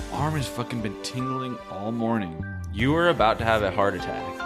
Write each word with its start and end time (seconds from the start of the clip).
My 0.00 0.16
arm 0.16 0.34
has 0.34 0.46
fucking 0.46 0.80
been 0.80 0.96
tingling 1.02 1.58
all 1.70 1.92
morning. 1.92 2.42
You 2.72 2.94
are 2.96 3.10
about 3.10 3.38
to 3.38 3.44
have 3.44 3.62
a 3.62 3.70
heart 3.70 3.94
attack. 3.94 4.38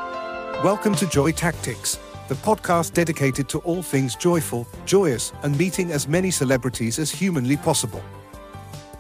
Welcome 0.65 0.97
to 0.97 1.07
Joy 1.07 1.31
Tactics, 1.31 1.97
the 2.27 2.35
podcast 2.35 2.93
dedicated 2.93 3.49
to 3.51 3.59
all 3.61 3.81
things 3.81 4.17
joyful, 4.17 4.67
joyous, 4.85 5.33
and 5.45 5.57
meeting 5.57 5.93
as 5.93 6.09
many 6.09 6.33
celebrities 6.33 6.99
as 6.99 7.13
humanly 7.13 7.57
possible. 7.57 8.03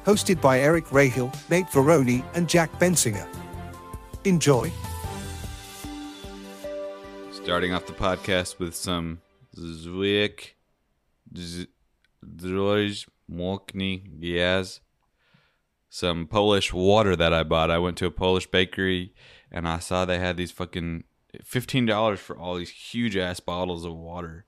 Hosted 0.05 0.41
by 0.41 0.61
Eric 0.61 0.85
Rahill, 0.87 1.35
Nate 1.51 1.67
Varrone, 1.67 2.25
and 2.35 2.49
Jack 2.49 2.71
Bensinger. 2.79 3.27
Enjoy. 4.25 4.71
Starting 7.33 7.75
off 7.75 7.87
the 7.87 7.93
podcast 7.95 8.61
with 8.61 8.77
some 8.77 9.21
Zwick 9.57 10.51
Zdroj 11.35 13.09
Mokni 13.29 14.21
Giaz. 14.21 14.81
Some 15.95 16.27
Polish 16.27 16.73
water 16.73 17.15
that 17.15 17.33
I 17.33 17.45
bought. 17.45 17.71
I 17.71 17.79
went 17.79 17.97
to 17.99 18.07
a 18.07 18.11
Polish 18.11 18.49
bakery 18.49 19.15
and 19.53 19.69
I 19.69 19.79
saw 19.79 20.05
they 20.05 20.19
had 20.19 20.37
these 20.37 20.51
fucking 20.51 21.05
$15 21.37 22.19
for 22.19 22.37
all 22.37 22.57
these 22.57 22.71
huge 22.71 23.17
ass 23.17 23.39
bottles 23.39 23.85
of 23.85 23.95
water. 23.95 24.45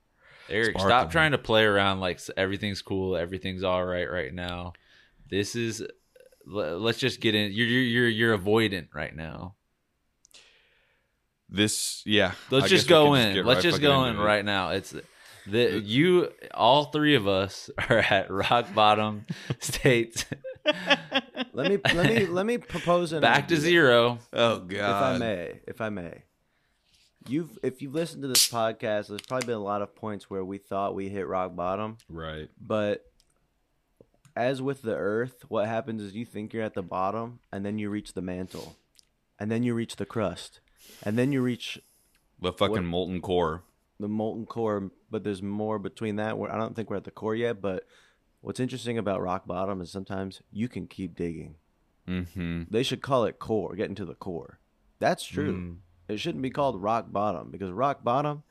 Eric, 0.49 0.71
Sparkling. 0.71 0.89
stop 0.89 1.09
trying 1.09 1.31
to 1.31 1.37
play 1.37 1.63
around 1.63 2.01
like 2.01 2.19
everything's 2.35 2.81
cool, 2.81 3.15
everything's 3.15 3.63
all 3.63 3.85
right 3.85 4.11
right 4.11 4.33
now. 4.33 4.73
This 5.29 5.55
is 5.55 5.81
let's 6.45 6.97
just 6.97 7.21
get 7.21 7.33
in. 7.33 7.53
You're 7.53 7.67
you're 7.67 7.81
you're, 7.81 8.09
you're 8.09 8.37
avoidant 8.37 8.89
right 8.93 9.15
now. 9.15 9.55
This, 11.47 12.03
yeah. 12.05 12.33
Let's 12.51 12.65
I 12.65 12.67
just 12.67 12.89
go 12.89 13.13
in. 13.13 13.35
get 13.35 13.45
let's 13.45 13.59
right 13.59 13.71
just 13.71 13.81
go 13.81 14.03
in 14.03 14.17
right 14.17 14.43
now. 14.43 14.71
It's 14.71 14.93
the 15.47 15.75
uh, 15.75 15.79
you 15.79 16.29
all 16.53 16.85
three 16.85 17.15
of 17.15 17.25
us 17.25 17.69
are 17.89 17.99
at 17.99 18.29
rock 18.29 18.73
bottom 18.73 19.25
states 19.59 20.25
Let 21.53 21.71
me 21.71 21.77
let 21.93 22.05
me 22.07 22.25
let 22.27 22.45
me 22.45 22.57
propose 22.57 23.13
an 23.13 23.21
back 23.21 23.47
to 23.47 23.55
idea, 23.55 23.61
zero. 23.61 24.19
Oh, 24.33 24.59
god. 24.59 24.69
If 24.69 25.03
I 25.03 25.17
may, 25.17 25.59
if 25.67 25.81
I 25.81 25.89
may. 25.89 26.23
You've 27.27 27.57
if 27.63 27.81
you've 27.81 27.93
listened 27.95 28.21
to 28.21 28.27
this 28.27 28.47
podcast, 28.47 29.07
there's 29.07 29.21
probably 29.21 29.47
been 29.47 29.55
a 29.55 29.63
lot 29.63 29.81
of 29.81 29.95
points 29.95 30.29
where 30.29 30.45
we 30.45 30.57
thought 30.57 30.95
we 30.95 31.09
hit 31.09 31.27
rock 31.27 31.55
bottom, 31.55 31.97
Right. 32.09 32.49
but 32.59 33.05
as 34.35 34.61
with 34.61 34.81
the 34.83 34.95
earth, 34.95 35.43
what 35.47 35.67
happens 35.67 36.01
is 36.01 36.13
you 36.13 36.23
think 36.25 36.53
you're 36.53 36.63
at 36.63 36.75
the 36.75 36.83
bottom 36.83 37.39
and 37.51 37.65
then 37.65 37.79
you 37.79 37.89
reach 37.89 38.13
the 38.13 38.21
mantle. 38.21 38.75
And 39.39 39.51
then 39.51 39.63
you 39.63 39.73
reach 39.73 39.95
the 39.97 40.05
crust. 40.05 40.59
And 41.03 41.17
then 41.17 41.31
you 41.31 41.41
reach 41.41 41.79
The 42.39 42.53
fucking 42.53 42.71
What- 42.75 42.83
molten 42.83 43.19
core. 43.21 43.63
the 43.99 44.07
molten 44.07 44.45
core, 44.45 44.91
but 45.09 45.23
there's 45.23 45.41
more 45.41 45.79
between 45.79 46.17
that. 46.17 46.37
Where 46.37 46.51
I 46.53 46.57
don't 46.57 46.75
think 46.75 46.89
we're 46.91 46.97
at 46.97 47.03
the 47.03 47.09
core 47.11 47.35
yet, 47.35 47.61
but 47.61 47.83
what's 48.47 48.61
interesting 48.61 48.97
about 48.97 49.21
rock 49.21 49.45
bottom 49.45 49.81
is 49.81 49.91
sometimes 49.91 50.41
you 50.53 50.69
can 50.69 50.87
keep 50.87 51.17
digging. 51.17 51.55
Mm-hmm. 52.07 52.61
They 52.69 52.81
should 52.81 53.01
call 53.01 53.25
it 53.25 53.39
core, 53.39 53.75
getting 53.75 53.95
to 53.95 54.05
the 54.05 54.15
core. 54.15 54.59
That's 54.99 55.25
true. 55.25 55.53
Mm. 55.53 55.75
It 56.07 56.21
shouldn't 56.21 56.41
be 56.41 56.49
called 56.49 56.81
rock 56.81 57.11
bottom 57.11 57.51
because 57.51 57.71
rock 57.71 58.05
bottom, 58.05 58.43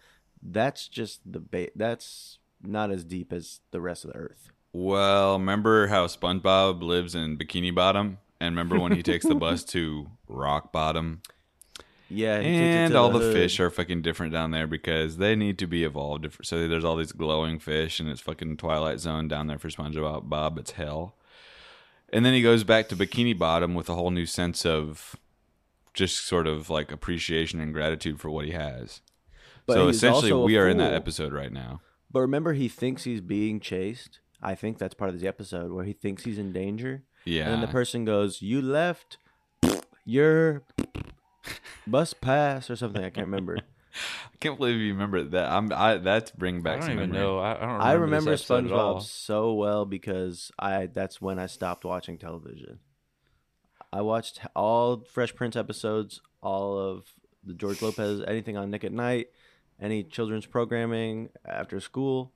that's 0.42 0.86
just 0.86 1.20
the 1.24 1.40
ba- 1.40 1.70
that's 1.74 2.38
not 2.62 2.90
as 2.90 3.04
deep 3.04 3.32
as 3.32 3.60
the 3.70 3.80
rest 3.80 4.04
of 4.04 4.12
the 4.12 4.18
earth. 4.18 4.50
Well, 4.74 5.38
remember 5.38 5.86
how 5.86 6.08
SpongeBob 6.08 6.82
lives 6.82 7.14
in 7.14 7.38
Bikini 7.38 7.74
Bottom? 7.74 8.18
And 8.38 8.54
remember 8.54 8.78
when 8.78 8.92
he 8.92 9.02
takes 9.02 9.24
the 9.24 9.34
bus 9.34 9.64
to 9.72 10.10
Rock 10.28 10.72
Bottom? 10.72 11.22
Yeah, 12.08 12.38
he 12.38 12.44
takes 12.44 12.56
it 12.60 12.62
And 12.62 12.94
all 12.96 13.10
the 13.10 13.18
hood. 13.18 13.32
fish 13.34 13.58
are 13.58 13.68
fucking 13.70 14.02
different 14.02 14.32
down 14.32 14.52
there 14.52 14.66
because 14.68 15.16
they 15.16 15.34
need 15.34 15.58
to 15.58 15.66
be 15.66 15.82
evolved. 15.84 16.22
Different. 16.22 16.46
So 16.46 16.68
there's 16.68 16.84
all 16.84 16.96
these 16.96 17.12
glowing 17.12 17.58
fish, 17.58 17.98
and 17.98 18.08
it's 18.08 18.20
fucking 18.20 18.56
Twilight 18.58 19.00
Zone 19.00 19.26
down 19.28 19.48
there 19.48 19.58
for 19.58 19.68
SpongeBob. 19.68 20.28
Bob, 20.28 20.56
it's 20.58 20.72
hell. 20.72 21.16
And 22.12 22.24
then 22.24 22.32
he 22.34 22.42
goes 22.42 22.62
back 22.62 22.88
to 22.90 22.96
Bikini 22.96 23.36
Bottom 23.36 23.74
with 23.74 23.88
a 23.88 23.94
whole 23.94 24.12
new 24.12 24.26
sense 24.26 24.64
of 24.64 25.16
just 25.94 26.24
sort 26.26 26.46
of 26.46 26.70
like 26.70 26.92
appreciation 26.92 27.60
and 27.60 27.72
gratitude 27.72 28.20
for 28.20 28.30
what 28.30 28.44
he 28.44 28.52
has. 28.52 29.00
But 29.66 29.74
so 29.74 29.88
essentially, 29.88 30.32
we 30.32 30.56
are 30.56 30.68
in 30.68 30.76
that 30.78 30.94
episode 30.94 31.32
right 31.32 31.50
now. 31.52 31.80
But 32.12 32.20
remember, 32.20 32.52
he 32.52 32.68
thinks 32.68 33.02
he's 33.02 33.20
being 33.20 33.58
chased. 33.58 34.20
I 34.40 34.54
think 34.54 34.78
that's 34.78 34.94
part 34.94 35.10
of 35.10 35.18
the 35.18 35.26
episode 35.26 35.72
where 35.72 35.84
he 35.84 35.92
thinks 35.92 36.22
he's 36.22 36.38
in 36.38 36.52
danger, 36.52 37.02
Yeah. 37.24 37.44
and 37.46 37.54
then 37.54 37.60
the 37.62 37.66
person 37.66 38.04
goes, 38.04 38.40
"You 38.42 38.62
left 38.62 39.16
your 40.04 40.62
bus 41.86 42.12
pass 42.14 42.70
or 42.70 42.76
something." 42.76 43.04
I 43.04 43.10
can't 43.10 43.26
remember. 43.26 43.58
I 43.96 44.36
can't 44.40 44.58
believe 44.58 44.76
you 44.76 44.92
remember 44.92 45.22
that. 45.22 45.50
I'm. 45.50 45.72
I 45.72 45.96
that's 45.96 46.30
bring 46.30 46.62
back. 46.62 46.74
I 46.74 46.76
back. 46.76 46.80
don't 46.80 46.88
some 46.88 46.98
even 46.98 47.10
memory. 47.12 47.26
know. 47.26 47.38
I, 47.38 47.50
I 47.50 47.54
don't. 47.54 47.62
Remember 47.68 47.84
I 47.84 47.92
remember 47.92 48.30
this 48.30 48.50
at 48.50 48.72
all. 48.72 48.96
SpongeBob 48.96 49.02
so 49.02 49.52
well 49.54 49.84
because 49.84 50.52
I 50.58 50.86
that's 50.86 51.20
when 51.20 51.38
I 51.38 51.46
stopped 51.46 51.84
watching 51.84 52.18
television. 52.18 52.80
I 53.92 54.02
watched 54.02 54.40
all 54.54 55.04
Fresh 55.10 55.34
Prince 55.36 55.56
episodes, 55.56 56.20
all 56.42 56.78
of 56.78 57.06
the 57.44 57.54
George 57.54 57.80
Lopez, 57.80 58.20
anything 58.26 58.56
on 58.56 58.70
Nick 58.70 58.84
at 58.84 58.92
Night, 58.92 59.28
any 59.80 60.02
children's 60.02 60.44
programming 60.46 61.30
after 61.44 61.80
school. 61.80 62.32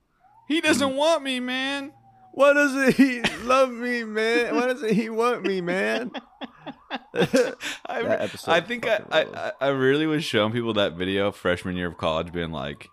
He 0.47 0.61
doesn't 0.61 0.95
want 0.95 1.23
me, 1.23 1.39
man. 1.39 1.93
Why 2.33 2.53
doesn't 2.53 2.95
he 2.95 3.21
love 3.43 3.71
me, 3.71 4.03
man? 4.03 4.55
Why 4.55 4.67
doesn't 4.67 4.93
he 4.93 5.09
want 5.09 5.43
me, 5.43 5.61
man? 5.61 6.11
I, 7.13 8.03
That 8.03 8.21
episode 8.21 8.51
I 8.51 8.61
think 8.61 8.87
I, 8.87 9.01
I. 9.11 9.21
I 9.21 9.51
I 9.61 9.67
really 9.69 10.07
was 10.07 10.23
showing 10.23 10.51
people 10.53 10.73
that 10.75 10.93
video 10.93 11.31
freshman 11.31 11.75
year 11.75 11.87
of 11.87 11.97
college, 11.97 12.31
being 12.31 12.51
like, 12.51 12.87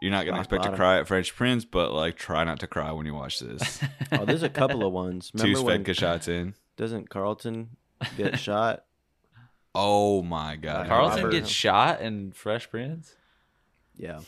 "You're 0.00 0.10
not 0.10 0.24
gonna 0.24 0.38
Rock 0.38 0.46
expect 0.46 0.64
to 0.64 0.72
cry 0.72 0.98
at 0.98 1.06
Fresh 1.06 1.34
Prince, 1.34 1.64
but 1.64 1.92
like, 1.92 2.16
try 2.16 2.44
not 2.44 2.60
to 2.60 2.66
cry 2.66 2.92
when 2.92 3.06
you 3.06 3.14
watch 3.14 3.40
this." 3.40 3.80
oh, 4.12 4.24
there's 4.24 4.42
a 4.42 4.48
couple 4.48 4.84
of 4.86 4.92
ones. 4.92 5.30
Two 5.36 5.44
Remember 5.44 5.62
when 5.62 5.84
Svedka 5.84 5.94
shots 5.94 6.28
in. 6.28 6.54
doesn't 6.76 7.10
Carlton 7.10 7.76
get 8.16 8.38
shot? 8.38 8.84
Oh 9.74 10.22
my 10.22 10.56
god, 10.56 10.88
Carlton 10.88 11.24
Robert. 11.24 11.32
gets 11.32 11.48
shot 11.50 12.00
in 12.00 12.32
Fresh 12.32 12.70
Prince. 12.70 13.14
Yeah. 13.96 14.20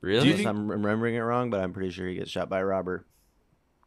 Really? 0.00 0.28
you 0.28 0.32
Unless 0.32 0.36
think- 0.36 0.48
I'm 0.48 0.70
remembering 0.70 1.14
it 1.16 1.20
wrong, 1.20 1.50
but 1.50 1.60
I'm 1.60 1.72
pretty 1.72 1.90
sure 1.90 2.06
he 2.06 2.14
gets 2.14 2.30
shot 2.30 2.48
by 2.48 2.60
a 2.60 2.64
robber, 2.64 3.04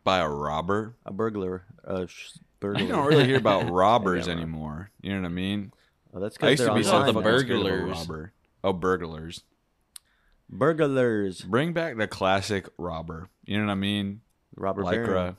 by 0.03 0.19
a 0.19 0.28
robber. 0.29 0.95
a 1.06 1.12
burglar, 1.13 1.63
a 1.84 2.07
sh- 2.07 2.31
burglar. 2.59 2.81
You 2.84 2.88
don't 2.89 3.07
really 3.07 3.25
hear 3.25 3.38
about 3.38 3.69
robbers 3.72 4.28
Yeah, 4.28 4.34
anymore. 4.34 4.91
You 5.01 5.13
know 5.13 5.22
what 5.22 5.28
I 5.28 5.31
mean? 5.31 5.72
Oh, 6.13 6.19
that's 6.19 6.35
I 6.38 6.39
because 6.39 6.50
used 6.51 6.62
they're 6.63 6.69
to 6.69 6.75
be 6.75 6.84
so 6.84 6.91
online. 6.97 7.09
online. 7.16 7.23
the 7.23 7.39
fucking 7.39 7.51
a 7.56 7.63
burglars. 7.63 7.97
robber. 8.00 8.34
Oh, 8.63 8.73
burglars! 8.73 9.44
burglars. 10.50 11.41
Bring 11.41 11.73
back 11.73 11.97
the 11.97 12.07
classic 12.07 12.67
robber. 12.78 13.29
You 13.45 13.57
know 13.59 13.66
what 13.66 13.72
I 13.72 13.75
mean? 13.75 14.22
Robert 14.56 14.85
Lycra. 14.85 15.06
Baron. 15.06 15.38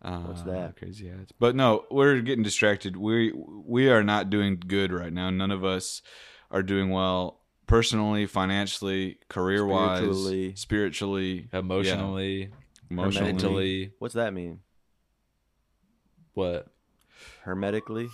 Uh, 0.00 0.20
What's 0.20 0.42
that? 0.42 0.76
Crazy 0.76 1.10
ads. 1.10 1.32
But 1.40 1.56
no, 1.56 1.84
we're 1.90 2.20
getting 2.20 2.44
distracted. 2.44 2.96
We 2.96 3.32
we 3.34 3.88
are 3.88 4.04
not 4.04 4.30
doing 4.30 4.62
good 4.64 4.92
right 4.92 5.12
now. 5.12 5.30
None 5.30 5.50
of 5.50 5.64
us 5.64 6.02
are 6.50 6.62
doing 6.62 6.90
well 6.90 7.40
personally, 7.66 8.26
financially, 8.26 9.18
career 9.28 9.66
wise, 9.66 9.98
Spiritually. 9.98 10.54
spiritually, 10.54 11.48
emotionally, 11.52 12.40
yeah, 12.42 12.46
emotionally. 12.90 13.32
mentally. 13.32 13.92
What's 13.98 14.14
that 14.14 14.32
mean? 14.32 14.60
What? 16.34 16.68
Hermetically? 17.42 18.08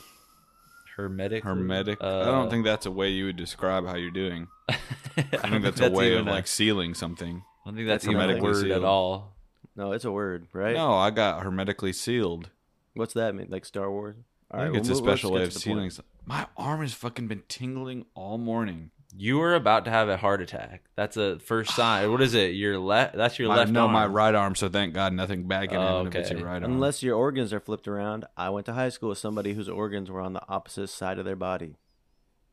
Hermetic. 0.96 1.44
Hermetic. 1.44 1.98
I 2.02 2.06
Uh, 2.06 2.24
don't 2.24 2.50
think 2.50 2.64
that's 2.64 2.86
a 2.86 2.90
way 2.90 3.10
you 3.10 3.26
would 3.26 3.36
describe 3.36 3.86
how 3.86 3.96
you're 3.96 4.10
doing. 4.10 4.46
I 4.68 4.76
I 5.16 5.50
think 5.50 5.62
that's 5.62 5.80
a 5.80 5.90
way 5.90 6.14
of 6.16 6.26
a- 6.26 6.30
like 6.30 6.46
sealing 6.46 6.94
something. 6.94 7.42
I 7.64 7.68
don't 7.68 7.76
think 7.76 7.88
that's 7.88 8.04
That's 8.04 8.12
even 8.14 8.16
a 8.30 8.34
hermetically 8.34 8.70
word 8.70 8.70
at 8.70 8.84
all. 8.84 9.34
No, 9.76 9.92
it's 9.92 10.04
a 10.04 10.12
word, 10.12 10.46
right? 10.52 10.74
No, 10.76 10.94
I 10.94 11.10
got 11.10 11.42
hermetically 11.42 11.92
sealed. 11.92 12.50
What's 12.94 13.14
that 13.14 13.34
mean? 13.34 13.48
Like 13.50 13.64
Star 13.64 13.90
Wars? 13.90 14.16
I 14.50 14.58
think 14.64 14.72
well, 14.74 14.80
it's 14.80 14.88
a 14.88 14.92
let's 14.92 15.00
special 15.04 15.32
way 15.32 15.42
of 15.42 15.52
sealing. 15.52 15.90
point. 15.90 16.00
My 16.26 16.46
arm 16.56 16.80
has 16.82 16.94
fucking 16.94 17.26
been 17.26 17.42
tingling 17.48 18.06
all 18.14 18.38
morning. 18.38 18.92
You 19.16 19.40
are 19.42 19.54
about 19.54 19.84
to 19.84 19.90
have 19.92 20.08
a 20.08 20.16
heart 20.16 20.40
attack. 20.42 20.82
That's 20.96 21.16
a 21.16 21.38
first 21.38 21.74
sign. 21.76 22.10
What 22.10 22.20
is 22.20 22.34
it? 22.34 22.54
Your 22.54 22.78
left. 22.80 23.14
That's 23.16 23.38
your 23.38 23.48
My, 23.48 23.58
left 23.58 23.70
no, 23.70 23.82
arm. 23.84 23.92
my 23.92 24.06
right 24.06 24.34
arm. 24.34 24.56
So 24.56 24.68
thank 24.68 24.92
God 24.92 25.12
nothing 25.12 25.46
bad 25.46 25.68
can 25.68 25.78
Oh, 25.78 25.82
happen 25.98 26.06
if 26.08 26.14
it's 26.16 26.30
okay. 26.30 26.38
your 26.40 26.48
right 26.48 26.60
arm. 26.62 26.72
Unless 26.72 27.02
your 27.04 27.14
organs 27.16 27.52
are 27.52 27.60
flipped 27.60 27.86
around. 27.86 28.24
I 28.36 28.50
went 28.50 28.66
to 28.66 28.72
high 28.72 28.88
school 28.88 29.10
with 29.10 29.18
somebody 29.18 29.52
whose 29.54 29.68
organs 29.68 30.10
were 30.10 30.20
on 30.20 30.32
the 30.32 30.42
opposite 30.48 30.88
side 30.88 31.18
of 31.20 31.24
their 31.24 31.36
body. 31.36 31.76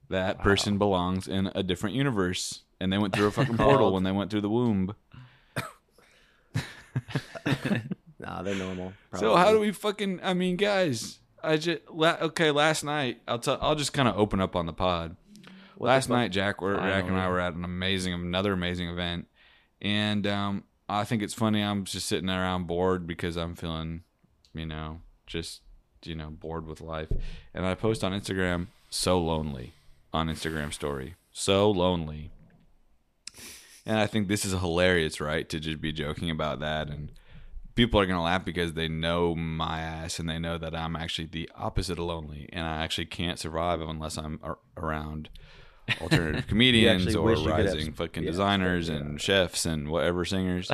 that 0.10 0.38
person 0.40 0.78
belongs 0.78 1.28
in 1.28 1.50
a 1.56 1.64
different 1.64 1.96
universe, 1.96 2.62
and 2.80 2.92
they 2.94 2.98
went 3.00 3.16
through 3.16 3.28
a 3.28 3.32
fucking 3.32 3.58
portal 3.66 3.92
when 3.94 4.04
they 4.04 4.12
went 4.12 4.30
through 4.30 4.42
the 4.42 4.50
womb. 4.50 4.94
Nah, 8.20 8.44
they're 8.44 8.54
normal. 8.56 8.94
So 9.16 9.36
how 9.36 9.52
do 9.52 9.60
we 9.60 9.72
fucking? 9.72 10.20
I 10.22 10.36
mean, 10.36 10.56
guys, 10.56 11.18
I 11.44 11.58
just 11.58 11.80
la- 11.90 12.18
okay. 12.22 12.52
Last 12.52 12.84
night, 12.84 13.20
I'll 13.28 13.40
tell. 13.40 13.58
I'll 13.60 13.74
just 13.76 13.94
kind 13.94 14.08
of 14.08 14.16
open 14.16 14.40
up 14.40 14.56
on 14.56 14.68
the 14.68 14.74
pod. 14.74 15.16
What 15.82 15.88
last 15.88 16.10
night, 16.10 16.32
Jack, 16.32 16.62
we're, 16.62 16.76
Jack 16.76 17.06
and 17.06 17.18
I 17.18 17.28
were 17.28 17.40
at 17.40 17.56
an 17.56 17.64
amazing, 17.64 18.14
another 18.14 18.54
amazing 18.54 18.88
event, 18.88 19.28
and 19.82 20.28
um, 20.28 20.64
I 20.88 21.06
think 21.06 21.24
it's 21.24 21.34
funny. 21.34 21.64
I'm 21.64 21.86
just 21.86 22.06
sitting 22.06 22.30
around 22.30 22.68
bored 22.68 23.08
because 23.08 23.36
I'm 23.36 23.56
feeling, 23.56 24.04
you 24.54 24.68
know, 24.68 25.02
just 25.26 25.62
you 26.04 26.14
know, 26.14 26.30
bored 26.30 26.68
with 26.68 26.82
life, 26.82 27.12
and 27.56 27.66
I 27.66 27.74
post 27.74 28.04
on 28.04 28.12
Instagram, 28.12 28.68
so 28.92 29.20
lonely, 29.20 29.74
on 30.14 30.28
Instagram 30.28 30.72
story, 30.72 31.16
so 31.32 31.72
lonely, 31.72 32.30
and 33.84 33.98
I 33.98 34.06
think 34.06 34.28
this 34.28 34.46
is 34.46 34.52
hilarious, 34.52 35.20
right? 35.20 35.50
To 35.50 35.60
just 35.60 35.82
be 35.82 35.92
joking 35.92 36.30
about 36.30 36.60
that. 36.60 36.90
And 36.90 37.12
people 37.74 38.00
are 38.00 38.06
gonna 38.06 38.22
laugh 38.22 38.46
because 38.46 38.74
they 38.74 38.88
know 38.88 39.34
my 39.34 39.82
ass 39.82 40.20
and 40.20 40.30
they 40.30 40.38
know 40.38 40.60
that 40.60 40.76
I'm 40.76 40.96
actually 40.96 41.30
the 41.32 41.50
opposite 41.56 41.98
of 41.98 42.06
lonely, 42.06 42.48
and 42.54 42.68
I 42.68 42.84
actually 42.84 43.06
can't 43.06 43.40
survive 43.40 43.82
unless 43.82 44.20
I'm 44.20 44.40
ar- 44.44 44.60
around 44.78 45.30
alternative 46.02 46.48
comedians 46.48 47.16
or 47.16 47.24
wish 47.24 47.40
you 47.40 47.46
could 47.46 47.66
have 47.66 47.74
rising 47.74 47.94
fucking 47.94 48.24
yeah, 48.24 48.30
designers 48.30 48.90
yeah. 48.90 48.96
and 48.96 49.22
chefs 49.22 49.66
and 49.66 49.90
whatever 49.90 50.26
singers. 50.26 50.72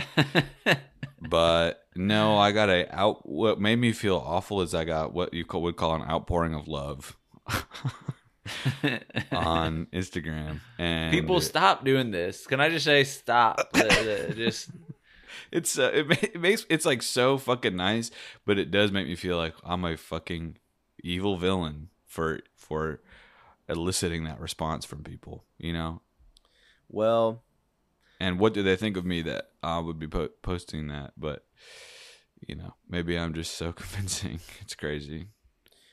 but 1.21 1.85
no, 1.95 2.37
I 2.37 2.51
got 2.51 2.69
a 2.69 2.93
out. 2.95 3.27
What 3.27 3.59
made 3.59 3.77
me 3.77 3.91
feel 3.91 4.17
awful 4.17 4.61
is 4.61 4.73
I 4.73 4.85
got 4.85 5.13
what 5.13 5.33
you 5.33 5.45
would 5.51 5.77
call 5.77 5.95
an 5.95 6.03
outpouring 6.03 6.53
of 6.53 6.67
love 6.67 7.17
on 9.31 9.87
Instagram, 9.93 10.59
and 10.77 11.11
People 11.11 11.41
stop 11.41 11.83
doing 11.85 12.11
this. 12.11 12.45
Can 12.47 12.59
I 12.59 12.69
just 12.69 12.85
say 12.85 13.03
stop? 13.03 13.73
Just 13.73 14.69
It's 15.51 15.79
uh, 15.79 15.91
it, 15.93 16.23
it 16.23 16.41
makes 16.41 16.65
it's 16.69 16.85
like 16.85 17.01
so 17.01 17.37
fucking 17.37 17.75
nice, 17.75 18.11
but 18.45 18.57
it 18.57 18.71
does 18.71 18.91
make 18.91 19.07
me 19.07 19.15
feel 19.15 19.37
like 19.37 19.53
I'm 19.63 19.85
a 19.85 19.97
fucking 19.97 20.57
evil 21.03 21.37
villain 21.37 21.89
for 22.05 22.41
for 22.55 23.01
eliciting 23.69 24.23
that 24.25 24.39
response 24.39 24.85
from 24.85 25.03
people, 25.03 25.43
you 25.57 25.73
know. 25.73 26.01
Well, 26.89 27.43
And 28.19 28.39
what 28.39 28.53
do 28.53 28.63
they 28.63 28.75
think 28.75 28.97
of 28.97 29.05
me 29.05 29.21
that 29.23 29.49
I 29.61 29.79
would 29.79 29.99
be 29.99 30.07
po- 30.07 30.29
posting 30.41 30.87
that? 30.87 31.13
But 31.17 31.45
you 32.47 32.55
know, 32.55 32.75
maybe 32.87 33.17
I'm 33.17 33.33
just 33.33 33.55
so 33.55 33.71
convincing. 33.81 34.39
It's 34.61 34.75
crazy. 34.75 35.27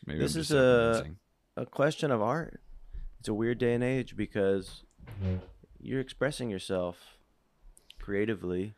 Maybe 0.06 0.20
This 0.20 0.36
is 0.36 0.48
so 0.48 0.56
a- 0.58 0.92
convincing. 0.92 1.16
a 1.56 1.66
question 1.66 2.10
of 2.10 2.20
art. 2.22 2.60
It's 3.18 3.28
a 3.28 3.34
weird 3.34 3.58
day 3.58 3.72
and 3.74 3.82
age 3.82 4.16
because 4.16 4.84
you're 5.80 6.00
expressing 6.00 6.50
yourself 6.50 7.16
creatively 7.98 8.74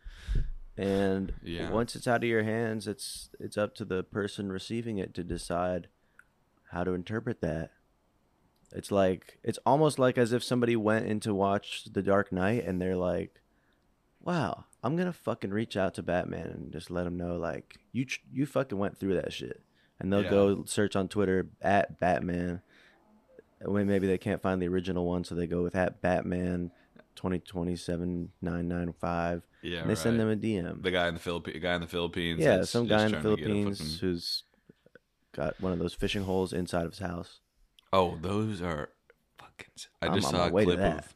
and 0.76 1.34
Yeah. 1.42 1.70
once 1.70 1.96
it's 1.96 2.06
out 2.06 2.22
of 2.22 2.28
your 2.28 2.42
hands 2.44 2.86
it's 2.86 3.30
it's 3.40 3.56
up 3.56 3.74
to 3.76 3.84
the 3.84 4.02
person 4.04 4.52
receiving 4.52 4.98
it 4.98 5.14
to 5.14 5.24
decide 5.24 5.88
how 6.70 6.84
to 6.84 6.92
interpret 6.92 7.40
that. 7.40 7.70
It's 8.76 8.90
like 8.92 9.38
it's 9.42 9.58
almost 9.64 9.98
like 9.98 10.18
as 10.18 10.32
if 10.32 10.44
somebody 10.44 10.76
went 10.76 11.06
in 11.06 11.18
to 11.20 11.34
watch 11.34 11.84
The 11.90 12.02
Dark 12.02 12.30
Knight 12.30 12.64
and 12.66 12.80
they're 12.80 12.96
like, 12.96 13.40
"Wow, 14.22 14.64
I'm 14.84 14.96
going 14.96 15.06
to 15.06 15.12
fucking 15.12 15.50
reach 15.50 15.76
out 15.76 15.94
to 15.94 16.02
Batman 16.02 16.46
and 16.48 16.72
just 16.72 16.90
let 16.90 17.06
him 17.06 17.16
know 17.16 17.36
like 17.36 17.78
you 17.92 18.06
you 18.32 18.44
fucking 18.46 18.78
went 18.78 18.98
through 18.98 19.14
that 19.14 19.32
shit." 19.32 19.62
And 19.98 20.12
they'll 20.12 20.22
Yeah. 20.24 20.30
go 20.30 20.64
search 20.66 20.94
on 20.94 21.08
Twitter 21.08 21.48
at 21.62 21.98
Batman 21.98 22.60
when 23.62 23.86
maybe 23.86 24.06
they 24.06 24.18
can't 24.18 24.42
find 24.42 24.60
the 24.60 24.68
original 24.68 25.06
one, 25.06 25.24
so 25.24 25.34
they 25.34 25.46
go 25.46 25.62
with 25.62 25.74
at 25.74 26.02
Batman 26.02 26.70
twenty 27.14 27.38
twenty 27.38 27.76
seven 27.76 28.30
nine 28.42 28.68
nine 28.68 28.92
five. 28.92 29.42
Yeah, 29.62 29.80
and 29.80 29.90
they 29.90 29.94
send 29.94 30.20
them 30.20 30.28
a 30.30 30.36
DM. 30.36 30.82
the 30.82 30.90
guy 30.90 31.08
in 31.08 31.14
the 31.14 31.20
Philippines, 31.20 31.62
guy 31.62 31.74
in 31.76 31.80
the 31.80 31.86
Philippines. 31.86 32.40
yeah, 32.40 32.62
some 32.64 32.86
guy 32.86 33.06
in 33.06 33.12
the 33.12 33.20
trying 33.20 33.22
to 33.22 33.36
get 33.36 33.46
a 33.46 33.46
Philippines 33.46 33.78
fucking- 33.80 33.98
who's 34.00 34.42
got 35.32 35.58
one 35.62 35.72
of 35.72 35.78
those 35.78 35.94
fishing 35.94 36.24
holes 36.24 36.52
inside 36.52 36.84
of 36.84 36.92
his 36.92 36.98
house. 37.00 37.40
Oh, 37.92 38.18
those 38.20 38.60
are 38.62 38.90
fucking. 39.38 39.66
I 40.02 40.06
I'm 40.08 40.14
just 40.14 40.26
on 40.28 40.32
saw 40.34 40.38
my 40.38 40.48
a 40.48 40.52
way 40.52 40.64
to 40.64 40.66
clip 40.66 40.78
that. 40.78 41.06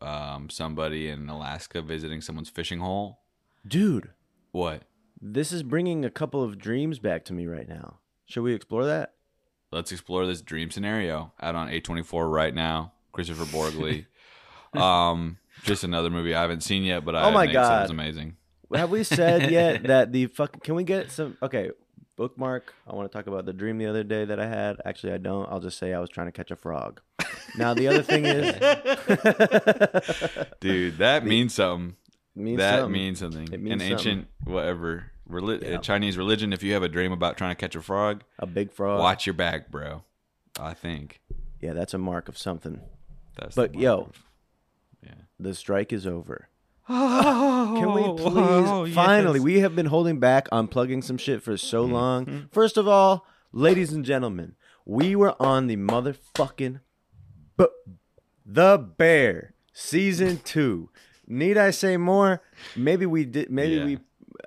of 0.00 0.06
um 0.08 0.50
somebody 0.50 1.08
in 1.08 1.28
Alaska 1.28 1.80
visiting 1.82 2.20
someone's 2.20 2.50
fishing 2.50 2.80
hole. 2.80 3.20
Dude, 3.66 4.10
What? 4.52 4.82
this 5.20 5.50
is 5.52 5.62
bringing 5.62 6.04
a 6.04 6.10
couple 6.10 6.42
of 6.42 6.58
dreams 6.58 6.98
back 6.98 7.24
to 7.24 7.32
me 7.32 7.46
right 7.46 7.68
now. 7.68 7.98
Should 8.26 8.42
we 8.42 8.52
explore 8.54 8.84
that? 8.86 9.14
Let's 9.72 9.90
explore 9.90 10.26
this 10.26 10.42
dream 10.42 10.70
scenario 10.70 11.32
out 11.40 11.54
on 11.54 11.68
A24 11.68 12.30
right 12.30 12.54
now. 12.54 12.92
Kristoffer 13.14 13.46
Borgli. 13.50 14.06
um, 14.80 15.38
just 15.64 15.82
another 15.84 16.10
movie 16.10 16.34
I 16.34 16.42
haven't 16.42 16.62
seen 16.62 16.82
yet, 16.84 17.04
but 17.04 17.16
I 17.16 17.22
Oh 17.24 17.30
my 17.32 17.44
it 17.46 17.52
God. 17.52 17.82
was 17.82 17.90
amazing. 17.90 18.36
Have 18.74 18.90
we 18.90 19.02
said 19.04 19.50
yet 19.50 19.82
that 19.84 20.12
the 20.12 20.26
fuck? 20.26 20.62
Can 20.62 20.74
we 20.74 20.84
get 20.84 21.10
some? 21.10 21.36
Okay, 21.42 21.70
bookmark. 22.16 22.74
I 22.86 22.94
want 22.94 23.10
to 23.10 23.16
talk 23.16 23.26
about 23.26 23.44
the 23.46 23.52
dream 23.52 23.78
the 23.78 23.86
other 23.86 24.04
day 24.04 24.24
that 24.24 24.40
I 24.40 24.46
had. 24.46 24.76
Actually, 24.84 25.12
I 25.12 25.18
don't. 25.18 25.48
I'll 25.50 25.60
just 25.60 25.78
say 25.78 25.92
I 25.94 26.00
was 26.00 26.10
trying 26.10 26.26
to 26.28 26.32
catch 26.32 26.50
a 26.50 26.56
frog. 26.56 27.00
Now 27.56 27.74
the 27.74 27.88
other 27.88 28.02
thing 28.02 28.24
is, 28.26 28.52
Dude, 30.60 30.98
that 30.98 31.24
means 31.24 31.54
something. 31.54 31.96
means 32.34 32.58
that 32.58 32.80
something. 32.80 32.92
means 32.92 33.18
something. 33.18 33.48
It 33.52 33.62
means 33.62 33.82
An 33.82 33.92
ancient 33.92 34.28
whatever 34.44 35.12
reli- 35.30 35.62
Yeah. 35.62 35.76
Uh, 35.76 35.78
Chinese 35.78 36.18
religion. 36.18 36.52
If 36.52 36.62
you 36.62 36.72
have 36.74 36.82
a 36.82 36.88
dream 36.88 37.12
about 37.12 37.36
trying 37.36 37.54
to 37.54 37.60
catch 37.60 37.76
a 37.76 37.82
frog, 37.82 38.22
a 38.38 38.46
big 38.46 38.72
frog. 38.72 39.00
watch 39.00 39.26
your 39.26 39.34
back, 39.34 39.70
bro. 39.70 40.02
I 40.58 40.72
think 40.74 41.20
Yeah, 41.60 41.72
that's 41.74 41.94
a 41.94 41.98
mark 41.98 42.28
of 42.28 42.36
something. 42.38 42.80
that's. 43.38 43.54
But 43.54 43.74
yo, 43.74 44.00
of- 44.00 44.22
yeah. 45.02 45.14
the 45.38 45.54
strike 45.54 45.92
is 45.92 46.06
over. 46.06 46.48
Can 46.86 47.76
Can 47.76 47.92
we 47.94 48.02
please? 48.22 48.94
finally, 48.94 49.40
we 49.40 49.60
have 49.60 49.74
been 49.74 49.86
holding 49.86 50.20
back 50.20 50.48
on 50.52 50.68
plugging 50.68 51.02
some 51.02 51.18
shit 51.18 51.42
for 51.42 51.56
so 51.56 51.84
Mm-hmm. 51.84 51.92
long. 51.94 52.48
First 52.52 52.76
of 52.76 52.86
all, 52.86 53.26
ladies 53.52 53.92
and 53.92 54.04
gentlemen, 54.04 54.54
we 54.84 55.16
were 55.16 55.34
on 55.42 55.66
the 55.66 55.76
motherfucking 55.76 56.80
bu- 57.56 57.66
The 58.44 58.78
Bear 58.78 59.54
season 59.72 60.38
two. 60.44 60.90
Need 61.26 61.58
I 61.58 61.70
say 61.72 61.96
more? 61.96 62.40
Maybe 62.76 63.04
we 63.04 63.24
did. 63.24 63.50
Maybe 63.50 63.74
Yeah. 63.76 63.84
we 63.84 63.98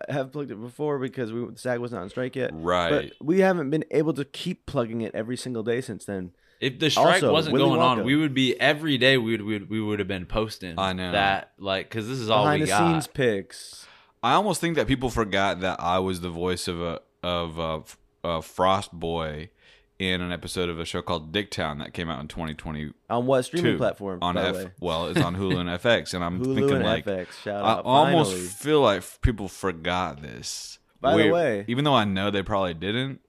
have 0.07 0.31
plugged 0.31 0.51
it 0.51 0.61
before 0.61 0.97
because 0.97 1.33
we 1.33 1.45
SAG 1.55 1.79
was 1.79 1.91
not 1.91 2.03
on 2.03 2.09
strike 2.09 2.37
yet. 2.37 2.51
Right. 2.53 3.11
But 3.19 3.25
we 3.25 3.39
haven't 3.41 3.69
been 3.69 3.83
able 3.91 4.13
to 4.13 4.23
keep 4.23 4.65
plugging 4.65 5.01
it 5.01 5.13
every 5.13 5.35
single 5.35 5.63
day 5.63 5.81
since 5.81 6.05
then. 6.05 6.31
If 6.59 6.79
the 6.79 6.89
strike 6.89 7.15
Also, 7.15 7.31
wasn't 7.31 7.53
Willy 7.53 7.69
going 7.69 7.81
on, 7.81 8.03
we 8.03 8.15
would 8.15 8.33
be 8.33 8.59
every 8.59 8.97
day. 8.97 9.17
We 9.17 9.31
would 9.31 9.41
we 9.43 9.53
would, 9.53 9.69
we 9.69 9.81
would 9.81 9.99
have 9.99 10.07
been 10.07 10.25
posting. 10.25 10.77
I 10.77 10.93
know. 10.93 11.11
that 11.11 11.51
like 11.57 11.89
because 11.89 12.07
this 12.07 12.19
is 12.19 12.29
all 12.29 12.43
Behind 12.43 12.61
we 12.61 12.65
the 12.65 12.69
got. 12.71 12.77
scenes 12.91 13.07
pics. 13.07 13.85
I 14.21 14.33
almost 14.33 14.59
think 14.59 14.75
that 14.75 14.87
people 14.87 15.09
forgot 15.09 15.61
that 15.61 15.79
I 15.79 15.99
was 15.99 16.21
the 16.21 16.29
voice 16.29 16.67
of 16.67 16.81
a 16.81 16.99
of 17.23 17.57
a, 17.57 17.81
a 18.27 18.41
Frost 18.41 18.91
Boy 18.93 19.49
in 19.97 20.21
an 20.21 20.31
episode 20.31 20.69
of 20.69 20.79
a 20.79 20.85
show 20.85 21.01
called 21.01 21.33
Dicktown 21.33 21.79
that 21.79 21.93
came 21.93 22.09
out 22.09 22.21
in 22.21 22.27
2020. 22.29 22.91
On 23.09 23.25
what 23.25 23.43
streaming 23.43 23.77
platform? 23.77 24.19
on 24.21 24.35
by 24.35 24.45
F. 24.47 24.55
the 24.55 24.63
way? 24.65 24.71
Well, 24.79 25.07
it's 25.07 25.19
on 25.21 25.35
Hulu 25.35 25.57
and 25.57 25.69
FX, 25.81 26.13
and 26.13 26.23
I'm 26.23 26.39
Hulu 26.39 26.55
thinking 26.55 26.75
and 26.77 26.83
like 26.85 27.05
FX. 27.05 27.27
Shout 27.43 27.63
I 27.63 27.69
out. 27.71 27.85
almost 27.85 28.31
Finally. 28.31 28.47
feel 28.47 28.81
like 28.81 29.03
people 29.21 29.47
forgot 29.49 30.21
this. 30.21 30.79
By 31.01 31.17
the 31.17 31.29
way- 31.29 31.65
even 31.67 31.83
though 31.83 31.95
I 31.95 32.05
know 32.05 32.29
they 32.31 32.43
probably 32.43 32.73
didn't, 32.73 33.19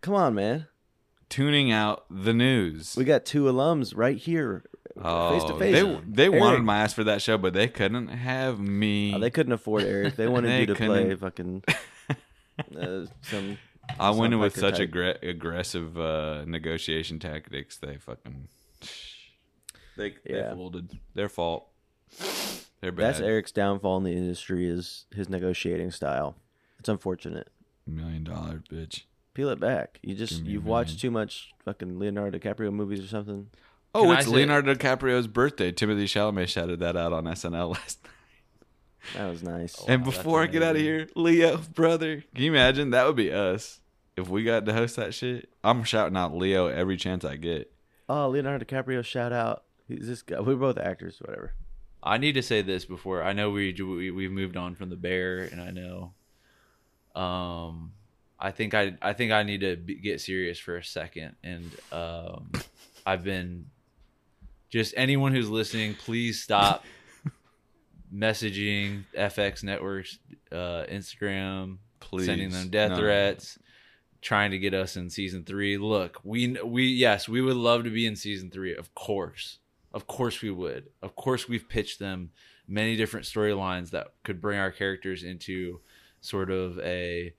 Come 0.00 0.14
on, 0.14 0.34
man. 0.36 0.66
Tuning 1.28 1.70
out 1.70 2.04
the 2.10 2.32
news. 2.32 2.94
We 2.96 3.04
got 3.04 3.24
two 3.24 3.44
alums 3.44 3.92
right 3.96 4.16
here, 4.16 4.64
face 4.94 5.44
to 5.44 5.58
face. 5.58 5.74
They 5.82 6.00
they 6.06 6.26
Eric. 6.26 6.40
wanted 6.40 6.62
my 6.64 6.78
ass 6.78 6.92
for 6.92 7.04
that 7.04 7.22
show, 7.22 7.38
but 7.38 7.52
they 7.54 7.68
couldn't 7.68 8.08
have 8.08 8.58
me. 8.58 9.14
Oh, 9.14 9.18
they 9.18 9.30
couldn't 9.30 9.52
afford 9.52 9.82
Eric. 9.84 10.16
They 10.16 10.28
wanted 10.28 10.48
They 10.50 10.60
you 10.60 10.66
to 10.66 10.74
play 10.74 11.04
couldn't. 11.04 11.16
fucking 11.18 11.64
uh, 12.80 13.06
some. 13.22 13.58
I 13.98 14.10
went 14.10 14.34
in 14.34 14.38
with 14.40 14.54
such 14.58 14.76
type. 14.78 14.90
aggre- 14.90 15.22
aggressive 15.22 15.98
uh, 15.98 16.44
negotiation 16.46 17.18
tactics. 17.18 17.78
They 17.78 17.96
fucking 17.96 18.48
they 19.96 20.14
they 20.26 20.42
folded. 20.54 20.98
Their 21.14 21.28
fault. 21.28 21.68
They're 22.80 22.92
bad. 22.92 23.14
That's 23.14 23.20
Eric's 23.20 23.50
downfall 23.52 23.96
in 23.98 24.04
the 24.04 24.12
industry 24.12 24.68
is 24.68 25.06
his 25.14 25.28
negotiating 25.28 25.90
style. 25.90 26.36
It's 26.78 26.88
unfortunate. 26.88 27.48
Million 27.86 28.24
dollar 28.24 28.62
bitch. 28.70 29.02
Peel 29.38 29.50
it 29.50 29.60
back. 29.60 30.00
You 30.02 30.16
just 30.16 30.32
Give 30.38 30.42
me 30.46 30.48
a 30.48 30.52
you've 30.54 30.66
watched 30.66 30.98
too 30.98 31.12
much 31.12 31.52
fucking 31.64 31.96
Leonardo 32.00 32.36
DiCaprio 32.40 32.72
movies 32.72 32.98
or 32.98 33.06
something. 33.06 33.46
Oh, 33.94 34.02
Can 34.02 34.10
I 34.10 34.18
it's 34.18 34.26
say- 34.26 34.32
Leonardo 34.34 34.74
DiCaprio's 34.74 35.28
birthday. 35.28 35.70
Timothée 35.70 36.06
Chalamet 36.06 36.48
shouted 36.48 36.80
that 36.80 36.96
out 36.96 37.12
on 37.12 37.22
SNL 37.22 37.70
last 37.74 38.02
night. 38.02 38.12
That 39.14 39.30
was 39.30 39.44
nice. 39.44 39.80
and 39.86 40.04
that's 40.04 40.16
before 40.16 40.42
I 40.42 40.46
get 40.46 40.64
out 40.64 40.74
of 40.74 40.82
amazing. 40.82 40.92
here, 40.92 41.08
Leo, 41.14 41.56
brother, 41.72 42.24
can 42.34 42.42
you 42.46 42.50
imagine? 42.50 42.90
That 42.90 43.06
would 43.06 43.14
be 43.14 43.32
us 43.32 43.78
if 44.16 44.28
we 44.28 44.42
got 44.42 44.66
to 44.66 44.72
host 44.72 44.96
that 44.96 45.14
shit. 45.14 45.48
I'm 45.62 45.84
shouting 45.84 46.16
out 46.16 46.34
Leo 46.36 46.66
every 46.66 46.96
chance 46.96 47.24
I 47.24 47.36
get. 47.36 47.72
Oh, 48.08 48.30
Leonardo 48.30 48.64
DiCaprio, 48.64 49.04
shout 49.04 49.32
out. 49.32 49.62
He's 49.86 50.08
this 50.08 50.22
guy. 50.22 50.40
We're 50.40 50.56
both 50.56 50.78
actors, 50.78 51.18
whatever. 51.24 51.52
I 52.02 52.18
need 52.18 52.32
to 52.32 52.42
say 52.42 52.60
this 52.60 52.84
before. 52.84 53.22
I 53.22 53.34
know 53.34 53.50
we, 53.50 53.72
we 53.80 54.10
we've 54.10 54.32
moved 54.32 54.56
on 54.56 54.74
from 54.74 54.90
the 54.90 54.96
bear, 54.96 55.42
and 55.42 55.60
I 55.60 55.70
know. 55.70 56.14
Um, 57.14 57.92
I 58.40 58.50
think 58.52 58.74
I 58.74 58.96
I 59.02 59.12
think 59.12 59.32
I 59.32 59.42
need 59.42 59.60
to 59.62 59.76
be, 59.76 59.96
get 59.96 60.20
serious 60.20 60.58
for 60.58 60.76
a 60.76 60.84
second, 60.84 61.36
and 61.42 61.70
um, 61.92 62.50
I've 63.06 63.24
been. 63.24 63.66
Just 64.70 64.92
anyone 64.98 65.32
who's 65.32 65.48
listening, 65.48 65.94
please 65.94 66.42
stop 66.42 66.84
messaging 68.14 69.04
FX 69.16 69.62
Networks, 69.62 70.18
uh, 70.52 70.84
Instagram, 70.90 71.78
Please. 72.00 72.26
sending 72.26 72.50
them 72.50 72.68
death 72.68 72.90
No. 72.90 72.98
threats, 72.98 73.58
trying 74.20 74.50
to 74.50 74.58
get 74.58 74.74
us 74.74 74.96
in 74.96 75.10
season 75.10 75.44
three. 75.44 75.78
Look, 75.78 76.20
we 76.24 76.56
we 76.62 76.84
yes, 76.86 77.28
we 77.28 77.40
would 77.40 77.56
love 77.56 77.84
to 77.84 77.90
be 77.90 78.06
in 78.06 78.16
season 78.16 78.50
three, 78.50 78.74
of 78.74 78.94
course, 78.94 79.58
of 79.92 80.06
course 80.06 80.42
we 80.42 80.50
would. 80.50 80.88
Of 81.02 81.16
course, 81.16 81.48
we've 81.48 81.68
pitched 81.68 81.98
them 81.98 82.30
many 82.66 82.96
different 82.96 83.26
storylines 83.26 83.90
that 83.90 84.08
could 84.22 84.40
bring 84.40 84.58
our 84.58 84.70
characters 84.70 85.22
into 85.24 85.80
sort 86.20 86.50
of 86.50 86.78
a 86.80 87.32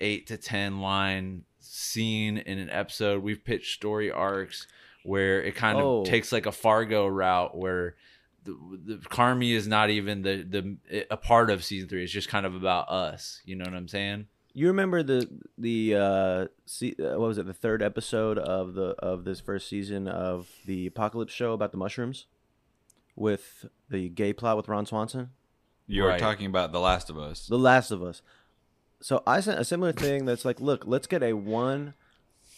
eight 0.00 0.26
to 0.28 0.36
ten 0.36 0.80
line 0.80 1.44
scene 1.58 2.38
in 2.38 2.58
an 2.58 2.70
episode. 2.70 3.22
We've 3.22 3.44
pitched 3.44 3.74
story 3.74 4.10
arcs 4.10 4.66
where 5.02 5.42
it 5.42 5.54
kind 5.54 5.78
of 5.78 5.84
Oh. 5.84 6.04
takes 6.04 6.32
like 6.32 6.46
a 6.46 6.52
Fargo 6.52 7.06
route 7.06 7.56
where 7.56 7.94
the, 8.44 8.56
the 8.84 8.96
Carmy 8.96 9.52
is 9.52 9.66
not 9.68 9.90
even 9.90 10.22
the 10.22 10.42
the 10.88 11.04
a 11.10 11.16
part 11.16 11.50
of 11.50 11.62
season 11.64 11.88
three. 11.88 12.02
It's 12.04 12.12
just 12.12 12.28
kind 12.28 12.46
of 12.46 12.54
about 12.54 12.88
us. 12.88 13.40
You 13.44 13.56
know 13.56 13.64
what 13.64 13.74
I'm 13.74 13.88
saying? 13.88 14.26
You 14.52 14.66
remember 14.68 15.02
the 15.02 15.28
the 15.58 15.94
uh, 15.94 16.46
se- 16.66 16.96
uh, 16.98 17.18
what 17.18 17.28
was 17.28 17.38
it? 17.38 17.46
The 17.46 17.52
third 17.54 17.82
episode 17.82 18.38
of 18.38 18.74
the 18.74 18.94
of 18.98 19.24
this 19.24 19.40
first 19.40 19.68
season 19.68 20.08
of 20.08 20.48
the 20.66 20.86
Apocalypse 20.88 21.32
show 21.32 21.52
about 21.52 21.70
the 21.70 21.78
mushrooms, 21.78 22.26
with 23.14 23.66
the 23.88 24.08
gay 24.08 24.32
plot 24.32 24.56
with 24.56 24.68
Ron 24.68 24.86
Swanson, 24.86 25.30
You 25.86 26.04
are 26.04 26.08
Right. 26.08 26.20
talking 26.20 26.46
about 26.46 26.72
The 26.72 26.80
Last 26.80 27.10
of 27.10 27.18
Us. 27.18 27.46
The 27.46 27.58
Last 27.58 27.90
of 27.90 28.02
Us. 28.02 28.22
So 29.00 29.22
I 29.26 29.40
sent 29.40 29.58
a 29.58 29.64
similar 29.64 29.92
thing 29.92 30.26
that's 30.26 30.44
like, 30.44 30.60
look, 30.60 30.86
let's 30.86 31.06
get 31.06 31.22
a 31.22 31.32
one, 31.32 31.94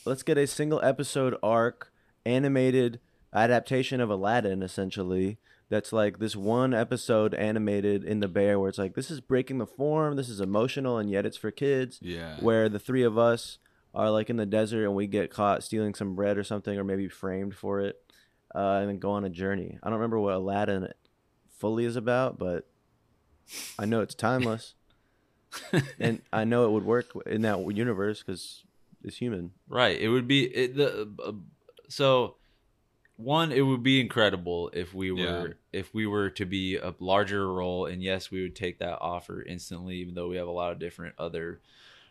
let's 0.04 0.22
get 0.22 0.38
a 0.38 0.46
single 0.46 0.80
episode 0.82 1.36
arc 1.42 1.92
animated 2.26 3.00
adaptation 3.32 4.00
of 4.00 4.10
Aladdin, 4.10 4.62
essentially. 4.62 5.38
That's 5.68 5.92
like 5.92 6.18
this 6.18 6.36
one 6.36 6.74
episode 6.74 7.32
animated 7.32 8.04
in 8.04 8.20
the 8.20 8.28
bear 8.28 8.58
where 8.60 8.68
it's 8.68 8.76
like 8.78 8.94
this 8.94 9.10
is 9.10 9.20
breaking 9.20 9.58
the 9.58 9.66
form, 9.66 10.16
this 10.16 10.28
is 10.28 10.40
emotional, 10.40 10.98
and 10.98 11.10
yet 11.10 11.24
it's 11.24 11.36
for 11.38 11.50
kids. 11.50 11.98
Yeah. 12.02 12.36
where 12.40 12.68
the 12.68 12.78
three 12.78 13.04
of 13.04 13.16
us 13.16 13.58
are 13.94 14.10
like 14.10 14.28
in 14.28 14.36
the 14.36 14.46
desert 14.46 14.84
and 14.84 14.94
we 14.94 15.06
get 15.06 15.30
caught 15.30 15.62
stealing 15.62 15.94
some 15.94 16.14
bread 16.14 16.36
or 16.36 16.44
something, 16.44 16.76
or 16.78 16.84
maybe 16.84 17.08
framed 17.08 17.54
for 17.54 17.80
it, 17.80 18.02
uh, 18.54 18.78
and 18.80 18.88
then 18.90 18.98
go 18.98 19.12
on 19.12 19.24
a 19.24 19.30
journey. 19.30 19.78
I 19.82 19.88
don't 19.88 19.98
remember 19.98 20.18
what 20.18 20.34
Aladdin 20.34 20.88
fully 21.58 21.84
is 21.84 21.96
about, 21.96 22.38
but 22.38 22.68
I 23.78 23.86
know 23.86 24.00
it's 24.02 24.14
timeless, 24.14 24.74
and 26.00 26.20
I 26.32 26.44
know 26.44 26.66
it 26.66 26.70
would 26.70 26.84
work 26.84 27.06
in 27.26 27.42
that 27.42 27.58
universe 27.74 28.22
because 28.22 28.64
it's 29.04 29.16
human. 29.16 29.52
Right. 29.68 30.00
It 30.00 30.08
would 30.08 30.28
be 30.28 30.44
it, 30.44 30.76
the 30.76 31.08
uh, 31.24 31.32
so 31.88 32.36
one. 33.16 33.52
It 33.52 33.62
would 33.62 33.82
be 33.82 34.00
incredible 34.00 34.70
if 34.72 34.94
we 34.94 35.12
were 35.12 35.48
Yeah. 35.72 35.80
if 35.80 35.94
we 35.94 36.06
were 36.06 36.30
to 36.30 36.44
be 36.46 36.76
a 36.76 36.94
larger 36.98 37.52
role, 37.52 37.86
and 37.86 38.02
yes, 38.02 38.30
we 38.30 38.42
would 38.42 38.56
take 38.56 38.78
that 38.78 38.98
offer 39.00 39.42
instantly. 39.42 39.96
Even 39.96 40.14
though 40.14 40.28
we 40.28 40.36
have 40.36 40.48
a 40.48 40.52
lot 40.52 40.72
of 40.72 40.78
different 40.78 41.14
other 41.18 41.60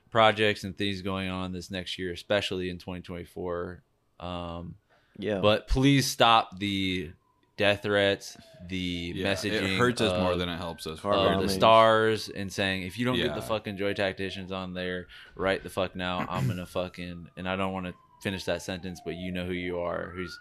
projects 0.09 0.63
and 0.63 0.77
things 0.77 1.01
going 1.01 1.29
on 1.29 1.53
this 1.53 1.71
next 1.71 1.97
year, 1.97 2.11
especially 2.11 2.69
in 2.69 2.77
2024. 2.77 3.81
Um, 4.19 4.75
Yeah, 5.17 5.39
but 5.39 5.67
please 5.67 6.05
stop 6.05 6.59
the 6.59 7.11
death 7.57 7.83
threats, 7.83 8.37
the 8.67 9.13
Yeah, 9.15 9.33
messaging. 9.33 9.73
it 9.73 9.77
hurts 9.77 10.01
us 10.01 10.19
more 10.19 10.35
than 10.35 10.49
it 10.49 10.57
helps 10.57 10.87
us. 10.87 10.99
Heart 10.99 11.15
of 11.15 11.25
bombing. 11.25 11.47
the 11.47 11.53
stars 11.53 12.29
and 12.29 12.51
saying 12.51 12.83
if 12.83 12.97
you 12.97 13.05
don't 13.05 13.17
get 13.17 13.35
the 13.35 13.41
fucking 13.41 13.77
joy 13.77 13.93
tacticians 13.93 14.51
on 14.51 14.73
there 14.73 15.07
right 15.35 15.61
the 15.61 15.69
fuck 15.69 15.95
now 15.95 16.25
i'm 16.29 16.47
gonna 16.47 16.65
fucking 16.65 17.27
and 17.37 17.47
i 17.49 17.55
don't 17.55 17.73
want 17.73 17.85
to 17.87 17.93
finish 18.23 18.45
that 18.45 18.61
sentence 18.61 18.99
but 19.03 19.15
you 19.15 19.31
know 19.31 19.45
who 19.45 19.53
you 19.53 19.79
are 19.79 20.11
who's 20.15 20.39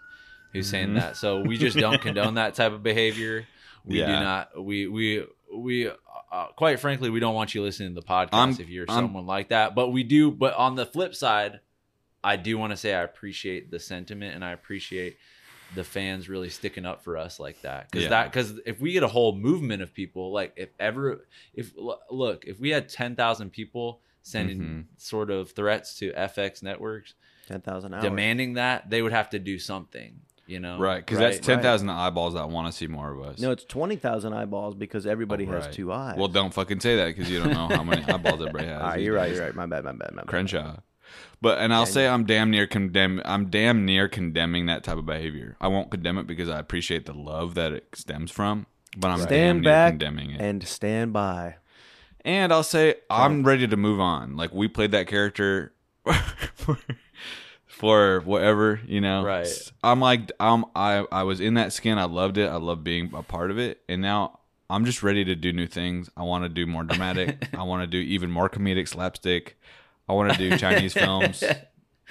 who's 0.53 0.69
saying 0.69 0.89
Mhm. 0.89 0.95
that 0.95 1.17
so 1.17 1.41
we 1.41 1.57
just 1.57 1.77
don't 1.77 2.01
condone 2.07 2.35
that 2.35 2.55
type 2.55 2.71
of 2.71 2.81
behavior 2.83 3.45
we 3.85 3.97
do 3.97 4.05
not 4.07 4.63
we 4.63 4.87
we 4.87 5.25
we 5.55 5.89
uh, 6.31 6.47
quite 6.55 6.79
frankly 6.79 7.09
we 7.09 7.19
don't 7.19 7.35
want 7.35 7.53
you 7.53 7.61
listening 7.61 7.93
to 7.93 8.01
the 8.01 8.05
podcast 8.07 8.33
I'm- 8.33 8.57
if 8.59 8.69
you're 8.69 8.85
I'm- 8.89 9.05
someone 9.05 9.25
like 9.25 9.49
that 9.49 9.75
but 9.75 9.89
we 9.89 10.03
do 10.03 10.31
but 10.31 10.53
on 10.55 10.75
the 10.75 10.85
flip 10.85 11.13
side 11.15 11.59
i 12.23 12.35
do 12.35 12.57
want 12.57 12.71
to 12.71 12.77
say 12.77 12.93
i 12.93 13.01
appreciate 13.01 13.69
the 13.71 13.79
sentiment 13.79 14.33
and 14.35 14.45
i 14.45 14.51
appreciate 14.51 15.17
the 15.75 15.83
fans 15.83 16.27
really 16.27 16.49
sticking 16.49 16.85
up 16.85 17.03
for 17.03 17.17
us 17.17 17.39
like 17.39 17.61
that 17.61 17.89
because 17.89 18.03
Yeah. 18.03 18.09
that 18.09 18.31
because 18.31 18.59
if 18.65 18.79
we 18.81 18.91
get 18.91 19.03
a 19.03 19.07
whole 19.07 19.33
movement 19.35 19.81
of 19.81 19.93
people 19.93 20.31
like 20.31 20.53
if 20.57 20.69
ever 20.79 21.25
if 21.53 21.73
look 22.09 22.45
if 22.45 22.59
we 22.59 22.69
had 22.71 22.89
10,000 22.89 23.51
people 23.51 24.01
sending 24.21 24.59
Mhm. 24.61 24.85
sort 24.97 25.31
of 25.31 25.51
threats 25.51 25.97
to 25.99 26.11
FX 26.13 26.61
networks 26.61 27.13
ten 27.47 27.61
thousand 27.61 27.93
hours. 27.93 28.03
demanding 28.03 28.53
that 28.53 28.89
they 28.89 29.01
would 29.01 29.13
have 29.13 29.29
to 29.31 29.39
do 29.39 29.57
something 29.57 30.19
you 30.45 30.59
know 30.59 30.77
Right, 30.77 30.97
because 31.05 31.19
Right, 31.19 31.31
that's 31.33 31.45
10,000 31.45 31.89
eyeballs 31.89 32.33
that 32.33 32.49
want 32.49 32.67
to 32.67 32.73
see 32.73 32.87
more 32.87 33.11
of 33.13 33.21
us. 33.21 33.39
No, 33.39 33.51
it's 33.51 33.63
twenty 33.63 33.95
thousand 33.95 34.33
eyeballs 34.33 34.75
because 34.75 35.07
everybody 35.07 35.47
Oh, 35.47 35.51
has 35.51 35.73
two 35.73 35.93
eyes. 35.93 36.17
Well, 36.17 36.27
don't 36.27 36.53
fucking 36.53 36.81
say 36.81 36.97
that 36.97 37.05
because 37.15 37.29
you 37.31 37.39
don't 37.39 37.53
know 37.53 37.69
how 37.69 37.83
many 37.83 38.03
eyeballs 38.03 38.41
everybody 38.41 38.65
has. 38.73 38.81
All 38.81 38.87
right, 38.89 38.99
you're 39.01 39.15
right. 39.15 39.31
You're 39.33 39.45
right. 39.45 39.55
My 39.55 39.65
bad. 39.67 39.85
My 39.85 39.93
bad. 39.93 40.11
My 40.13 40.21
bad. 40.23 40.27
Crenshaw. 40.27 40.77
But 41.41 41.57
and 41.59 41.73
I'll 41.73 41.81
Yeah, 41.81 41.85
say 41.85 42.07
I'm 42.07 42.25
damn 42.25 42.49
near 42.51 42.67
condemn 42.67 43.21
I'm 43.25 43.49
damn 43.49 43.85
near 43.85 44.07
condemning 44.07 44.67
that 44.67 44.83
type 44.83 44.97
of 44.97 45.05
behavior. 45.05 45.57
I 45.59 45.67
won't 45.67 45.89
condemn 45.91 46.17
it 46.17 46.27
because 46.27 46.49
I 46.49 46.59
appreciate 46.59 47.05
the 47.05 47.13
love 47.13 47.55
that 47.55 47.71
it 47.71 47.87
stems 47.93 48.29
from, 48.31 48.67
but 48.97 49.07
I'm 49.09 49.17
damn 49.17 49.27
Stand 49.27 49.61
near 49.61 49.71
back 49.71 49.91
condemning 49.93 50.31
it. 50.31 50.41
and 50.41 50.67
stand 50.67 51.13
by. 51.13 51.55
And 52.23 52.53
I'll 52.53 52.61
say 52.63 52.95
I'm 53.09 53.43
ready 53.43 53.67
to 53.67 53.75
move 53.77 53.99
on. 53.99 54.37
Like 54.37 54.53
we 54.53 54.67
played 54.67 54.91
that 54.91 55.07
character 55.07 55.73
for, 56.55 56.77
for 57.67 58.19
whatever, 58.21 58.79
you 58.85 59.01
know. 59.01 59.23
Right. 59.23 59.47
I'm 59.83 59.99
like 59.99 60.31
I'm 60.39 60.65
I 60.75 61.05
I 61.11 61.23
was 61.23 61.39
in 61.39 61.55
that 61.55 61.73
skin. 61.73 61.97
I 61.97 62.03
loved 62.05 62.37
it. 62.37 62.47
I 62.49 62.57
love 62.57 62.83
being 62.83 63.11
a 63.15 63.23
part 63.23 63.49
of 63.49 63.57
it. 63.57 63.81
And 63.89 64.01
now 64.01 64.39
I'm 64.69 64.85
just 64.85 65.01
ready 65.03 65.25
to 65.25 65.35
do 65.35 65.51
new 65.51 65.67
things. 65.67 66.09
I 66.15 66.21
want 66.23 66.43
to 66.43 66.49
do 66.49 66.67
more 66.67 66.83
dramatic. 66.83 67.49
I 67.57 67.63
want 67.63 67.81
to 67.83 67.87
do 67.87 67.97
even 67.97 68.29
more 68.29 68.49
comedic 68.49 68.87
slapstick. 68.87 69.57
I 70.11 70.13
want 70.13 70.33
to 70.33 70.37
do 70.49 70.57
Chinese 70.57 70.93
films 70.93 71.41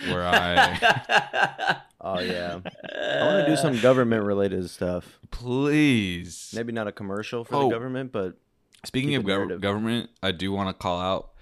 where 0.09 0.25
I 0.27 1.81
Oh 2.01 2.19
yeah, 2.19 2.61
I 2.65 3.27
want 3.27 3.45
to 3.45 3.47
do 3.47 3.57
some 3.57 3.79
government 3.81 4.25
related 4.25 4.71
stuff. 4.71 5.19
please. 5.31 6.51
Maybe 6.57 6.73
not 6.73 6.87
a 6.89 6.93
commercial 6.93 7.45
for 7.45 7.57
Oh. 7.57 7.65
the 7.65 7.75
government, 7.75 8.11
but 8.11 8.39
Speaking 8.87 9.15
of 9.17 9.25
gov- 9.25 9.61
government, 9.61 10.09
I 10.23 10.33
do 10.33 10.51
want 10.53 10.71
to 10.71 10.73
call 10.83 10.99
out. 10.99 11.33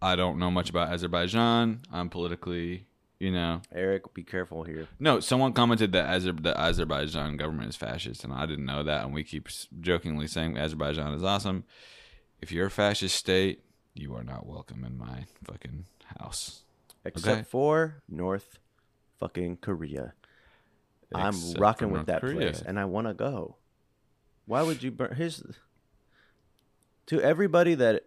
I 0.00 0.16
don't 0.16 0.40
know 0.40 0.50
much 0.50 0.68
about 0.70 0.92
Azerbaijan. 0.92 1.82
I'm 1.92 2.08
politically, 2.08 2.88
you 3.20 3.30
know, 3.30 3.62
Eric, 3.72 4.12
be 4.12 4.24
careful 4.24 4.64
here. 4.64 4.88
No, 4.98 5.20
someone 5.20 5.52
commented 5.52 5.92
that 5.92 6.08
Azer- 6.08 6.42
the 6.42 6.58
Azerbaijan 6.60 7.36
government 7.36 7.68
is 7.68 7.76
fascist, 7.76 8.24
and 8.24 8.32
I 8.32 8.46
didn't 8.46 8.64
know 8.64 8.82
that. 8.82 9.04
And 9.04 9.14
we 9.14 9.22
keep 9.22 9.46
jokingly 9.80 10.26
saying 10.26 10.58
Azerbaijan 10.58 11.14
is 11.14 11.22
awesome. 11.22 11.62
If 12.40 12.50
you're 12.50 12.66
a 12.66 12.70
fascist 12.72 13.14
state, 13.14 13.62
you 13.94 14.14
are 14.14 14.24
not 14.24 14.46
welcome 14.46 14.84
in 14.84 14.96
my 14.98 15.24
fucking 15.44 15.84
house. 16.18 16.62
Except 17.04 17.32
Okay. 17.40 17.42
for 17.48 18.02
North 18.08 18.58
fucking 19.18 19.56
Korea. 19.58 20.14
I'm 21.14 21.34
Except 21.34 21.58
rocking 21.60 21.88
with 21.90 22.00
North 22.00 22.06
that 22.06 22.20
Korea. 22.20 22.36
place, 22.52 22.62
and 22.62 22.78
I 22.78 22.84
want 22.86 23.06
to 23.08 23.14
go. 23.14 23.56
Why 24.46 24.62
would 24.62 24.82
you 24.82 24.90
burn? 24.90 25.14
Here's 25.16 25.42
to 27.06 27.20
everybody 27.20 27.74
that 27.74 28.04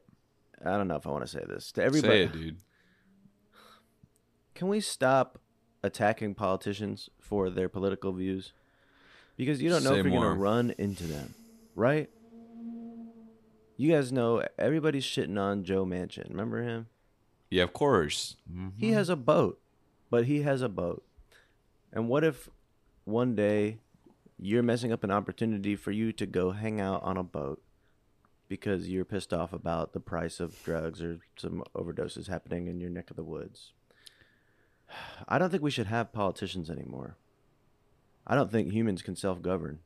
I 0.63 0.71
don't 0.77 0.87
know 0.87 0.95
if 0.95 1.05
I 1.05 1.11
want 1.11 1.23
to 1.23 1.27
say 1.27 1.43
this 1.47 1.71
to 1.73 1.83
everybody. 1.83 2.13
Say 2.13 2.23
it, 2.23 2.31
dude. 2.33 2.57
Can 4.55 4.67
we 4.69 4.79
stop 4.79 5.39
attacking 5.83 6.33
politicians 6.33 7.09
for 7.19 7.49
their 7.49 7.69
political 7.69 8.11
views? 8.13 8.53
Because 9.37 9.61
you 9.61 9.69
don't 9.69 9.83
know 9.83 9.91
Say 9.91 9.99
if 9.99 10.05
you're 10.05 10.13
gonna 10.21 10.39
run 10.39 10.73
into 10.77 11.03
them, 11.03 11.33
right? 11.75 12.09
You 13.77 13.91
guys 13.91 14.11
know 14.11 14.43
everybody's 14.57 15.03
shitting 15.03 15.39
on 15.39 15.63
Joe 15.65 15.85
Manchin. 15.85 16.29
Remember 16.29 16.61
him? 16.63 16.87
Yeah, 17.49 17.63
of 17.63 17.73
course. 17.73 18.37
Mm-hmm. 18.49 18.69
He 18.77 18.91
has 18.91 19.09
a 19.09 19.15
boat, 19.15 19.59
but 20.09 20.25
he 20.25 20.43
has 20.43 20.61
a 20.61 20.69
boat. 20.69 21.03
And 21.91 22.07
what 22.07 22.23
if 22.23 22.49
one 23.03 23.35
day 23.35 23.79
you're 24.37 24.63
messing 24.63 24.91
up 24.91 25.03
an 25.03 25.11
opportunity 25.11 25.75
for 25.75 25.91
you 25.91 26.11
to 26.13 26.25
go 26.25 26.51
hang 26.51 26.79
out 26.79 27.03
on 27.03 27.17
a 27.17 27.23
boat 27.23 27.61
because 28.47 28.89
you're 28.89 29.05
pissed 29.05 29.33
off 29.33 29.51
about 29.51 29.91
the 29.93 29.99
price 29.99 30.39
of 30.39 30.61
drugs 30.63 31.01
or 31.01 31.19
some 31.37 31.63
overdoses 31.75 32.27
happening 32.27 32.67
in 32.67 32.79
your 32.79 32.89
neck 32.89 33.09
of 33.09 33.17
the 33.17 33.23
woods? 33.23 33.73
I 35.27 35.37
don't 35.37 35.49
think 35.49 35.63
we 35.63 35.71
should 35.71 35.87
have 35.87 36.13
politicians 36.13 36.69
anymore. 36.69 37.17
I 38.25 38.35
don't 38.35 38.51
think 38.51 38.71
humans 38.71 39.01
can 39.01 39.17
self 39.17 39.41
govern. 39.41 39.79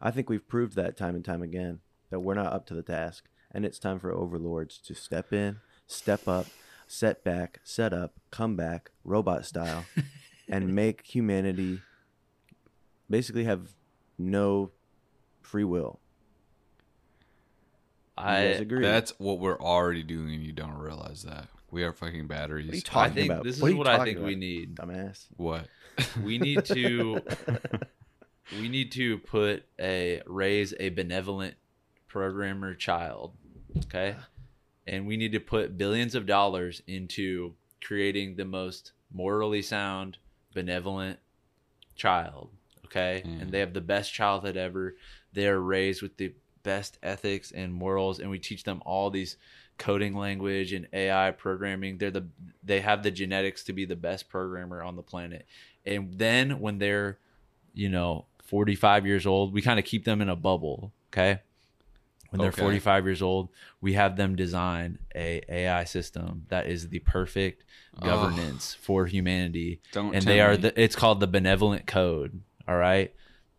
I 0.00 0.12
think 0.12 0.30
we've 0.30 0.46
proved 0.46 0.76
that 0.76 0.96
time 0.96 1.16
and 1.16 1.24
time 1.24 1.42
again 1.42 1.80
that 2.10 2.20
we're 2.20 2.34
not 2.34 2.52
up 2.52 2.66
to 2.66 2.74
the 2.74 2.82
task. 2.82 3.28
And 3.52 3.64
it's 3.64 3.78
time 3.78 3.98
for 3.98 4.12
overlords 4.12 4.78
to 4.78 4.94
step 4.94 5.32
in, 5.32 5.58
step 5.86 6.26
up, 6.28 6.46
set 6.86 7.24
back, 7.24 7.60
set 7.64 7.92
up, 7.92 8.14
come 8.30 8.56
back, 8.56 8.90
robot 9.04 9.46
style, 9.46 9.84
and 10.48 10.74
make 10.74 11.02
humanity 11.06 11.80
basically 13.08 13.44
have 13.44 13.74
no 14.18 14.72
free 15.40 15.64
will. 15.64 16.00
I 18.18 18.38
agree? 18.38 18.82
That's 18.82 19.12
what 19.18 19.38
we're 19.40 19.58
already 19.60 20.02
doing, 20.02 20.34
and 20.34 20.42
you 20.42 20.52
don't 20.52 20.72
realize 20.78 21.22
that. 21.24 21.48
We 21.70 21.82
are 21.84 21.92
fucking 21.92 22.26
batteries. 22.28 22.66
What 22.66 22.72
are 22.72 22.76
you 22.76 22.82
batteries. 22.82 22.84
I 22.88 22.92
talking 22.92 23.14
think 23.14 23.30
about? 23.30 23.44
this 23.44 23.56
is 23.56 23.62
What 23.62 23.68
are 23.68 23.70
you 23.72 23.76
what 23.78 23.86
I 23.88 23.96
talking 23.98 24.14
think 24.14 24.26
we 24.26 24.32
about? 24.32 24.40
need. 24.40 24.74
dumbass. 24.76 25.26
What? 25.36 25.66
We 26.22 26.36
need 26.38 26.64
to 26.66 27.22
we 28.60 28.68
need 28.68 28.92
to 28.92 29.16
put 29.18 29.64
a 29.80 30.20
raise 30.26 30.74
a 30.78 30.90
benevolent 30.90 31.54
programmer 32.16 32.72
child, 32.72 33.32
okay? 33.84 34.16
And 34.86 35.06
we 35.06 35.18
need 35.18 35.32
to 35.32 35.40
put 35.40 35.76
billions 35.76 36.14
of 36.14 36.24
dollars 36.24 36.80
into 36.86 37.52
creating 37.84 38.36
the 38.36 38.46
most 38.46 38.92
morally 39.12 39.60
sound, 39.60 40.16
benevolent 40.54 41.18
child, 41.94 42.48
okay? 42.86 43.20
Yeah. 43.22 43.32
And 43.32 43.42
mm. 43.42 43.50
they 43.50 43.60
have 43.60 43.74
the 43.74 43.82
best 43.82 44.14
childhood 44.14 44.56
ever. 44.56 44.96
They 45.34 45.46
are 45.46 45.60
raised 45.60 46.00
with 46.00 46.16
the 46.16 46.32
best 46.62 46.96
ethics 47.02 47.52
and 47.52 47.70
morals 47.70 48.18
and 48.18 48.30
we 48.30 48.38
teach 48.38 48.64
them 48.64 48.80
all 48.86 49.10
these 49.10 49.36
coding 49.76 50.14
language 50.14 50.72
and 50.72 50.88
AI 50.94 51.32
programming. 51.32 51.98
They're 51.98 52.10
the 52.10 52.28
they 52.64 52.80
have 52.80 53.02
the 53.02 53.10
genetics 53.10 53.62
to 53.64 53.74
be 53.74 53.84
the 53.84 53.94
best 53.94 54.30
programmer 54.30 54.82
on 54.82 54.96
the 54.96 55.02
planet. 55.02 55.44
And 55.84 56.14
then 56.18 56.60
when 56.60 56.78
they're, 56.78 57.18
you 57.74 57.90
know, 57.90 58.24
45 58.42 59.04
years 59.04 59.26
old, 59.26 59.52
we 59.52 59.60
kind 59.60 59.78
of 59.78 59.84
keep 59.84 60.06
them 60.06 60.22
in 60.22 60.30
a 60.30 60.36
bubble. 60.36 60.92
Okay. 61.12 61.40
When 62.36 62.44
they're 62.44 62.50
Okay. 62.50 62.62
45 62.62 63.04
years 63.06 63.22
old, 63.22 63.48
we 63.80 63.94
have 63.94 64.16
them 64.16 64.36
design 64.36 64.98
a 65.14 65.42
AI 65.48 65.84
system 65.84 66.44
that 66.48 66.66
is 66.66 66.88
the 66.88 66.98
perfect 67.00 67.64
governance 68.02 68.76
for 68.80 69.06
humanity. 69.06 69.80
Don't 69.92 70.14
and 70.14 70.22
they 70.24 70.40
are 70.40 70.52
me. 70.52 70.56
the, 70.58 70.80
it's 70.80 70.96
called 70.96 71.20
the 71.20 71.26
benevolent 71.26 71.86
code. 71.86 72.42
All 72.68 72.76
right. 72.76 73.14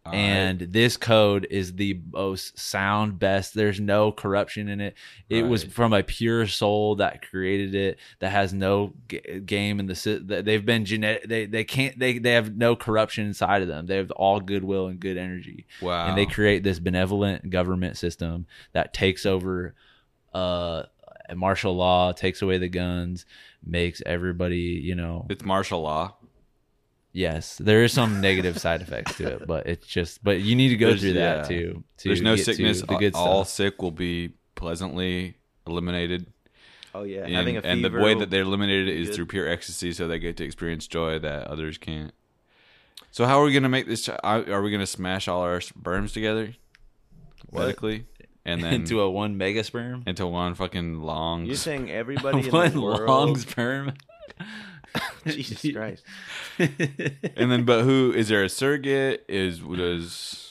All 0.08 0.16
and 0.16 0.60
this 0.60 0.98
code 0.98 1.48
is 1.50 1.74
the 1.74 2.00
most 2.12 2.58
sound 2.58 3.20
best. 3.20 3.54
There's 3.54 3.80
no 3.80 4.12
corruption 4.12 4.70
in 4.70 4.80
it. 4.80 4.96
It 5.30 5.44
was 5.44 5.64
from 5.64 5.94
a 5.94 6.04
pure 6.04 6.48
soul 6.48 6.96
that 6.96 7.28
created 7.28 7.76
it 7.76 8.00
that 8.20 8.32
has 8.32 8.54
no 8.54 8.94
g- 9.10 9.42
game 9.46 9.80
in 9.80 9.88
the 9.88 10.42
they've 10.44 10.66
been 10.66 10.86
genetic 10.86 11.28
they, 11.28 11.46
they 11.46 11.64
can't 11.64 11.98
they, 12.00 12.18
they 12.18 12.32
have 12.32 12.56
no 12.56 12.76
corruption 12.76 13.26
inside 13.26 13.62
of 13.62 13.68
them. 13.68 13.86
They 13.86 13.98
have 13.98 14.12
all 14.12 14.40
goodwill 14.40 14.88
and 14.88 15.00
good 15.00 15.18
energy. 15.18 15.66
Wow. 15.82 16.08
and 16.08 16.18
they 16.18 16.26
create 16.26 16.64
this 16.64 16.80
benevolent 16.80 17.50
government 17.50 17.98
system 17.98 18.48
that 18.74 18.94
takes 18.94 19.26
over 19.26 19.76
uh 20.34 20.84
martial 21.36 21.76
law 21.76 22.14
takes 22.14 22.42
away 22.42 22.58
the 22.58 22.70
guns 22.70 23.26
makes 23.66 24.02
everybody 24.06 24.80
you 24.82 24.96
know 24.96 25.26
it's 25.30 25.44
martial 25.44 25.82
law. 25.82 26.16
Yes, 27.18 27.58
there 27.58 27.84
is 27.84 27.94
some 27.94 28.22
negative 28.22 28.60
side 28.66 28.82
effects 28.84 29.18
to 29.18 29.28
it, 29.38 29.48
but 29.48 29.66
it's 29.66 29.88
just 29.88 30.24
but 30.24 30.40
you 30.42 30.56
need 30.56 30.70
to 30.70 30.78
go 30.78 30.88
There's- 30.88 31.02
through 31.02 31.14
that 31.14 31.38
yeah. 31.50 31.58
too. 31.60 31.84
To 31.98 32.10
There's 32.10 32.22
no 32.22 32.36
get 32.36 32.46
to 32.46 32.54
sickness. 32.54 32.82
The 32.82 32.96
good 32.98 33.16
all 33.16 33.44
stuff. 33.44 33.56
sick 33.56 33.82
will 33.82 33.90
be 33.92 34.34
pleasantly 34.54 35.36
eliminated. 35.66 36.28
Oh 36.94 37.02
yeah, 37.04 37.26
And, 37.26 37.34
having 37.34 37.58
a 37.58 37.62
and 37.62 37.84
the 37.84 37.90
way 37.90 38.14
that 38.14 38.30
they're 38.30 38.44
eliminated 38.44 38.88
is 38.90 39.08
good. 39.08 39.16
through 39.16 39.26
pure 39.28 39.48
ecstasy, 39.50 39.94
so 39.94 40.08
they 40.08 40.20
get 40.20 40.38
to 40.38 40.44
experience 40.44 40.86
joy 40.88 41.18
that 41.20 41.48
others 41.48 41.78
can't. 41.80 42.14
So 43.12 43.26
how 43.26 43.42
are 43.42 43.46
we 43.46 43.54
gonna 43.54 43.68
make 43.70 43.88
this? 43.88 44.06
ch- 44.06 44.10
Are 44.24 44.48
are 44.52 44.62
we 44.62 44.70
gonna 44.70 44.86
smash 44.86 45.28
all 45.28 45.42
our 45.42 45.60
sperms 45.60 46.12
together, 46.14 46.54
medically, 47.52 48.06
and 48.46 48.64
then 48.64 48.74
into 48.74 49.02
a 49.02 49.10
one 49.10 49.38
mega 49.38 49.64
sperm. 49.64 50.04
into 50.06 50.28
one 50.28 50.54
fucking 50.54 51.02
long? 51.02 51.46
You're 51.48 51.56
saying 51.56 51.90
everybody 51.90 52.42
in 52.48 52.52
one 52.52 52.72
the 52.74 52.82
world? 52.82 53.08
long 53.10 53.38
sperm. 53.38 53.94
Jesus 55.28 55.72
Christ. 55.76 56.04
and 56.60 57.52
then, 57.52 57.64
but 57.66 57.84
who 57.84 58.12
is 58.16 58.30
there 58.30 58.44
a 58.44 58.50
surrogate? 58.50 59.26
Is 59.28 59.60
does 59.60 60.44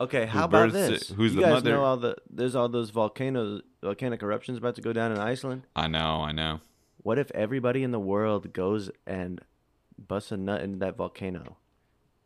Okay, 0.00 0.26
how 0.26 0.44
about 0.46 0.72
this? 0.72 1.10
it? 1.10 1.14
Who's 1.16 1.32
you 1.34 1.40
the 1.40 1.46
guys 1.46 1.52
mother? 1.54 1.70
know 1.72 1.84
all 1.84 1.96
the 1.96 2.16
there's 2.28 2.54
all 2.56 2.68
those 2.68 2.90
volcanoes, 2.90 3.62
volcanic 3.82 4.22
eruptions 4.22 4.58
about 4.58 4.74
to 4.76 4.80
go 4.82 4.92
down 4.92 5.12
in 5.12 5.18
Iceland. 5.18 5.62
I 5.76 5.86
know, 5.88 6.22
I 6.22 6.32
know. 6.32 6.60
What 6.98 7.18
if 7.18 7.30
everybody 7.32 7.82
in 7.82 7.90
the 7.90 8.00
world 8.00 8.52
goes 8.52 8.90
and 9.06 9.40
busts 9.98 10.32
a 10.32 10.36
nut 10.36 10.60
in 10.62 10.78
that 10.80 10.96
volcano? 10.96 11.56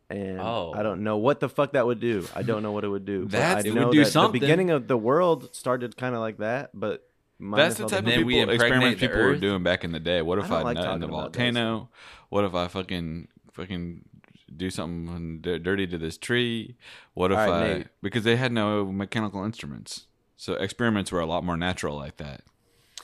And 0.09 0.39
Oh. 0.39 0.73
I 0.75 0.83
don't 0.83 1.03
know 1.03 1.17
what 1.17 1.39
the 1.41 1.49
fuck 1.49 1.73
that 1.73 1.85
would 1.85 1.99
do. 1.99 2.25
I 2.35 2.41
don't 2.41 2.63
know 2.63 2.71
what 2.71 2.83
it 2.83 2.87
would 2.87 3.05
do. 3.05 3.25
That's- 3.25 3.63
but 3.63 3.65
I 3.65 3.75
it 3.75 3.85
would 3.85 3.91
do 3.91 4.03
that 4.05 4.11
something. 4.11 4.39
the 4.39 4.45
beginning 4.45 4.69
of 4.69 4.87
the 4.87 4.97
world 4.97 5.53
started 5.53 5.97
kind 5.97 6.15
of 6.15 6.21
like 6.21 6.37
that, 6.37 6.69
but 6.73 7.06
That's 7.39 7.75
the 7.75 7.87
type 7.87 7.99
of 7.99 8.05
then 8.05 8.25
we 8.25 8.35
people 8.35 8.53
impregnate 8.53 8.93
experiments 8.93 9.01
people 9.01 9.17
were 9.17 9.35
doing 9.35 9.63
back 9.63 9.83
in 9.83 9.91
the 9.91 9.99
day. 9.99 10.21
What 10.21 10.39
if 10.39 10.51
I 10.51 10.59
I, 10.59 10.61
like 10.63 10.75
nut 10.75 10.93
in 10.95 10.99
the 10.99 11.07
talking 11.07 11.15
about 11.15 11.35
volcano? 11.35 11.89
What 12.29 12.45
if 12.45 12.55
I 12.55 12.67
fucking 12.67 13.27
fucking 13.51 14.05
do 14.55 14.69
something 14.69 15.39
d- 15.41 15.59
dirty 15.59 15.87
to 15.87 15.97
this 15.97 16.17
tree? 16.17 16.75
What 17.13 17.31
if 17.31 17.37
All 17.37 17.49
right, 17.49 17.63
I 17.63 17.73
Nate. 17.79 17.87
because 18.01 18.23
they 18.23 18.35
had 18.35 18.51
no 18.51 18.85
mechanical 18.85 19.43
instruments, 19.43 20.07
so 20.35 20.53
experiments 20.53 21.11
were 21.11 21.19
a 21.19 21.25
lot 21.25 21.43
more 21.43 21.57
natural 21.57 21.95
like 21.95 22.17
that. 22.17 22.41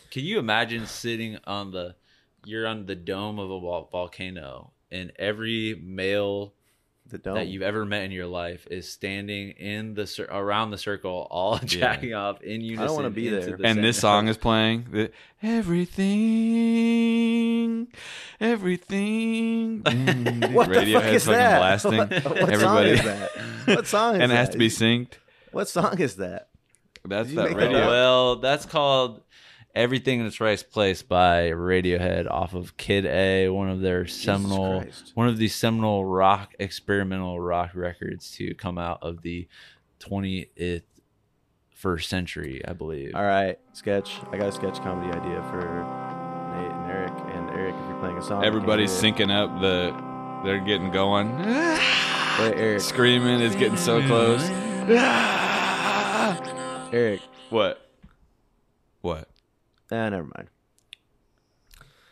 Can 0.09 0.23
you 0.23 0.39
imagine 0.39 0.85
sitting 0.85 1.37
on 1.45 1.71
the 1.71 1.95
you're 2.45 2.67
on 2.67 2.85
the 2.85 2.95
dome 2.95 3.39
of 3.39 3.49
a 3.49 3.59
volcano 3.59 4.71
and 4.91 5.11
every 5.17 5.75
male 5.81 6.13
the 6.13 6.51
dome. 6.51 6.62
That 7.11 7.47
you've 7.47 7.61
ever 7.61 7.85
met 7.85 8.03
in 8.03 8.11
your 8.11 8.25
life 8.27 8.67
is 8.71 8.89
standing 8.91 9.51
in 9.51 9.93
the 9.93 10.07
cir- 10.07 10.27
around 10.29 10.71
the 10.71 10.77
circle, 10.77 11.27
all 11.29 11.57
jacking 11.63 12.13
off 12.13 12.41
in 12.41 12.61
unison. 12.61 12.83
I 12.83 12.87
don't 12.87 12.95
wanna 12.95 13.09
be 13.09 13.29
there. 13.29 13.57
the 13.57 13.65
and 13.65 13.83
this 13.83 13.99
song 14.01 14.27
is 14.27 14.37
playing. 14.37 14.87
The, 14.91 15.11
everything, 16.53 17.87
everything. 18.39 19.81
what 20.53 20.69
the 20.69 20.75
Radio 20.75 20.99
fuck 20.99 21.13
is 21.13 21.25
fucking 21.25 21.37
that? 21.39 21.59
blasting. 21.59 21.97
What, 21.97 22.09
what 22.09 22.49
Everybody. 22.49 22.61
song 22.61 22.87
is 22.87 23.03
that? 23.03 23.31
What 23.65 23.87
song 23.87 24.15
is 24.15 24.21
and 24.21 24.31
it 24.31 24.35
has 24.35 24.49
to 24.49 24.57
be 24.57 24.69
synced. 24.69 25.13
What 25.51 25.67
song 25.69 25.99
is 25.99 26.15
that? 26.15 26.49
That's 27.05 27.33
that 27.33 27.49
make 27.49 27.57
that 27.57 27.65
radio. 27.67 27.87
Well, 27.87 28.35
that's 28.37 28.65
called 28.65 29.21
Everything 29.75 30.19
in 30.19 30.27
Its 30.27 30.39
Right 30.39 30.63
Place 30.71 31.01
by 31.01 31.49
Radiohead 31.49 32.29
off 32.29 32.53
of 32.53 32.77
Kid 32.77 33.07
A, 33.07 33.49
one 33.49 33.69
of 33.69 33.81
their 33.81 34.05
seminal 34.05 34.83
one 35.15 35.27
of 35.27 35.37
the 35.37 35.47
seminal 35.47 36.05
rock 36.05 36.53
experimental 36.59 37.39
rock 37.39 37.71
records 37.73 38.29
to 38.37 38.53
come 38.53 38.77
out 38.77 38.99
of 39.01 39.23
the 39.23 39.47
20th 39.99 40.83
first 41.71 42.07
century, 42.07 42.61
I 42.65 42.73
believe. 42.73 43.15
All 43.15 43.25
right, 43.25 43.57
sketch. 43.73 44.19
I 44.31 44.37
got 44.37 44.49
a 44.49 44.51
sketch 44.51 44.77
comedy 44.83 45.11
idea 45.11 45.41
for 45.49 45.83
Nate 46.55 46.71
and 46.71 46.91
Eric. 46.91 47.13
And 47.35 47.49
Eric, 47.49 47.73
if 47.75 47.89
you're 47.89 47.99
playing 47.99 48.17
a 48.17 48.21
song, 48.21 48.45
Everybody's 48.45 48.91
syncing 48.91 49.31
up 49.31 49.59
the. 49.59 49.91
They're 50.45 50.59
getting 50.59 50.91
going. 50.91 51.35
Wait, 51.39 52.53
Eric. 52.57 52.81
Screaming 52.81 53.39
is 53.39 53.55
getting 53.55 53.77
so 53.77 54.05
close. 54.05 54.47
Eric. 56.93 57.21
What? 57.49 57.89
What? 59.01 59.27
Ah, 59.93 60.09
never 60.09 60.27
mind. 60.35 60.49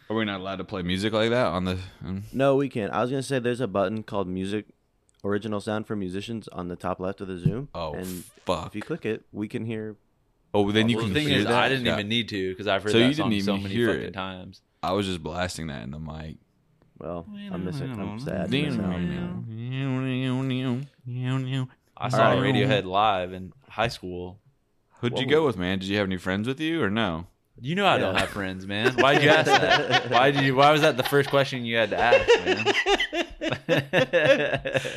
Are 0.09 0.15
we 0.15 0.25
not 0.25 0.39
allowed 0.39 0.57
to 0.57 0.63
play 0.63 0.83
music 0.83 1.13
like 1.13 1.31
that 1.31 1.47
on 1.47 1.65
the? 1.65 1.79
mm? 2.03 2.21
No, 2.31 2.55
we 2.55 2.69
can't. 2.69 2.93
I 2.93 3.01
was 3.01 3.09
gonna 3.09 3.23
say 3.23 3.39
there's 3.39 3.61
a 3.61 3.67
button 3.67 4.03
called 4.03 4.27
music, 4.27 4.65
original 5.23 5.61
sound 5.61 5.87
for 5.87 5.95
musicians 5.95 6.47
on 6.49 6.67
the 6.67 6.75
top 6.75 6.99
left 6.99 7.21
of 7.21 7.27
the 7.27 7.39
Zoom. 7.39 7.69
Oh 7.73 7.93
and 7.93 8.23
fuck! 8.45 8.67
if 8.67 8.75
you 8.75 8.81
click 8.81 9.05
it, 9.05 9.23
we 9.31 9.47
can 9.47 9.65
hear. 9.65 9.95
Oh, 10.53 10.69
then 10.71 10.89
you 10.89 10.97
well, 10.97 11.05
can 11.05 11.13
the 11.13 11.19
thing 11.21 11.29
hear 11.29 11.39
is, 11.39 11.45
that. 11.45 11.53
I 11.53 11.69
didn't 11.69 11.85
Yeah. 11.85 11.93
even 11.93 12.09
need 12.09 12.27
to 12.29 12.49
because 12.51 12.67
I've 12.67 12.83
heard 12.83 12.91
So 12.91 12.99
that 12.99 13.07
you 13.07 13.13
song 13.13 13.29
didn't 13.29 13.45
so 13.45 13.51
even 13.53 13.63
many 13.63 13.75
hear 13.75 13.87
fucking 13.87 14.03
it. 14.03 14.13
times. 14.13 14.61
I 14.83 14.91
was 14.91 15.07
just 15.07 15.23
blasting 15.23 15.67
that 15.67 15.83
in 15.83 15.91
the 15.91 15.99
mic. 15.99 16.37
Well, 16.99 17.25
I'm 17.51 17.65
missing. 17.65 17.89
I'm 17.91 18.19
sad. 18.19 18.51
to. 18.51 18.57
I 21.97 22.09
saw 22.09 22.31
right. 22.31 22.39
Radiohead 22.39 22.83
live 22.83 23.33
in 23.33 23.53
high 23.69 23.87
school. 23.87 24.39
Who'd 24.99 25.17
you 25.17 25.25
go 25.25 25.45
with, 25.45 25.57
man? 25.57 25.79
Did 25.79 25.87
you 25.87 25.97
have 25.97 26.05
any 26.05 26.17
friends 26.17 26.47
with 26.47 26.59
you 26.59 26.83
or 26.83 26.89
no? 26.89 27.27
You 27.59 27.75
know 27.75 27.85
I 27.85 27.97
don't 27.99 28.15
have 28.15 28.29
friends, 28.29 28.65
man. 28.65 28.93
Why'd 28.93 29.21
you 29.21 29.29
ask 29.29 29.45
that? 29.45 30.09
Why 30.11 30.31
did 30.31 30.43
you? 30.43 30.55
Why 30.55 30.71
was 30.71 30.81
that 30.81 30.97
the 30.97 31.03
first 31.03 31.29
question 31.29 31.63
you 31.65 31.75
had 31.77 31.89
to 31.91 31.97
ask, 31.99 32.45
man? 32.45 32.73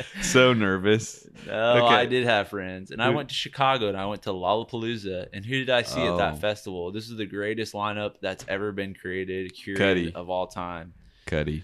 So 0.21 0.53
nervous. 0.53 1.27
no, 1.45 1.85
Okay. 1.85 1.95
I 1.95 2.05
did 2.05 2.25
have 2.25 2.47
friends, 2.49 2.91
and 2.91 3.01
I 3.01 3.09
went 3.09 3.29
to 3.29 3.35
Chicago 3.35 3.87
and 3.89 3.97
I 3.97 4.05
went 4.05 4.23
to 4.23 4.31
Lollapalooza. 4.31 5.27
And 5.33 5.45
who 5.45 5.59
did 5.59 5.69
I 5.69 5.83
see 5.83 6.01
at 6.01 6.09
Oh. 6.13 6.17
that 6.17 6.39
festival? 6.41 6.91
This 6.91 7.09
is 7.09 7.17
the 7.17 7.25
greatest 7.25 7.73
lineup 7.73 8.15
that's 8.21 8.43
ever 8.47 8.71
been 8.71 8.93
created, 8.93 9.53
curated 9.55 9.77
Cuddy. 9.77 10.13
of 10.13 10.29
all 10.29 10.47
time. 10.47 10.93
Cuddy. 11.25 11.63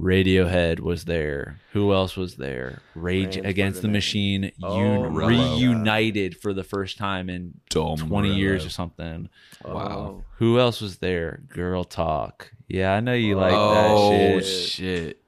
Radiohead 0.00 0.80
was 0.80 1.04
there. 1.04 1.60
Who 1.72 1.92
else 1.92 2.16
was 2.16 2.36
there? 2.36 2.80
Rage 2.94 3.36
Rage 3.36 3.46
Against 3.46 3.82
the 3.82 3.88
Machine 3.88 4.50
Oh, 4.62 5.04
un- 5.04 5.14
reunited 5.14 6.36
for 6.38 6.52
the 6.54 6.64
first 6.64 6.96
time 6.96 7.28
in 7.28 7.60
Dumb 7.68 7.98
20 7.98 8.34
years 8.34 8.64
or 8.64 8.70
something. 8.70 9.28
Wow. 9.64 10.24
Who 10.38 10.58
else 10.58 10.80
was 10.80 10.98
there? 10.98 11.42
Girl 11.48 11.84
Talk. 11.84 12.50
Yeah, 12.68 12.92
I 12.94 13.00
know 13.00 13.14
you 13.14 13.36
like 13.36 13.52
oh 13.54 14.10
that 14.10 14.44
shit. 14.44 14.68
shit! 14.70 15.22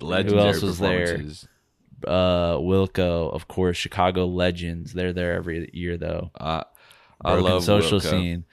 Legendary 0.00 0.48
else 0.48 0.62
was 0.62 0.78
there? 0.78 1.18
Uh, 2.06 2.56
Wilco, 2.58 3.32
of 3.32 3.48
course, 3.48 3.76
Chicago 3.76 4.26
Legends. 4.26 4.92
They're 4.92 5.12
there 5.12 5.34
every 5.34 5.70
year 5.72 5.96
though. 5.96 6.30
Uh, 6.38 6.64
I 7.24 7.32
Broken 7.34 7.44
love 7.50 7.64
social 7.64 7.98
Wilco. 8.00 8.10
scene. 8.10 8.44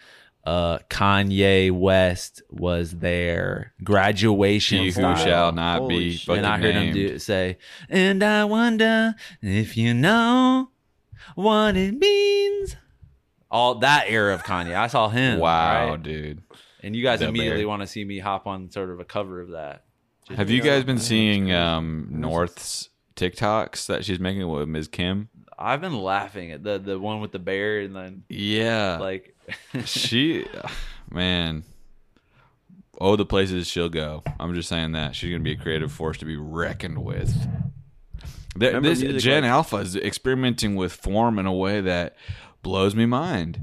Uh, 0.49 0.79
Kanye 0.89 1.71
West 1.71 2.41
was 2.49 2.91
there. 2.97 3.73
Graduation. 3.83 4.79
He 4.79 4.85
who 4.85 4.91
style. 4.93 5.15
shall 5.15 5.51
not 5.51 5.79
Holy 5.81 5.99
be 6.09 6.11
shit. 6.15 6.37
and 6.37 6.45
I 6.47 6.57
heard 6.57 6.73
named. 6.75 6.95
him 6.95 7.07
do 7.07 7.19
say, 7.19 7.57
"And 7.87 8.23
I 8.23 8.45
wonder 8.45 9.13
if 9.43 9.77
you 9.77 9.93
know 9.93 10.71
what 11.35 11.77
it 11.77 11.93
means." 11.99 12.75
All 13.51 13.75
that 13.75 14.05
era 14.07 14.33
of 14.33 14.43
Kanye, 14.43 14.75
I 14.75 14.87
saw 14.87 15.09
him. 15.09 15.39
Wow, 15.39 15.91
right? 15.91 16.01
dude. 16.03 16.41
And 16.81 16.95
you 16.95 17.03
guys 17.03 17.19
The 17.19 17.27
immediately 17.27 17.61
bear. 17.61 17.67
want 17.67 17.81
to 17.81 17.87
see 17.87 18.03
me 18.05 18.19
hop 18.19 18.47
on 18.47 18.71
sort 18.71 18.89
of 18.89 18.99
a 18.99 19.05
cover 19.05 19.41
of 19.41 19.49
that. 19.49 19.83
Have 20.35 20.49
you 20.49 20.61
guys 20.61 20.83
been 20.83 20.99
seeing 20.99 21.51
um, 21.51 22.07
North's 22.11 22.89
TikToks 23.15 23.85
that 23.87 24.05
she's 24.05 24.19
making 24.19 24.47
with 24.47 24.67
Ms. 24.67 24.87
Kim? 24.87 25.29
I've 25.61 25.81
been 25.81 25.97
laughing 26.01 26.51
at 26.51 26.63
the 26.63 26.79
the 26.79 26.97
one 26.97 27.19
with 27.19 27.33
the 27.33 27.39
bear 27.39 27.81
and 27.81 27.93
then 27.95 28.23
Yeah, 28.29 28.97
like 28.99 29.35
she, 29.85 30.45
man. 31.11 31.63
Oh, 33.01 33.15
the 33.15 33.25
places 33.25 33.67
she'll 33.67 33.89
go. 33.89 34.23
I'm 34.39 34.53
just 34.53 34.67
saying 34.67 34.91
that 34.91 35.15
she's 35.15 35.31
gonna 35.31 35.43
be 35.43 35.53
a 35.53 35.57
creative 35.57 35.91
force 35.91 36.17
to 36.17 36.25
be 36.25 36.35
reckoned 36.35 37.03
with. 37.03 37.33
There, 38.55 38.79
this 38.81 38.99
Gen 39.23 39.43
like- 39.43 39.51
Alpha 39.51 39.77
is 39.77 39.95
experimenting 39.95 40.75
with 40.75 40.91
form 40.93 41.39
in 41.39 41.45
a 41.45 41.53
way 41.53 41.79
that 41.81 42.15
blows 42.61 42.95
me 42.95 43.05
mind. 43.05 43.61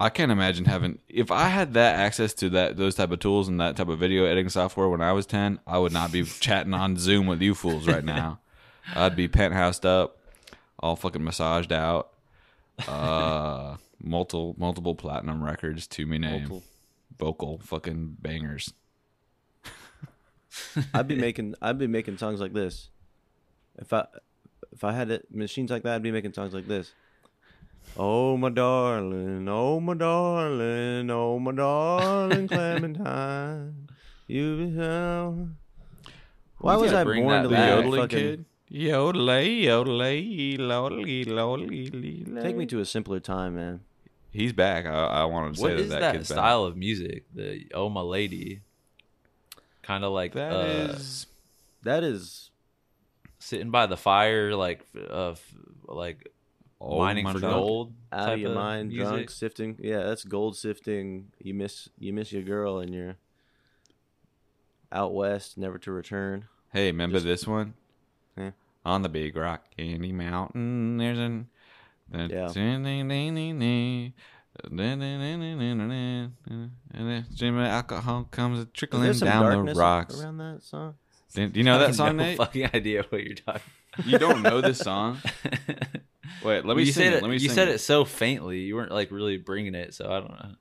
I 0.00 0.10
can't 0.10 0.30
imagine 0.30 0.66
having 0.66 1.00
if 1.08 1.32
I 1.32 1.48
had 1.48 1.74
that 1.74 1.96
access 1.96 2.32
to 2.34 2.50
that 2.50 2.76
those 2.76 2.94
type 2.94 3.10
of 3.10 3.18
tools 3.18 3.48
and 3.48 3.58
that 3.60 3.76
type 3.76 3.88
of 3.88 3.98
video 3.98 4.26
editing 4.26 4.48
software 4.48 4.88
when 4.88 5.00
I 5.00 5.12
was 5.12 5.26
ten, 5.26 5.58
I 5.66 5.78
would 5.78 5.92
not 5.92 6.12
be 6.12 6.22
chatting 6.40 6.72
on 6.72 6.96
Zoom 6.96 7.26
with 7.26 7.42
you 7.42 7.54
fools 7.56 7.88
right 7.88 8.04
now. 8.04 8.38
I'd 8.94 9.16
be 9.16 9.26
penthoused 9.26 9.84
up. 9.84 10.18
all 10.78 10.94
fucking 10.94 11.24
massaged 11.24 11.72
out. 11.72 12.10
Uh, 12.86 13.76
multiple 14.02 14.54
multiple 14.58 14.94
platinum 14.94 15.42
records 15.42 15.86
to 15.88 16.06
me 16.06 16.18
name, 16.18 16.32
Multiple. 16.48 16.62
vocal 17.18 17.60
fucking 17.64 18.16
bangers. 18.20 18.72
I'd 20.94 21.08
be 21.08 21.16
making 21.16 21.54
I'd 21.60 21.78
be 21.78 21.86
making 21.86 22.18
songs 22.18 22.40
like 22.40 22.52
this. 22.52 22.88
If 23.78 23.92
I 23.92 24.06
if 24.72 24.84
I 24.84 24.92
had 24.92 25.10
it, 25.10 25.32
machines 25.34 25.70
like 25.70 25.82
that, 25.84 25.94
I'd 25.96 26.02
be 26.02 26.10
making 26.12 26.32
songs 26.32 26.54
like 26.54 26.66
this. 26.66 26.92
Oh 27.96 28.36
my 28.36 28.50
darling, 28.50 29.48
oh 29.48 29.80
my 29.80 29.94
darling, 29.94 31.10
oh 31.10 31.38
my 31.38 31.52
darling 31.52 32.48
Clementine, 32.54 33.88
you 34.26 34.56
be. 34.56 35.48
Why 36.58 36.76
was 36.76 36.92
I 36.92 37.04
born 37.04 37.42
to 37.44 37.48
be 37.48 37.54
yodeling 37.54 38.00
fucking- 38.02 38.18
kid. 38.18 38.44
Yodelay, 38.70 39.62
yodelay, 39.64 40.58
yodelay, 40.58 41.24
yodelay. 41.26 42.42
Take 42.42 42.54
me 42.54 42.66
to 42.66 42.80
a 42.80 42.84
simpler 42.84 43.18
time, 43.18 43.54
man. 43.54 43.80
He's 44.30 44.52
back. 44.52 44.86
I, 44.86 44.90
I 44.90 45.24
wanted 45.24 45.54
to 45.54 45.56
say 45.56 45.62
What 45.62 45.70
that 45.70 45.78
is 45.80 45.88
that, 45.90 46.00
that, 46.14 46.26
style 46.26 46.64
of 46.64 46.76
music? 46.76 47.24
The 47.34 47.66
Oh 47.74 47.88
My 47.88 48.00
Lady. 48.02 48.60
Kind 49.82 50.04
of 50.04 50.12
like 50.12 50.34
back. 50.34 50.52
uh, 50.52 50.56
That 50.62 50.90
is 50.90 51.26
That 51.82 52.04
is 52.04 52.50
sitting 53.38 53.70
by 53.70 53.86
the 53.86 53.96
fire, 53.96 54.54
like 54.54 54.84
uh, 55.10 55.34
like 55.86 56.30
mining 56.80 57.26
for 57.26 57.40
God. 57.40 57.52
gold. 57.52 57.92
out 58.12 58.26
type 58.26 58.34
of 58.34 58.40
your 58.40 58.54
mind, 58.54 58.90
music. 58.90 59.08
drunk, 59.08 59.30
sifting. 59.30 59.76
Yeah, 59.80 60.02
that's 60.02 60.24
gold 60.24 60.56
sifting. 60.56 61.28
You 61.42 61.54
miss 61.54 61.88
you 61.98 62.12
miss 62.12 62.30
your 62.32 62.42
girl 62.42 62.78
and 62.80 62.92
you're 62.94 63.16
out 64.92 65.14
west, 65.14 65.56
never 65.58 65.78
to 65.78 65.92
return. 65.92 66.46
Hey, 66.72 66.86
remember 66.86 67.16
Just- 67.16 67.26
this 67.26 67.46
one? 67.46 67.74
Yeah. 68.36 68.50
On 68.84 69.02
the 69.02 69.08
big 69.08 69.36
rock 69.36 69.64
candy 69.76 70.12
mountain, 70.12 70.98
there's 70.98 71.18
an. 71.18 71.48
Yeah. 72.12 72.48
Jimmy 77.34 77.62
alcohol 77.64 78.24
comes 78.30 78.66
trickling 78.72 79.04
there 79.04 79.14
some 79.14 79.28
down 79.28 79.44
the 79.44 79.50
darkness 79.54 79.78
rocks. 79.78 80.20
around 80.20 80.38
that 80.38 80.62
song? 80.62 80.94
Do 81.34 81.50
you 81.54 81.62
know 81.64 81.76
I 81.76 81.78
that 81.78 81.86
have 81.88 81.96
song, 81.96 82.16
no 82.16 82.24
Nate? 82.24 82.38
fucking 82.38 82.70
idea 82.74 83.04
what 83.08 83.22
you're 83.22 83.34
talking. 83.34 83.60
You 84.04 84.18
don't 84.18 84.42
know 84.42 84.60
this 84.60 84.78
song? 84.78 85.18
Wait, 86.44 86.64
let 86.64 86.76
me 86.76 86.84
you 86.84 86.92
sing 86.92 87.04
said 87.04 87.12
it. 87.12 87.16
it. 87.16 87.22
Let 87.22 87.28
me 87.28 87.34
you 87.34 87.48
sing 87.48 87.54
said 87.54 87.68
it. 87.68 87.74
it 87.76 87.78
so 87.78 88.04
faintly. 88.04 88.60
You 88.60 88.76
weren't 88.76 88.92
like 88.92 89.10
really 89.10 89.36
bringing 89.36 89.74
it, 89.74 89.94
so 89.94 90.06
I 90.10 90.20
don't 90.20 90.30
know. 90.30 90.52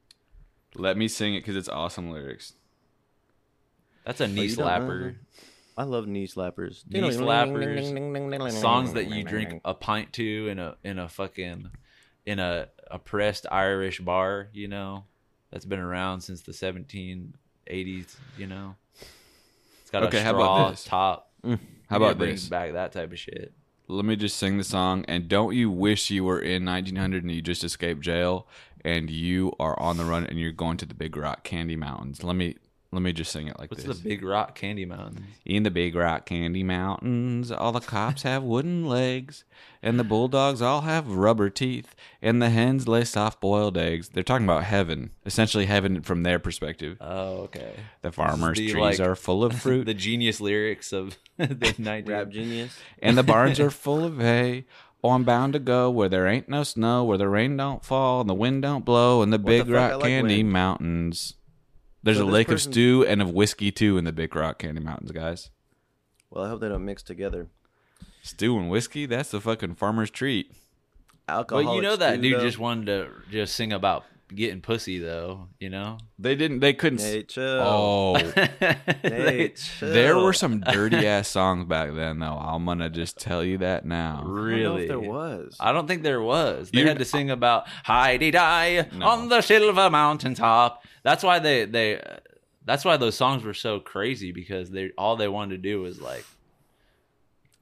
Let 0.76 0.98
me 0.98 1.08
sing 1.08 1.36
it 1.36 1.40
because 1.42 1.56
it's 1.56 1.70
awesome 1.70 2.12
lyrics. 2.12 2.54
That's 4.06 4.22
a 4.22 4.28
knee 4.28 4.46
you 4.46 4.56
don't 4.56 4.66
know 4.66 4.72
slapper. 4.72 5.16
That? 5.78 5.82
I 5.82 5.86
love 5.86 6.08
knee 6.08 6.28
slappers. 6.28 6.84
Knee 6.90 7.00
slappers, 7.02 8.52
songs 8.54 8.94
that 8.94 9.10
you 9.10 9.24
drink 9.24 9.62
a 9.64 9.74
pint 9.74 10.14
to 10.14 10.48
in 10.50 10.60
a 10.60 10.76
in 10.84 11.00
a 11.00 11.08
fucking 11.08 11.70
in 12.26 12.40
a 12.40 12.68
oppressed 12.92 13.46
Irish 13.52 14.00
bar, 14.00 14.50
you 14.54 14.68
know, 14.68 15.06
that's 15.52 15.66
been 15.66 15.80
around 15.80 16.22
since 16.22 16.42
the 16.42 16.52
1780s, 16.52 18.16
you 18.38 18.48
know. 18.48 18.76
It's 19.82 19.92
got 19.92 20.04
Okay, 20.04 20.20
a 20.20 20.24
how 20.24 20.32
straw 20.32 20.56
about 20.58 20.72
this? 20.72 20.84
top. 20.84 21.32
Mm, 21.46 21.60
how 21.90 21.98
about 21.98 22.18
gotta 22.18 22.32
this? 22.32 22.50
Back 22.50 22.74
that 22.74 22.92
type 22.92 23.12
of 23.12 23.20
shit. 23.20 23.54
Let 23.88 24.04
me 24.04 24.18
just 24.18 24.36
sing 24.36 24.58
the 24.58 24.66
song. 24.66 25.06
And 25.08 25.30
don't 25.30 25.56
you 25.56 25.72
wish 25.72 26.10
you 26.12 26.26
were 26.26 26.42
in 26.42 26.66
1900 26.66 27.24
and 27.24 27.32
you 27.32 27.42
just 27.42 27.64
escaped 27.64 28.02
jail 28.02 28.46
and 28.84 29.10
you 29.10 29.54
are 29.62 29.80
on 29.80 29.96
the 29.96 30.04
run 30.04 30.26
and 30.26 30.38
you're 30.38 30.52
going 30.52 30.76
to 30.78 30.86
the 30.86 30.94
Big 30.94 31.16
Rock 31.16 31.46
Candy 31.46 31.78
Mountains? 31.78 32.22
Let 32.22 32.36
me 32.36 32.58
let 32.92 33.02
me 33.02 33.12
just 33.12 33.32
sing 33.32 33.48
it 33.48 33.60
like 33.60 33.70
this. 33.70 33.80
What's 33.80 33.88
this. 33.88 34.00
the 34.00 34.10
Big 34.10 34.24
Rock 34.24 34.56
Candy 34.56 34.86
Mountain? 34.86 35.28
In 35.46 35.64
the 35.64 35.72
Big 35.72 35.94
Rock 35.94 36.26
Candy 36.26 36.64
Mountains, 36.64 37.52
all 37.52 37.74
the 37.74 37.82
cops 37.82 38.24
have 38.24 38.44
wooden 38.44 38.86
legs, 38.86 39.44
and 39.84 40.00
the 40.00 40.06
bulldogs 40.06 40.62
all 40.62 40.82
have 40.82 41.12
rubber 41.12 41.50
teeth, 41.50 41.96
and 42.22 42.42
the 42.42 42.50
hens 42.50 42.88
lay 42.88 43.04
soft 43.04 43.42
boiled 43.42 43.78
eggs. 43.78 44.10
They're 44.10 44.24
talking 44.24 44.46
about 44.46 44.64
heaven, 44.64 45.12
essentially 45.26 45.66
heaven 45.66 46.02
from 46.02 46.24
their 46.24 46.40
perspective. 46.40 46.98
Oh, 47.02 47.42
okay. 47.44 47.74
The 48.04 48.12
farmers' 48.14 48.58
the, 48.58 48.72
trees 48.72 49.00
like, 49.00 49.00
are 49.02 49.16
full 49.16 49.44
of 49.44 49.60
fruit, 49.60 49.84
the 49.86 49.94
genius 49.94 50.40
lyrics 50.40 50.94
of 50.94 51.18
the 51.38 51.76
19 51.78 52.06
Rap 52.14 52.30
genius. 52.30 52.78
and 53.00 53.18
the 53.18 53.24
barns 53.24 53.60
are 53.60 53.70
full 53.70 54.06
of 54.06 54.18
hay. 54.20 54.66
Oh, 55.04 55.12
I'm 55.12 55.26
bound 55.26 55.54
to 55.54 55.60
go 55.60 55.92
where 55.92 56.10
there 56.10 56.26
ain't 56.26 56.50
no 56.50 56.64
snow, 56.64 57.04
where 57.04 57.18
the 57.18 57.30
rain 57.30 57.56
don't 57.58 57.84
fall 57.84 58.22
and 58.22 58.30
the 58.30 58.34
wind 58.34 58.64
don't 58.64 58.84
blow, 58.84 59.22
and 59.22 59.32
the 59.32 59.38
the 59.38 59.44
Big? 59.44 59.70
I 59.70 59.92
Rock 59.92 60.02
Candy. 60.02 60.42
Mountains. 60.42 61.36
There's 62.08 62.18
So 62.20 62.24
a 62.24 62.32
lake 62.32 62.48
person- 62.48 62.70
of 62.70 62.74
stew 62.74 63.06
and 63.06 63.22
of 63.22 63.32
whiskey 63.32 63.72
too 63.72 63.98
in 63.98 64.06
the 64.06 64.12
Big 64.14 64.34
Rock 64.36 64.60
Candy 64.60 64.82
Mountains, 64.82 65.12
guys. 65.12 65.50
Well, 66.30 66.46
I 66.46 66.48
hope 66.50 66.62
they 66.62 66.70
don't 66.70 66.86
mix 66.86 67.04
together. 67.04 67.48
Stew 68.22 68.58
and 68.58 68.70
whiskey, 68.70 69.06
that's 69.06 69.32
the 69.32 69.42
fucking 69.42 69.76
farmer's 69.76 70.10
treat. 70.10 70.52
Alcohol. 71.28 71.64
But 71.66 71.76
you 71.76 71.82
know 71.82 71.96
that 71.98 72.22
dude 72.22 72.40
just 72.40 72.58
wanted 72.60 72.86
to 72.86 73.12
just 73.30 73.56
sing 73.56 73.74
about 73.74 74.06
getting 74.34 74.62
pussy 74.62 75.00
though, 75.00 75.48
you 75.60 75.70
know? 75.70 75.98
They 76.20 76.36
didn't. 76.36 76.60
They 76.60 76.74
couldn't. 76.74 77.00
Nate, 77.02 77.30
chill. 77.30 77.44
Oh, 77.44 78.14
Nate, 79.04 79.56
chill. 79.58 79.94
there 79.94 80.18
were 80.18 80.34
some 80.34 80.60
dirty 80.62 81.06
ass 81.08 81.28
songs 81.28 81.66
back 81.66 81.94
then, 81.94 82.20
though. 82.20 82.38
I'm 82.38 82.66
gonna 82.66 82.90
just 82.90 83.18
tell 83.20 83.44
you 83.44 83.60
that 83.60 83.86
now. 83.86 84.20
I 84.20 84.24
don't 84.24 84.36
know 84.36 84.42
really? 84.42 84.82
if 84.84 84.88
there 84.90 85.00
was. 85.00 85.56
I 85.60 85.72
don't 85.72 85.88
think 85.88 86.04
there 86.04 86.22
was. 86.22 86.72
They 86.72 86.82
You- 86.82 86.88
had 86.88 87.00
to 87.00 87.06
sing 87.06 87.30
about 87.32 87.68
Heidi 87.86 88.32
die 88.32 88.88
No. 88.94 89.08
on 89.08 89.30
the 89.30 89.42
silver 89.42 89.90
mountain 89.90 90.34
top. 90.34 90.84
That's 91.04 91.24
why 91.24 91.40
they 91.40 91.66
they. 91.66 92.02
That's 92.66 92.84
why 92.84 92.98
those 92.98 93.16
songs 93.16 93.44
were 93.44 93.54
so 93.54 93.80
crazy 93.80 94.32
because 94.34 94.70
they 94.72 94.92
all 94.98 95.16
they 95.16 95.30
wanted 95.30 95.52
to 95.64 95.70
do 95.70 95.82
was 95.82 96.02
like 96.02 96.26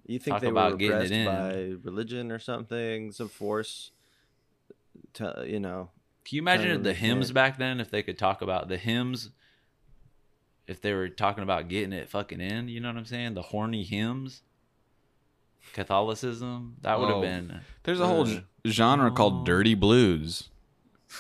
You 0.07 0.17
think 0.17 0.33
Talk 0.35 0.41
they 0.41 0.47
about 0.49 0.71
were 0.71 0.77
getting 0.77 1.01
it 1.01 1.11
in. 1.11 1.25
by 1.27 1.87
religion 1.87 2.31
or 2.31 2.39
something, 2.39 3.11
some 3.11 3.29
force? 3.29 3.91
To, 5.15 5.45
you 5.47 5.59
know, 5.59 5.89
Can 6.25 6.35
you 6.37 6.41
imagine 6.41 6.83
the 6.83 6.93
hymns 6.93 7.27
can't. 7.27 7.35
back 7.35 7.57
then 7.57 7.79
if 7.79 7.89
they 7.91 8.01
could 8.03 8.17
talk 8.17 8.41
about 8.41 8.67
the 8.67 8.77
hymns? 8.77 9.29
If 10.67 10.81
they 10.81 10.93
were 10.93 11.07
talking 11.09 11.43
about 11.43 11.67
getting 11.67 11.93
it 11.93 12.09
fucking 12.09 12.41
in, 12.41 12.67
you 12.67 12.79
know 12.79 12.87
what 12.89 12.97
I'm 12.97 13.05
saying? 13.05 13.35
The 13.35 13.43
horny 13.43 13.83
hymns, 13.83 14.41
Catholicism, 15.73 16.77
that 16.81 16.99
would 16.99 17.07
have 17.09 17.17
Oh. 17.17 17.21
been. 17.21 17.61
There's 17.83 17.99
a 17.99 18.07
whole 18.07 18.27
Uh. 18.27 18.41
genre 18.67 19.11
called 19.11 19.45
dirty 19.45 19.75
blues. 19.75 20.49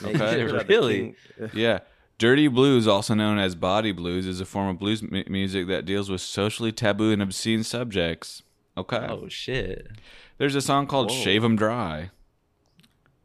Okay. 0.01 0.41
you 0.41 0.49
should 0.49 0.67
Really? 0.69 1.15
Yeah, 1.53 1.79
dirty 2.17 2.47
blues, 2.47 2.87
also 2.87 3.13
known 3.13 3.37
as 3.37 3.55
body 3.55 3.91
blues, 3.91 4.25
is 4.25 4.41
a 4.41 4.45
form 4.45 4.67
of 4.69 4.79
blues 4.79 5.01
mu- 5.03 5.23
music 5.27 5.67
that 5.67 5.85
deals 5.85 6.09
with 6.09 6.21
socially 6.21 6.71
taboo 6.71 7.11
and 7.11 7.21
obscene 7.21 7.63
subjects. 7.63 8.41
Okay. 8.77 9.05
Oh 9.09 9.29
shit! 9.29 9.91
There's 10.37 10.55
a 10.55 10.61
song 10.61 10.85
called 10.87 11.09
Whoa. 11.11 11.15
"Shave 11.17 11.43
'Em 11.45 11.55
Dry." 11.55 12.09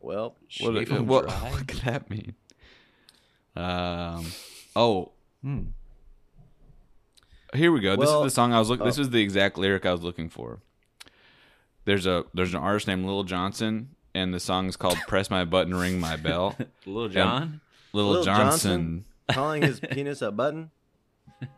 Well, 0.00 0.36
What, 0.60 0.74
Shave 0.74 0.92
'em 0.92 1.06
what, 1.08 1.28
dry? 1.28 1.50
what 1.50 1.68
could 1.68 1.80
that 1.80 2.10
mean? 2.10 2.34
Um. 3.56 4.26
Oh, 4.76 5.12
Hmm. 5.42 5.62
Here 7.54 7.72
we 7.72 7.80
go. 7.80 7.96
this 7.96 8.08
is 8.08 8.22
the 8.22 8.30
song 8.30 8.52
I 8.52 8.58
was 8.60 8.68
looking. 8.68 8.86
This 8.86 8.98
oh. 8.98 9.00
was 9.00 9.10
the 9.10 9.20
exact 9.22 9.58
lyric 9.58 9.84
I 9.84 9.92
was 9.92 10.02
looking 10.02 10.28
for. 10.28 10.60
There's 11.84 12.06
a 12.06 12.24
there's 12.34 12.54
an 12.54 12.60
artist 12.60 12.86
named 12.86 13.04
Lil 13.06 13.24
Johnson, 13.24 13.96
and 14.14 14.32
the 14.32 14.38
song 14.40 14.68
is 14.68 14.76
called 14.76 14.98
"Press 15.08 15.30
My 15.30 15.44
Button, 15.44 15.74
Ring 15.74 15.98
My 15.98 16.16
Bell." 16.16 16.56
Little 16.86 17.08
John. 17.08 17.60
Lil, 17.92 18.06
Lil 18.10 18.24
Johnson. 18.24 19.04
calling 19.32 19.62
his 19.62 19.80
penis 19.80 20.22
a 20.22 20.30
button. 20.30 20.70
Is 21.42 21.48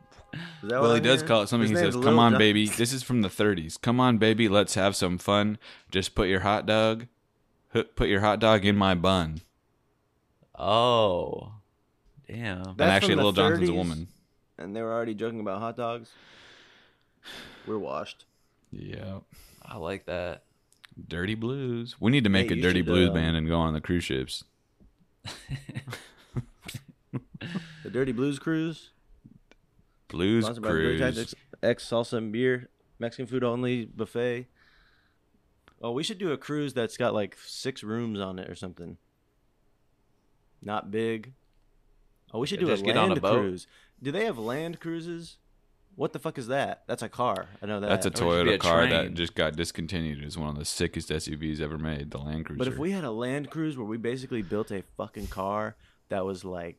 that 0.71 0.81
Well, 0.81 0.89
what 0.93 0.95
he 0.95 1.01
does 1.01 1.17
hearing? 1.21 1.29
call 1.29 1.43
it 1.43 1.49
something. 1.49 1.69
His 1.69 1.79
He 1.79 1.83
name's 1.85 1.95
says, 1.95 1.97
Lil 1.97 2.05
"Come 2.05 2.19
on, 2.19 2.33
Jon- 2.33 2.39
baby." 2.39 2.67
This 2.79 2.95
is 2.95 3.03
from 3.03 3.21
the 3.21 3.29
'30s. 3.29 3.79
Come 3.79 4.01
on, 4.01 4.17
baby. 4.17 4.49
Let's 4.49 4.75
have 4.77 4.97
some 4.97 5.19
fun. 5.19 5.59
Just 5.91 6.15
put 6.15 6.29
your 6.29 6.41
hot 6.41 6.65
dog, 6.65 7.01
hu- 7.01 7.07
put 7.73 8.09
your 8.09 8.21
hot 8.21 8.39
dog 8.39 8.65
in 8.65 8.77
my 8.77 8.95
bun. 8.95 9.41
Oh, 10.59 11.53
damn. 12.29 12.63
and 12.63 12.81
actually, 12.81 13.15
from 13.15 13.17
the 13.19 13.23
Lil 13.25 13.33
Johnson's 13.33 13.69
a 13.69 13.75
woman. 13.75 14.09
And 14.59 14.77
they 14.77 14.83
were 14.83 14.93
already 14.93 15.15
joking 15.15 15.41
about 15.41 15.59
hot 15.61 15.77
dogs. 15.77 16.11
We're 17.67 17.79
washed. 17.79 18.27
Yeah. 18.71 19.21
I 19.65 19.77
like 19.79 20.07
that. 20.07 20.43
Dirty 21.09 21.35
blues. 21.35 21.97
We 22.01 22.11
need 22.11 22.25
to 22.25 22.31
make 22.31 22.51
Hey, 22.51 22.59
a 22.59 22.63
dirty 22.63 22.81
should, 22.81 22.87
blues 22.87 23.09
uh, 23.11 23.13
band 23.13 23.37
and 23.37 23.49
go 23.49 23.59
on 23.59 23.73
the 23.73 23.81
cruise 23.81 24.05
ships. 24.05 24.45
The 27.83 27.91
Dirty 27.91 28.13
Blues 28.13 28.39
Cruise, 28.39 28.91
Blues 30.09 30.45
sponsored 30.45 30.65
cruise. 30.65 31.01
Tactics, 31.01 31.35
X 31.63 31.89
Salsa 31.89 32.15
and 32.15 32.33
Beer, 32.33 32.69
Mexican 32.99 33.27
food 33.27 33.43
only 33.43 33.87
buffet. 33.87 34.47
Oh, 35.83 35.91
we 35.91 36.03
should 36.03 36.19
do 36.19 36.31
a 36.33 36.37
cruise 36.37 36.73
that's 36.75 36.97
got 36.97 37.13
like 37.13 37.37
six 37.45 37.83
rooms 37.83 38.21
on 38.21 38.39
it 38.39 38.49
or 38.49 38.55
something. 38.55 38.97
Not 40.63 40.91
big. 40.91 41.33
Oh, 42.33 42.39
we 42.39 42.47
should 42.47 42.61
Yeah, 42.61 42.67
do 42.67 42.73
a 42.73 42.77
just 42.77 42.85
get 42.85 42.97
on 42.97 43.09
land 43.09 43.19
a 43.19 43.21
boat. 43.21 43.39
cruise. 43.41 43.67
Do 44.03 44.13
they 44.13 44.25
have 44.25 44.39
land 44.39 44.81
cruises? 44.81 45.39
What 45.95 46.13
the 46.13 46.19
fuck 46.19 46.39
is 46.39 46.47
that? 46.47 46.85
That's 46.87 47.03
a 47.03 47.09
car. 47.09 47.49
I 47.61 47.67
know 47.67 47.81
that. 47.81 47.89
That's 47.89 48.07
a 48.07 48.09
Or 48.09 48.13
it 48.13 48.39
should 48.39 48.45
be 48.45 48.51
Toyota 48.51 48.55
a 48.55 48.59
car 48.59 48.87
that 48.87 49.15
just 49.15 49.35
got 49.35 49.57
discontinued. 49.57 50.23
It's 50.25 50.39
one 50.39 50.49
of 50.49 50.57
the 50.59 50.65
sickest 50.65 51.11
SUVs 51.11 51.61
ever 51.61 51.77
made, 51.77 52.11
the 52.11 52.19
Land 52.19 52.47
Cruiser. 52.47 52.59
But 52.59 52.69
if 52.69 52.79
we 52.79 52.93
had 52.93 53.05
a 53.05 53.11
land 53.11 53.51
cruise 53.51 53.77
where 53.77 53.87
we 53.87 53.99
basically 53.99 54.41
built 54.41 54.71
a 54.71 54.85
fucking 54.97 55.27
car 55.27 55.77
that 56.09 56.25
was 56.25 56.45
like 56.45 56.77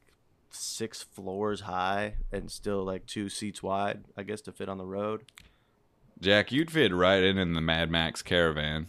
six 0.49 1.03
floors 1.03 1.61
high 1.61 2.15
and 2.31 2.49
still 2.49 2.83
like 2.83 3.05
two 3.05 3.29
seats 3.29 3.61
wide, 3.61 4.03
I 4.17 4.23
guess 4.23 4.41
to 4.41 4.51
fit 4.51 4.67
on 4.69 4.77
the 4.79 4.85
road. 4.85 5.21
Jack, 6.19 6.51
you'd 6.51 6.71
fit 6.71 6.93
right 6.93 7.21
in 7.21 7.37
in 7.37 7.53
the 7.53 7.61
Mad 7.61 7.91
Max 7.91 8.21
caravan. 8.23 8.87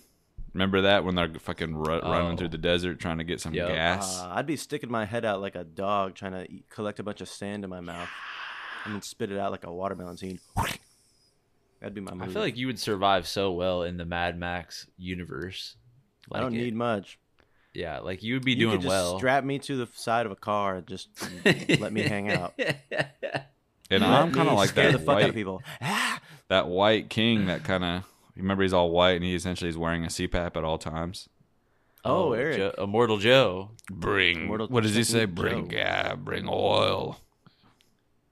Remember 0.55 0.83
that 0.83 1.05
when 1.05 1.14
they're 1.17 1.29
fucking 1.40 1.75
ru- 1.75 2.01
running 2.01 2.33
Oh. 2.33 2.37
through 2.37 2.49
the 2.49 2.59
desert 2.59 3.01
trying 3.01 3.19
to 3.19 3.25
get 3.25 3.40
some 3.40 3.53
Yep. 3.53 3.69
gas? 3.69 4.21
Uh, 4.23 4.31
I'd 4.35 4.47
be 4.47 4.57
sticking 4.57 4.90
my 4.90 5.05
head 5.05 5.25
out 5.25 5.40
like 5.40 5.57
a 5.57 5.64
dog 5.64 6.14
trying 6.14 6.33
to 6.33 6.51
eat, 6.51 6.71
collect 6.71 7.01
a 7.01 7.03
bunch 7.03 7.21
of 7.21 7.29
sand 7.29 7.64
in 7.64 7.71
my 7.71 7.81
mouth 7.81 8.09
and 8.85 8.95
then 8.95 9.03
spit 9.03 9.33
it 9.33 9.38
out 9.38 9.51
like 9.51 9.64
a 9.64 9.73
watermelon 9.73 10.17
scene. 10.17 10.38
That'd 11.81 11.95
be 11.95 12.01
my 12.01 12.12
I 12.25 12.29
feel 12.29 12.40
like 12.40 12.57
you 12.57 12.69
would 12.69 12.79
survive 12.79 13.27
so 13.27 13.53
well 13.53 13.83
in 13.83 13.97
the 13.97 14.05
Mad 14.05 14.38
Max 14.38 14.87
universe. 14.97 15.77
I 16.33 16.38
don't 16.40 16.53
Like 16.53 16.61
it- 16.61 16.64
need 16.64 16.75
much. 16.75 17.19
Yeah, 17.75 17.99
like 17.99 18.23
you 18.23 18.35
would 18.35 18.45
be 18.45 18.53
you 18.53 18.59
doing 18.59 18.71
could 18.77 18.83
just 18.83 18.88
well. 18.90 19.19
strap 19.19 19.43
me 19.43 19.59
to 19.59 19.77
the 19.77 19.88
side 19.95 20.25
of 20.27 20.31
a 20.33 20.37
car 20.37 20.77
and 20.77 20.87
just 20.87 21.09
let 21.81 21.93
me 21.93 22.03
hang 22.03 22.31
out. 22.31 22.55
and 22.59 22.71
Let 23.90 24.03
I'm 24.05 24.31
kind 24.33 24.49
of 24.49 24.55
like 24.55 24.69
scare 24.69 24.93
that 24.93 24.99
the 24.99 25.05
fuck 25.05 25.17
out 25.17 25.21
white, 25.23 25.29
of 25.31 25.35
people. 25.35 25.61
That 26.49 26.69
white 26.69 27.11
king 27.11 27.47
that 27.47 27.64
kind 27.64 27.83
of. 27.83 28.05
Remember, 28.37 28.62
he's 28.62 28.73
all 28.73 28.90
white 28.90 29.16
and 29.16 29.25
he 29.25 29.35
essentially 29.35 29.68
is 29.70 29.79
wearing 29.79 30.05
a 30.05 30.09
CPAP 30.09 30.57
at 30.57 30.64
all 30.64 30.79
times. 30.79 31.29
Oh, 32.05 32.29
oh 32.29 32.33
Eric. 32.33 32.57
Jo- 32.57 32.75
Immortal 32.83 33.16
uh, 33.16 33.20
Joe. 33.20 33.70
Bring. 33.90 34.42
Immortal 34.42 34.68
what 34.68 34.83
does 34.83 34.94
he 34.94 35.05
say? 35.05 35.20
Technique 35.20 35.35
Bring, 35.35 35.70
Joe. 35.70 35.77
yeah, 35.77 36.14
bring 36.14 36.47
oil. 36.49 37.20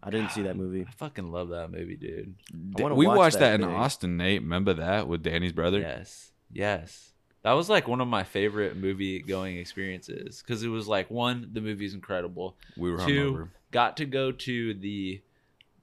I 0.03 0.11
didn't 0.11 0.31
see 0.31 0.43
that 0.43 0.57
movie. 0.57 0.85
I 0.87 0.91
fucking 0.93 1.31
love 1.31 1.51
that 1.51 1.71
movie, 1.71 1.97
dude. 1.97 2.35
We 2.75 3.07
watch 3.07 3.17
watched 3.17 3.39
that, 3.39 3.59
that 3.59 3.61
in 3.61 3.69
big. 3.69 3.77
Austin, 3.77 4.17
Nate. 4.17 4.43
Remember 4.43 4.75
that 4.75 5.07
with 5.07 5.23
Danny's 5.23 5.53
brother? 5.53 5.79
Yes. 5.79 6.33
Yes. 6.53 7.13
That 7.43 7.53
was 7.53 7.69
like 7.69 7.89
one 7.89 8.01
of 8.01 8.09
my 8.09 8.25
favorite 8.25 8.77
movie 8.77 9.21
going 9.21 9.57
experiences 9.59 10.43
because 10.45 10.63
it 10.63 10.69
was 10.69 10.87
like 10.89 11.11
one, 11.11 11.51
the 11.53 11.61
movie's 11.61 11.95
incredible. 11.95 12.57
We 12.77 12.91
were 12.91 12.99
Two, 12.99 13.33
hungover. 13.33 13.49
got 13.71 13.97
to 13.99 14.05
go 14.05 14.33
to 14.33 14.75
the 14.75 15.21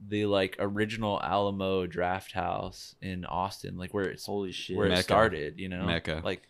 the 0.08 0.26
like 0.26 0.56
original 0.58 1.20
Alamo 1.22 1.86
Drafthouse 1.86 2.94
in 3.02 3.24
Austin, 3.24 3.76
like 3.76 3.92
where 3.94 4.04
it's 4.08 4.26
Holy 4.26 4.52
shit. 4.52 4.76
where 4.76 4.88
Mecca. 4.88 5.00
it 5.00 5.02
started, 5.04 5.58
you 5.58 5.68
know, 5.68 5.84
Mecca. 5.84 6.20
Like, 6.24 6.42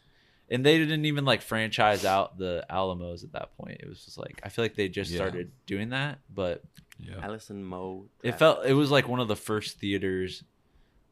and 0.49 0.65
they 0.65 0.79
didn't 0.79 1.05
even 1.05 1.25
like 1.25 1.43
franchise 1.43 2.05
out 2.05 2.39
the 2.39 2.65
Alamos 2.71 3.25
at 3.25 3.33
that 3.33 3.57
point. 3.57 3.79
It 3.81 3.89
was 3.89 4.05
just 4.05 4.19
like 4.19 4.41
I 4.45 4.49
feel 4.49 4.65
like 4.65 4.75
they 4.77 4.89
just 4.89 5.11
Yeah. 5.11 5.17
started 5.19 5.51
doing 5.67 5.91
that, 5.91 6.19
but 6.35 6.63
Yeah. 6.99 7.19
Allison 7.23 7.65
Moe. 7.65 8.07
it 8.23 8.33
felt 8.39 8.67
it 8.67 8.75
was 8.75 8.91
like 8.91 9.09
one 9.09 9.21
of 9.21 9.29
the 9.29 9.37
first 9.37 9.79
theaters 9.79 10.45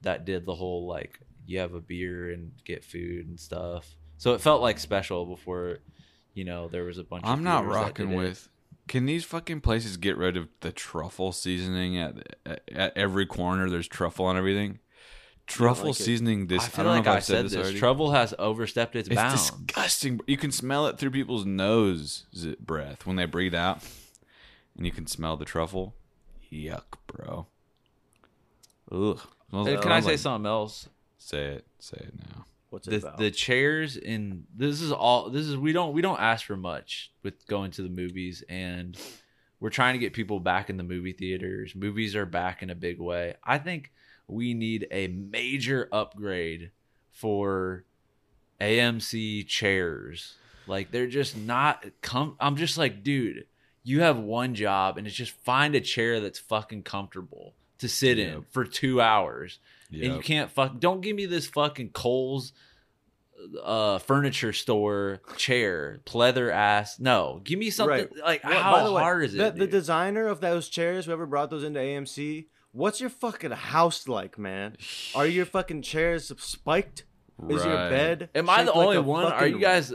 that 0.03 0.25
did 0.25 0.45
the 0.45 0.55
whole 0.55 0.87
like 0.87 1.19
you 1.47 1.59
have 1.61 1.75
a 1.75 1.81
beer 1.81 2.31
and 2.31 2.53
get 2.65 2.85
food 2.85 3.27
and 3.27 3.39
stuff. 3.41 3.97
So 4.19 4.35
it 4.35 4.41
felt 4.41 4.61
like 4.61 4.79
special 4.79 5.25
before, 5.25 5.79
you 6.35 6.45
know, 6.45 6.69
there 6.69 6.85
was 6.85 6.99
a 6.99 7.05
bunch. 7.05 7.25
Of 7.25 7.31
I'm 7.31 7.43
not 7.43 7.61
theaters 7.63 7.75
that 7.75 7.81
rocking 7.81 8.09
did 8.11 8.15
it. 8.15 8.19
with. 8.19 8.49
Can 8.89 9.07
these 9.07 9.25
fucking 9.25 9.61
places 9.61 9.97
get 9.97 10.17
rid 10.17 10.37
of 10.37 10.49
the 10.61 10.73
truffle 10.73 11.33
seasoning 11.33 11.97
at 11.99 12.39
at, 12.47 12.63
at 12.73 12.97
every 12.97 13.27
corner? 13.27 13.69
There's 13.71 13.87
truffle 13.89 14.27
on 14.27 14.37
everything. 14.37 14.79
Truffle 15.47 15.87
like 15.89 15.95
seasoning. 15.97 16.47
This 16.49 16.63
I 16.63 16.67
I, 16.67 16.69
feel 16.69 16.85
don't 16.85 16.97
like 16.97 17.07
I 17.07 17.21
said 17.21 17.47
this. 17.47 17.55
already. 17.57 17.79
Trouble 17.79 18.11
has 18.13 18.35
overstepped 18.39 18.95
its, 18.97 19.09
It's 19.09 19.17
bounds. 19.17 19.51
disgusting. 19.51 20.21
You 20.27 20.37
can 20.37 20.53
smell 20.53 20.87
it 20.89 20.99
through 20.99 21.11
people's 21.13 21.47
nose 21.47 22.25
breath 22.61 23.07
when 23.07 23.17
they 23.17 23.25
breathe 23.25 23.55
out, 23.55 23.83
and 24.77 24.85
you 24.85 24.93
can 24.93 25.07
smell 25.07 25.37
the 25.39 25.47
truffle. 25.47 25.95
Yuck, 26.53 26.83
bro. 27.07 27.47
Ugh. 28.93 29.21
Hey, 29.51 29.77
can 29.79 29.93
I 29.93 30.01
say 30.01 30.11
like- 30.11 30.19
something 30.19 30.47
else? 30.47 30.89
Say 31.17 31.45
it. 31.47 31.67
Say 31.79 31.97
it 32.01 32.13
now. 32.19 32.45
What's 32.71 32.87
it 32.87 32.91
the 32.91 32.97
about? 32.99 33.19
the 33.19 33.31
chairs 33.31 33.97
in 33.97 34.45
this 34.55 34.81
is 34.81 34.93
all 34.93 35.31
this 35.31 35.47
is 35.47 35.57
we 35.57 35.73
don't 35.73 35.93
we 35.93 36.03
don't 36.03 36.21
ask 36.21 36.45
for 36.45 36.57
much 36.57 37.13
with 37.23 37.47
going 37.47 37.71
to 37.73 37.83
the 37.83 37.89
movies 37.89 38.45
and 38.49 38.97
we're 39.61 39.71
trying 39.71 39.95
to 39.95 39.99
get 39.99 40.13
people 40.13 40.39
back 40.39 40.71
in 40.71 40.77
the 40.77 40.85
movie 40.85 41.13
theaters. 41.13 41.75
Movies 41.75 42.15
are 42.15 42.27
back 42.27 42.63
in 42.63 42.71
a 42.71 42.75
big 42.77 43.01
way. 43.01 43.35
I 43.43 43.59
think 43.59 43.91
we 44.29 44.55
need 44.55 44.87
a 44.91 45.09
major 45.09 45.89
upgrade 45.91 46.71
for 47.11 47.85
amc 48.61 49.47
chairs. 49.47 50.35
Like 50.67 50.91
they're 50.91 51.07
just 51.07 51.37
not 51.37 51.87
com- 52.03 52.37
i'm 52.39 52.57
just 52.57 52.77
like 52.77 53.03
dude 53.03 53.47
you 53.85 54.03
have 54.03 54.19
one 54.19 54.55
job 54.55 54.99
and 54.99 55.07
it's 55.07 55.17
just 55.17 55.33
find 55.33 55.75
a 55.75 55.81
chair 55.81 56.21
that's 56.21 56.39
fucking 56.39 56.83
comfortable 56.83 57.55
to 57.79 57.89
sit 57.89 58.19
in 58.19 58.45
for 58.51 58.65
two 58.65 59.01
hours 59.01 59.61
and 59.91 60.03
you 60.15 60.21
can't 60.21 60.51
fuck. 60.51 60.79
Don't 60.79 61.01
give 61.01 61.17
me 61.17 61.27
this 61.27 61.47
fucking 61.47 61.91
Kohl's 61.91 62.53
uh 63.63 63.99
furniture 63.99 64.53
store 64.53 65.21
chair, 65.37 66.01
pleather 66.05 66.53
ass. 66.53 66.99
No, 66.99 67.41
give 67.45 67.59
me 67.59 67.71
something 67.71 68.09
Right. 68.15 68.25
like 68.25 68.45
Well, 68.45 68.61
how 68.63 68.85
the 68.85 68.93
way, 68.93 69.03
hard 69.03 69.25
is 69.25 69.35
it? 69.35 69.39
The, 69.55 69.61
the 69.61 69.67
designer 69.67 70.27
of 70.27 70.41
those 70.41 70.69
chairs, 70.69 71.07
whoever 71.07 71.25
brought 71.27 71.51
those 71.51 71.63
into 71.63 71.79
AMC, 71.79 72.47
what's 72.73 73.01
your 73.01 73.11
fucking 73.11 73.53
house 73.53 74.09
like, 74.09 74.39
man? 74.39 74.77
Are 75.15 75.27
your 75.27 75.47
fucking 75.47 75.83
chairs 75.83 76.33
spiked? 76.39 77.05
Is 77.49 77.65
your 77.65 77.77
Right. 77.77 77.91
bed? 77.91 78.31
Am 78.35 78.51
I 78.51 78.65
the 78.65 78.73
only 78.73 78.97
a 78.97 79.03
one? 79.03 79.33
Are 79.33 79.47
you 79.47 79.61
guys? 79.61 79.93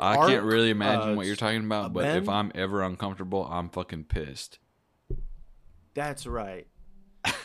I 0.00 0.14
Arc, 0.14 0.28
can't 0.28 0.44
really 0.44 0.70
imagine 0.70 1.10
uh, 1.10 1.14
what 1.16 1.26
you're 1.26 1.34
talking 1.34 1.64
about, 1.64 1.92
but 1.92 2.04
if? 2.16 2.28
I'm 2.28 2.52
ever 2.54 2.82
uncomfortable, 2.82 3.44
I'm 3.50 3.68
fucking 3.68 4.04
pissed. 4.04 4.60
That's 5.94 6.24
right. 6.24 6.68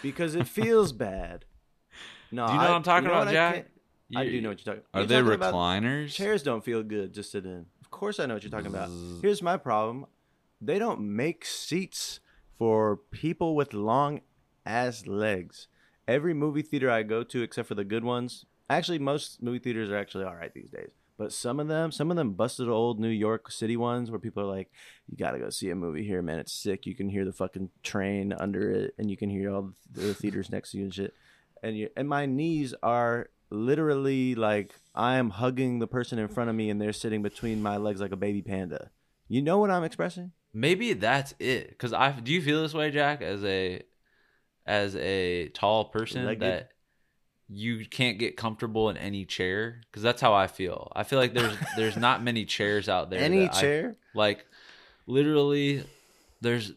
Because 0.04 0.36
it 0.36 0.48
feels 0.48 0.92
bad. 0.92 1.46
No, 2.34 2.48
Do 2.48 2.54
you 2.54 2.58
know 2.60 2.64
I, 2.66 2.70
what 2.70 2.76
I'm 2.76 2.84
talking 2.84 3.08
know 3.08 3.12
about, 3.14 3.20
what 3.22 3.28
I 3.30 3.34
Jack? 3.34 3.54
can't- 3.56 3.68
I 4.16 4.26
do 4.26 4.42
know 4.42 4.50
what 4.50 4.64
you're 4.66 4.76
talking. 4.76 4.88
Are 4.94 5.00
you're 5.02 5.08
they 5.08 5.16
talking 5.22 5.34
about 5.34 5.54
recliners? 5.56 6.10
Chairs 6.14 6.44
don't 6.44 6.64
feel 6.64 6.84
good 6.84 7.14
to 7.16 7.24
sit 7.24 7.46
in. 7.46 7.66
Of 7.82 7.90
course, 7.90 8.20
I 8.20 8.26
know 8.28 8.36
what 8.36 8.44
you're 8.44 8.52
talking 8.52 8.68
about. 8.68 8.90
Here's 9.22 9.42
my 9.42 9.58
problem: 9.58 10.06
they 10.62 10.78
don't 10.78 11.02
make 11.02 11.46
seats 11.46 12.20
for 12.60 12.98
people 12.98 13.56
with 13.56 13.74
long 13.74 14.22
ass 14.66 15.08
legs. 15.08 15.68
Every 16.08 16.34
movie 16.34 16.62
theater 16.62 16.92
I 16.92 17.02
go 17.04 17.24
to, 17.24 17.42
except 17.42 17.68
for 17.68 17.76
the 17.76 17.84
good 17.86 18.04
ones, 18.04 18.46
actually 18.70 19.00
most 19.00 19.42
movie 19.42 19.60
theaters 19.60 19.90
are 19.90 19.98
actually 19.98 20.26
all 20.26 20.36
right 20.36 20.54
these 20.54 20.70
days. 20.70 20.92
But 21.18 21.32
some 21.32 21.60
of 21.60 21.68
them, 21.68 21.92
some 21.92 22.12
of 22.12 22.18
them 22.18 22.34
busted 22.34 22.68
old 22.68 23.00
New 23.00 23.08
York 23.10 23.52
City 23.52 23.78
ones, 23.78 24.12
where 24.12 24.20
people 24.20 24.44
are 24.44 24.48
like, 24.54 24.70
"You 25.08 25.18
gotta 25.18 25.40
go 25.40 25.50
see 25.50 25.70
a 25.72 25.76
movie 25.76 26.04
here, 26.06 26.22
man. 26.22 26.38
It's 26.40 26.54
sick. 26.54 26.86
You 26.86 26.94
can 26.94 27.10
hear 27.10 27.26
the 27.26 27.34
fucking 27.34 27.70
train 27.84 28.34
under 28.34 28.70
it, 28.70 28.94
and 29.00 29.10
you 29.10 29.18
can 29.18 29.30
hear 29.30 29.50
all 29.52 29.72
the 29.92 30.14
theaters 30.14 30.52
next 30.52 30.72
to 30.72 30.78
you 30.78 30.84
and 30.84 30.94
shit." 30.94 31.14
And 31.64 31.78
you, 31.78 31.90
and 31.98 32.08
my 32.08 32.26
knees 32.28 32.76
are 32.84 33.30
literally 33.50 34.36
like 34.36 34.76
I 34.94 35.16
am 35.16 35.30
hugging 35.32 35.80
the 35.80 35.88
person 35.88 36.20
in 36.20 36.28
front 36.28 36.50
of 36.50 36.56
me, 36.56 36.70
and 36.70 36.80
they're 36.80 36.94
sitting 36.94 37.22
between 37.24 37.62
my 37.64 37.78
legs 37.78 38.02
like 38.02 38.12
a 38.12 38.18
baby 38.18 38.42
panda. 38.42 38.92
You 39.28 39.42
know 39.42 39.58
what 39.58 39.72
I'm 39.72 39.84
expressing? 39.84 40.34
Maybe 40.54 40.94
that's 40.94 41.34
it. 41.40 41.70
Because 41.70 41.94
I 41.94 42.12
do 42.12 42.32
you 42.32 42.42
feel 42.42 42.62
this 42.62 42.74
way, 42.74 42.92
Jack, 42.92 43.22
as 43.22 43.44
a 43.44 43.82
as 44.66 44.96
a 44.98 45.48
tall 45.50 45.86
person 45.86 46.26
Legged? 46.26 46.42
that 46.42 46.70
you 47.50 47.86
can't 47.86 48.20
get 48.20 48.38
comfortable 48.38 48.90
in 48.90 48.98
any 48.98 49.26
chair? 49.26 49.82
Because 49.90 50.04
that's 50.04 50.22
how 50.22 50.34
I 50.34 50.48
feel. 50.48 50.92
I 50.96 51.04
feel 51.04 51.18
like 51.20 51.34
there's 51.34 51.56
there's 51.78 51.98
not 51.98 52.22
many 52.22 52.46
chairs 52.46 52.90
out 52.90 53.10
there. 53.10 53.20
Any 53.24 53.46
that 53.46 53.56
I- 53.56 53.62
chair? 53.62 53.96
like 54.14 54.46
literally, 55.08 55.84
there's 56.42 56.74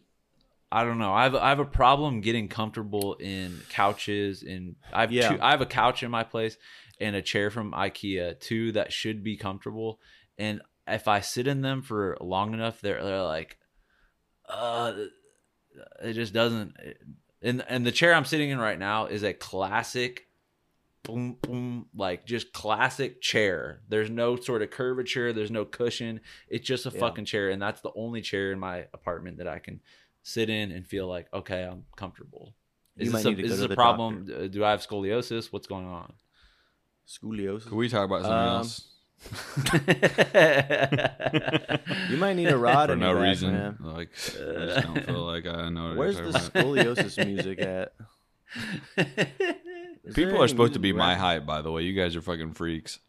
I 0.71 0.83
don't 0.83 0.97
know. 0.99 1.13
I 1.13 1.23
have 1.23 1.35
I 1.35 1.49
have 1.49 1.59
a 1.59 1.65
problem 1.65 2.21
getting 2.21 2.47
comfortable 2.49 3.15
in 3.15 3.61
couches. 3.69 4.43
And 4.43 4.75
I 4.91 5.01
have 5.01 5.11
Yeah. 5.11 5.29
two, 5.29 5.41
I 5.41 5.51
have 5.51 5.61
a 5.61 5.65
couch 5.65 6.03
in 6.03 6.11
my 6.11 6.23
place 6.23 6.57
and 6.99 7.15
a 7.15 7.21
chair 7.21 7.49
from 7.49 7.71
IKEA, 7.71 8.39
too 8.39 8.73
that 8.73 8.91
should 8.91 9.23
be 9.23 9.37
comfortable. 9.37 9.99
And 10.37 10.61
if 10.85 11.07
I 11.07 11.21
sit 11.21 11.47
in 11.47 11.61
them 11.61 11.81
for 11.81 12.17
long 12.19 12.53
enough, 12.53 12.81
they're 12.81 13.01
they're 13.03 13.23
like, 13.23 13.57
uh, 14.49 14.93
it 16.03 16.13
just 16.13 16.33
doesn't. 16.33 16.75
And 17.41 17.63
and 17.69 17.85
the 17.85 17.91
chair 17.91 18.13
I'm 18.13 18.25
sitting 18.25 18.49
in 18.49 18.59
right 18.59 18.79
now 18.79 19.05
is 19.05 19.23
a 19.23 19.33
classic, 19.33 20.27
boom 21.03 21.37
boom, 21.41 21.87
like 21.95 22.25
just 22.25 22.51
classic 22.51 23.21
chair. 23.21 23.81
There's 23.87 24.09
no 24.09 24.35
sort 24.35 24.61
of 24.61 24.71
curvature. 24.71 25.31
There's 25.31 25.51
no 25.51 25.63
cushion. 25.63 26.19
It's 26.49 26.67
just 26.67 26.85
a 26.85 26.91
Yeah. 26.91 26.99
fucking 26.99 27.25
chair, 27.25 27.49
and 27.49 27.61
that's 27.61 27.81
the 27.81 27.91
only 27.95 28.21
chair 28.21 28.51
in 28.51 28.59
my 28.59 28.87
apartment 28.93 29.37
that 29.37 29.47
I 29.47 29.59
can 29.59 29.81
sit 30.27 30.49
in 30.49 30.71
and 30.71 30.85
feel 30.85 31.07
like 31.07 31.27
okay, 31.33 31.63
I'm 31.63 31.85
comfortable. 31.95 32.53
Is 32.97 33.11
might 33.13 33.23
this 33.23 33.25
a, 33.25 33.39
is 33.43 33.59
this 33.59 33.71
a 33.71 33.75
problem? 33.75 34.27
Uh, 34.35 34.47
Do 34.47 34.63
I 34.65 34.71
have 34.71 34.81
scoliosis? 34.85 35.51
What's 35.53 35.67
going 35.67 35.85
on? 35.85 36.13
Scoliosis. 37.07 37.67
Can 37.67 37.77
we 37.77 37.87
talk 37.89 38.05
about 38.05 38.23
something 38.23 38.37
Um, 38.37 38.57
else 38.57 38.87
You 42.09 42.17
might 42.17 42.35
need 42.35 42.47
a 42.49 42.57
rod 42.57 42.87
for 42.87 42.93
in 42.93 42.99
no 42.99 43.13
back, 43.13 43.23
reason? 43.23 43.51
man. 43.53 43.77
Like, 43.79 44.09
I 44.13 44.65
just 44.65 44.87
don't 44.87 45.05
feel 45.05 45.25
like 45.25 45.45
I 45.47 45.69
know. 45.69 45.89
What 45.89 45.97
Where's 45.97 46.17
you're 46.17 46.31
the 46.31 46.39
talking 46.39 46.61
about. 46.61 46.75
scoliosis 46.97 47.25
music 47.25 47.61
at? 47.61 47.93
Is 50.03 50.13
People 50.15 50.41
are 50.41 50.47
supposed 50.47 50.73
to 50.73 50.79
music 50.79 50.81
be 50.81 50.93
my 50.93 51.11
around? 51.13 51.19
height, 51.19 51.45
by 51.45 51.61
the 51.61 51.71
way. 51.71 51.83
You 51.83 51.93
guys 51.93 52.15
are 52.15 52.21
fucking 52.21 52.53
freaks. 52.53 52.99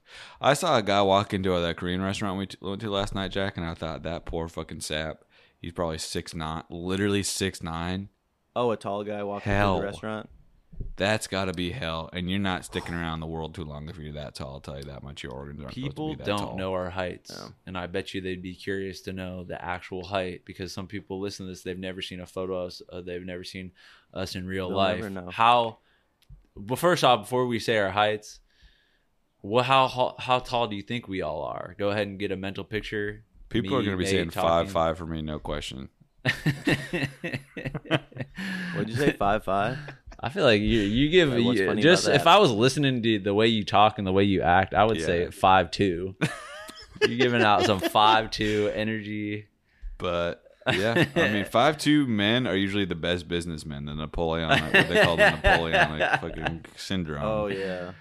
I 0.40 0.54
saw 0.54 0.76
a 0.78 0.82
guy 0.82 1.00
walk 1.02 1.32
into 1.34 1.50
that 1.60 1.76
Korean 1.76 2.02
restaurant 2.02 2.38
we 2.38 2.46
t- 2.46 2.56
went 2.60 2.80
to 2.80 2.90
last 2.90 3.14
night, 3.14 3.30
Jack, 3.30 3.56
and 3.56 3.64
I 3.66 3.74
thought 3.74 4.02
that 4.02 4.24
poor 4.26 4.48
fucking 4.48 4.80
sap. 4.80 5.24
He's 5.60 5.72
probably 5.72 5.98
six 5.98 6.34
nine, 6.34 6.62
literally 6.70 7.22
six 7.22 7.62
nine. 7.62 8.08
Oh, 8.54 8.70
a 8.70 8.76
tall 8.76 9.04
guy 9.04 9.22
walking 9.22 9.52
Hell. 9.52 9.76
through 9.76 9.80
the 9.86 9.86
restaurant. 9.92 10.30
That's 10.96 11.26
got 11.26 11.46
to 11.46 11.52
be 11.52 11.70
hell. 11.70 12.08
And 12.12 12.30
you're 12.30 12.38
not 12.38 12.64
sticking 12.64 12.94
around 12.94 13.18
the 13.20 13.26
world 13.26 13.54
too 13.54 13.64
long 13.64 13.88
if 13.88 13.98
you're 13.98 14.12
that 14.12 14.36
tall. 14.36 14.54
I'll 14.54 14.60
tell 14.60 14.76
you 14.76 14.84
that 14.84 15.02
much. 15.02 15.22
Your 15.24 15.32
organs 15.32 15.60
aren't 15.60 15.74
people 15.74 15.90
supposed 16.14 16.18
to 16.20 16.24
be 16.24 16.30
that 16.30 16.36
don't 16.38 16.48
tall. 16.50 16.58
know 16.58 16.72
our 16.72 16.90
heights 16.90 17.32
Yeah. 17.36 17.48
and 17.66 17.76
i 17.78 17.86
bet 17.88 18.14
you 18.14 18.20
they'd 18.20 18.42
be 18.42 18.54
curious 18.54 19.00
to 19.02 19.12
know 19.12 19.42
the 19.44 19.60
actual 19.62 20.04
height 20.04 20.42
because 20.44 20.72
some 20.72 20.86
people 20.86 21.18
listen 21.20 21.46
to 21.46 21.50
this 21.52 21.62
they've 21.62 21.78
never 21.78 22.00
seen 22.02 22.20
a 22.20 22.26
photo 22.26 22.54
of 22.62 22.66
us 22.68 22.82
uh, 22.92 23.00
they've 23.00 23.24
never 23.26 23.42
seen 23.44 23.72
us 24.14 24.34
in 24.36 24.46
real 24.46 24.68
They'll 24.68 24.76
life 24.78 24.96
never 25.00 25.10
know. 25.10 25.30
how 25.30 25.78
but 26.56 26.78
first 26.78 27.02
off 27.04 27.22
before 27.22 27.46
we 27.46 27.58
say 27.58 27.76
our 27.78 27.90
heights 27.90 28.38
Well, 29.42 29.64
how 29.64 29.88
how 29.88 30.14
how 30.18 30.38
tall 30.40 30.66
do 30.68 30.76
you 30.76 30.82
think 30.82 31.06
we 31.08 31.22
all 31.22 31.42
are? 31.42 31.74
Go 31.78 31.90
ahead 31.90 32.06
and 32.08 32.18
get 32.18 32.32
a 32.32 32.36
mental 32.36 32.64
picture. 32.64 33.24
People 33.48 33.76
are 33.76 33.82
going 33.82 33.96
to 33.96 34.02
be 34.02 34.06
saying 34.06 34.30
talking. 34.30 34.48
five 34.48 34.70
five 34.72 34.98
for 34.98 35.06
me, 35.06 35.22
no 35.22 35.38
question. 35.38 35.88
What'd 38.74 38.88
you 38.88 38.96
say? 38.96 39.12
Five 39.12 39.44
five. 39.44 39.78
I 40.20 40.28
feel 40.30 40.44
like 40.44 40.60
you 40.60 40.80
you 40.80 41.08
give 41.10 41.30
Like, 41.30 41.56
you- 41.56 41.74
just 41.82 42.08
if? 42.08 42.26
I 42.26 42.38
was 42.38 42.50
listening 42.50 43.02
to 43.02 43.18
the 43.20 43.34
way 43.34 43.46
you 43.46 43.64
talk 43.64 43.98
and 43.98 44.06
the 44.06 44.12
way 44.12 44.24
you 44.24 44.42
act, 44.42 44.74
I 44.74 44.84
would 44.84 44.98
Yeah. 44.98 45.06
say 45.06 45.30
five 45.30 45.70
two. 45.70 46.16
You're 47.06 47.16
giving 47.18 47.42
out 47.42 47.64
some 47.64 47.78
five 47.80 48.30
two 48.30 48.70
energy. 48.74 49.46
But 49.98 50.42
yeah, 50.72 51.04
I 51.14 51.28
mean, 51.30 51.44
five 51.50 51.78
two 51.78 52.06
men 52.06 52.46
are 52.46 52.56
usually 52.56 52.84
the 52.84 52.94
best 52.96 53.28
businessmen. 53.28 53.84
The 53.86 53.94
Napoleonic, 53.94 54.62
what 54.74 54.88
they 54.88 55.02
call 55.04 55.16
the 55.16 55.30
Napoleonic 55.30 56.20
fucking 56.20 56.64
syndrome. 56.76 57.22
Oh 57.24 57.46
yeah. 57.46 57.92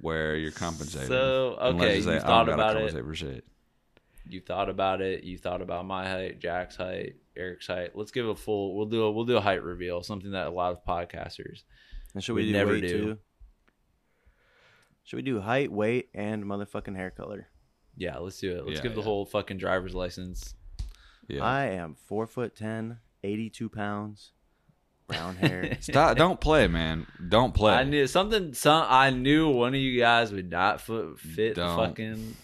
where 0.00 0.36
you're 0.36 0.50
compensated. 0.52 1.08
So, 1.08 1.56
okay, 1.60 1.96
you 1.96 2.02
say, 2.02 2.14
you've 2.14 2.24
"I 2.24 2.26
thought 2.26 2.44
don't 2.46 2.56
gotta 2.56 2.78
about 2.86 2.94
it. 3.22 3.44
Compensate 4.26 4.32
for 4.32 4.32
shit. 4.32 4.32
You 4.32 4.40
thought 4.40 4.68
about 4.68 5.00
it. 5.00 5.24
You 5.24 5.38
thought 5.38 5.62
about 5.62 5.86
my 5.86 6.08
height, 6.08 6.40
Jack's 6.40 6.76
height, 6.76 7.16
Eric's 7.36 7.66
height. 7.66 7.90
Let's 7.94 8.10
give 8.10 8.26
a 8.28 8.34
full. 8.34 8.76
We'll 8.76 8.86
do 8.86 9.02
a 9.04 9.10
we'll 9.12 9.24
do 9.24 9.36
a 9.36 9.40
height 9.40 9.62
reveal. 9.62 10.02
Something 10.02 10.32
that 10.32 10.46
a 10.46 10.50
lot 10.50 10.72
of 10.72 10.84
podcasters. 10.84 11.62
And 12.14 12.22
should 12.24 12.34
We 12.34 12.42
we, 12.42 12.46
do 12.48 12.52
never 12.52 12.80
do. 12.80 12.88
too? 12.88 13.18
Should 15.04 15.16
we 15.16 15.22
do 15.22 15.40
height, 15.40 15.70
weight, 15.70 16.08
and 16.14 16.44
motherfucking 16.44 16.96
hair 16.96 17.10
color? 17.10 17.46
Yeah, 17.96 18.18
let's 18.18 18.38
do 18.40 18.56
it. 18.56 18.66
Let's 18.66 18.78
Yeah, 18.78 18.82
give 18.82 18.94
the 18.94 19.02
whole 19.02 19.24
fucking 19.24 19.58
driver's 19.58 19.94
license. 19.94 20.54
Yeah. 21.28 21.44
I 21.44 21.66
am 21.66 21.94
four 21.94 22.26
foot 22.26 22.54
ten, 22.56 22.98
82 23.22 23.68
pounds, 23.68 24.32
brown 25.06 25.36
hair. 25.40 25.76
Stop! 25.80 26.16
Don't 26.16 26.40
play, 26.40 26.66
man. 26.68 27.06
Don't 27.28 27.54
play. 27.54 27.72
I 27.74 27.84
knew 27.84 28.06
something. 28.06 28.52
Some 28.54 28.84
I 28.88 29.10
knew 29.10 29.48
one 29.50 29.74
of 29.74 29.80
you 29.80 29.98
guys 30.00 30.32
would 30.32 30.50
not 30.50 30.80
foot 30.80 31.18
fit 31.20 31.54
the 31.54 31.62
Don't. 31.62 31.76
fucking. 31.76 32.36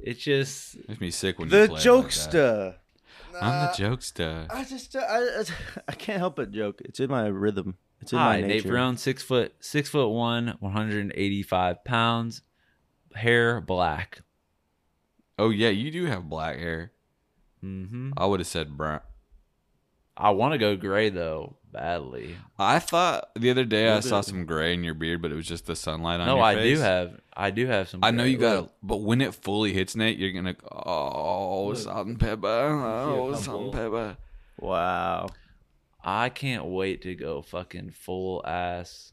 It's 0.00 0.22
just 0.22 0.76
Makes 0.88 1.00
me 1.00 1.10
sick 1.10 1.38
when 1.38 1.48
the 1.48 1.62
you 1.62 1.66
play 1.68 1.74
like 1.74 1.82
that. 1.82 1.88
jokester. 1.90 2.74
I'm 3.40 3.60
the 3.66 3.72
jokester. 3.72 4.46
I 4.50 4.64
just 4.64 4.96
uh, 4.96 5.00
I, 5.08 5.44
I 5.88 5.92
can't 5.92 6.18
help 6.18 6.36
but 6.36 6.50
joke. 6.50 6.80
It's 6.84 7.00
in 7.00 7.10
my 7.10 7.26
rhythm. 7.26 7.76
It's 8.00 8.12
in 8.12 8.18
hi 8.18 8.40
my 8.40 8.46
Nate. 8.46 8.66
Brown, 8.66 8.96
six 8.96 9.22
foot 9.22 9.54
six 9.60 9.88
foot 9.88 10.08
one, 10.08 10.56
one 10.60 10.72
hundred 10.72 11.00
and 11.02 11.12
eighty 11.14 11.42
five 11.42 11.84
pounds, 11.84 12.42
hair 13.14 13.60
black. 13.60 14.20
Oh 15.38 15.50
yeah, 15.50 15.68
you 15.68 15.90
do 15.90 16.06
have 16.06 16.28
black 16.28 16.58
hair. 16.58 16.92
hmm 17.60 18.12
I 18.16 18.26
would 18.26 18.40
have 18.40 18.46
said 18.46 18.76
brown. 18.76 19.00
I 20.18 20.30
want 20.30 20.52
to 20.52 20.58
go 20.58 20.76
gray 20.76 21.10
though 21.10 21.56
badly. 21.72 22.36
I 22.58 22.80
thought 22.80 23.30
the 23.36 23.50
other 23.50 23.64
day 23.64 23.88
I 23.88 24.00
saw 24.00 24.20
some 24.20 24.44
gray 24.46 24.74
in 24.74 24.82
your 24.82 24.94
beard, 24.94 25.22
but 25.22 25.30
it 25.30 25.36
was 25.36 25.46
just 25.46 25.66
the 25.66 25.76
sunlight 25.76 26.18
on 26.18 26.26
no, 26.26 26.36
your 26.36 26.44
I 26.44 26.54
face. 26.56 26.78
do 26.78 26.82
have 26.82 27.20
I 27.34 27.50
do 27.50 27.66
have 27.66 27.88
some. 27.88 28.00
I 28.02 28.10
know 28.10 28.24
you 28.24 28.36
got 28.36 28.56
Look, 28.56 28.64
it, 28.66 28.72
but 28.82 28.96
when 28.96 29.20
it 29.20 29.32
fully 29.32 29.72
hits 29.72 29.94
Nate, 29.94 30.18
you're 30.18 30.32
gonna 30.32 30.54
go, 30.54 30.66
oh 30.68 31.72
salt 31.74 32.08
and 32.08 32.18
pepper, 32.18 32.46
oh 32.46 33.34
salt 33.34 33.62
and 33.62 33.72
pepper. 33.72 34.16
Wow. 34.58 35.28
I 36.02 36.30
can't 36.30 36.64
wait 36.64 37.02
to 37.02 37.14
go 37.14 37.42
fucking 37.42 37.90
full 37.90 38.44
ass. 38.44 39.12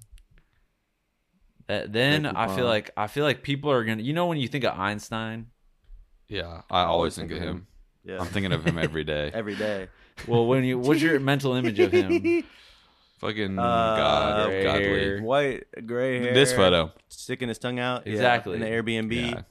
That, 1.67 1.91
then 1.91 2.25
I 2.25 2.55
feel 2.55 2.65
like 2.65 2.91
I 2.97 3.07
feel 3.07 3.25
like 3.25 3.43
people 3.43 3.71
are 3.71 3.83
gonna. 3.83 4.01
You 4.01 4.13
know 4.13 4.27
when 4.27 4.37
you 4.37 4.47
think 4.47 4.63
of 4.63 4.77
Einstein. 4.77 5.47
Yeah, 6.27 6.61
I 6.71 6.83
always 6.83 7.15
think 7.15 7.31
of 7.31 7.39
him. 7.39 7.67
Yeah. 8.03 8.19
I'm 8.19 8.27
thinking 8.27 8.51
of 8.51 8.63
him 8.65 8.77
every 8.77 9.03
day. 9.03 9.31
Every 9.33 9.55
day. 9.55 9.87
Well, 10.27 10.45
when 10.47 10.63
you 10.63 10.79
what's 10.79 11.01
your 11.01 11.19
mental 11.19 11.53
image 11.55 11.79
of 11.79 11.91
him? 11.91 12.43
Fucking 13.19 13.57
Uh, 13.57 13.63
God, 13.63 14.47
Gray 14.47 14.63
godly. 14.63 14.83
hair. 14.83 15.21
White, 15.21 15.63
gray 15.85 16.19
hair. 16.19 16.33
This 16.33 16.51
photo. 16.53 16.91
Sticking 17.09 17.47
his 17.47 17.57
tongue 17.57 17.79
out. 17.79 18.05
yeah, 18.05 18.13
Exactly. 18.13 18.55
in 18.55 18.59
the 18.61 18.67
Airbnb. 18.67 19.13
Yeah. 19.31 19.41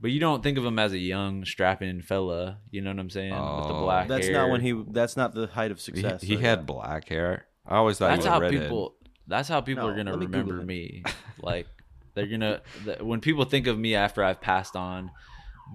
But 0.00 0.10
you 0.10 0.18
don't 0.18 0.42
think 0.42 0.58
of 0.58 0.64
him 0.64 0.78
as 0.78 0.92
a 0.92 0.98
young, 0.98 1.44
strapping 1.44 2.02
fella. 2.02 2.58
You 2.70 2.80
know 2.80 2.90
what 2.90 2.98
I'm 2.98 3.10
saying? 3.10 3.30
With 3.30 3.38
the 3.68 3.74
Oh. 3.74 3.82
black 3.84 4.08
That's 4.08 4.26
hair. 4.26 4.34
not 4.36 4.50
when 4.50 4.60
he. 4.60 4.72
That's 4.88 5.16
not 5.16 5.34
the 5.34 5.46
height 5.46 5.70
of 5.70 5.78
He, 5.78 5.82
success. 5.82 6.22
he 6.22 6.34
so 6.34 6.40
had 6.40 6.58
yeah. 6.60 6.64
black 6.64 7.08
hair. 7.08 7.46
I 7.66 7.76
always 7.76 7.98
thought 7.98 8.08
That's 8.08 8.24
he 8.24 8.28
was 8.30 8.34
how 8.34 8.40
redhead. 8.40 8.62
people. 8.62 8.94
That's 9.28 9.48
how 9.48 9.60
people 9.60 9.84
No, 9.84 9.90
are 9.92 9.96
gonna 9.96 10.10
let 10.10 10.18
me 10.20 10.26
Google 10.26 10.40
remember 10.52 10.62
it. 10.62 10.66
me. 10.66 11.02
Like 11.40 11.66
they're 12.14 12.26
gonna 12.26 12.60
th- 12.84 13.00
when 13.00 13.20
people 13.20 13.44
think 13.44 13.66
of 13.66 13.78
me 13.78 13.94
after 13.94 14.22
I've 14.24 14.40
passed 14.40 14.74
on, 14.76 15.10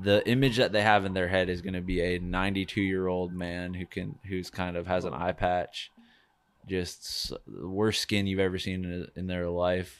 the 0.01 0.27
image 0.27 0.57
that 0.57 0.71
they 0.71 0.81
have 0.81 1.05
in 1.05 1.13
their 1.13 1.27
head 1.27 1.49
is 1.49 1.61
gonna 1.61 1.81
be 1.81 2.01
a 2.01 2.19
92 2.19 2.81
year 2.81 3.07
old 3.07 3.33
man 3.33 3.73
who 3.73 3.85
can 3.85 4.19
who's 4.27 4.49
kind 4.49 4.77
of 4.77 4.87
has 4.87 5.05
an 5.05 5.13
eye 5.13 5.31
patch, 5.31 5.91
just 6.67 7.29
the 7.47 7.67
worst 7.67 8.01
skin 8.01 8.27
you've 8.27 8.39
ever 8.39 8.59
seen 8.59 8.85
in, 8.85 9.07
in 9.15 9.27
their 9.27 9.49
life. 9.49 9.97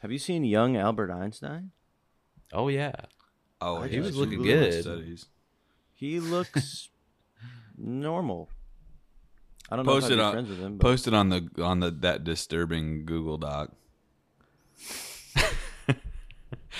Have 0.00 0.12
you 0.12 0.18
seen 0.18 0.44
young 0.44 0.76
Albert 0.76 1.10
Einstein? 1.10 1.72
Oh 2.52 2.68
yeah, 2.68 2.92
Oh, 3.60 3.78
I 3.82 3.88
he 3.88 4.00
was 4.00 4.16
looking 4.16 4.42
good. 4.42 4.82
Studies. 4.82 5.26
He 5.94 6.20
looks 6.20 6.88
normal. 7.76 8.48
I 9.70 9.76
don't 9.76 9.84
know 9.84 9.92
Posted 9.92 10.12
if 10.12 10.18
I'd 10.20 10.24
on 10.24 10.32
friends 10.32 10.48
with 10.48 10.58
him. 10.60 10.78
But 10.78 10.86
posted 10.86 11.14
on 11.14 11.28
the 11.28 11.48
on 11.62 11.80
the 11.80 11.90
that 11.90 12.24
disturbing 12.24 13.04
Google 13.04 13.36
Doc. 13.36 13.72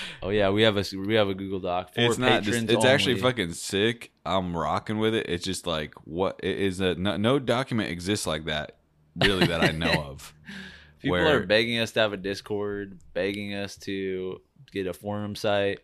oh 0.23 0.29
yeah. 0.29 0.49
We 0.49 0.63
have 0.63 0.77
a 0.77 0.83
we 0.97 1.15
have 1.15 1.29
a 1.29 1.33
Google 1.33 1.59
Doc. 1.59 1.93
For 1.93 2.01
it's 2.01 2.17
not. 2.17 2.43
Just, 2.43 2.59
patrons 2.59 2.71
it's 2.71 2.85
actually 2.85 3.19
fucking 3.19 3.53
sick. 3.53 4.11
I'm 4.25 4.55
rocking 4.55 4.97
with 4.99 5.13
it. 5.15 5.27
It's 5.29 5.43
just 5.43 5.65
like 5.67 5.93
what 6.05 6.39
it 6.43 6.57
is 6.57 6.79
a 6.79 6.95
no, 6.95 7.17
no 7.17 7.39
document 7.39 7.89
exists 7.89 8.27
like 8.27 8.45
that 8.45 8.77
really 9.15 9.47
that 9.47 9.61
I 9.61 9.71
know 9.71 9.91
of. 9.91 10.33
People 11.01 11.17
where- 11.17 11.37
are 11.41 11.45
begging 11.45 11.79
us 11.79 11.91
to 11.93 11.99
have 12.01 12.13
a 12.13 12.17
Discord, 12.17 12.99
begging 13.13 13.53
us 13.53 13.77
to 13.77 14.41
get 14.71 14.85
a 14.87 14.93
forum 14.93 15.35
site. 15.35 15.79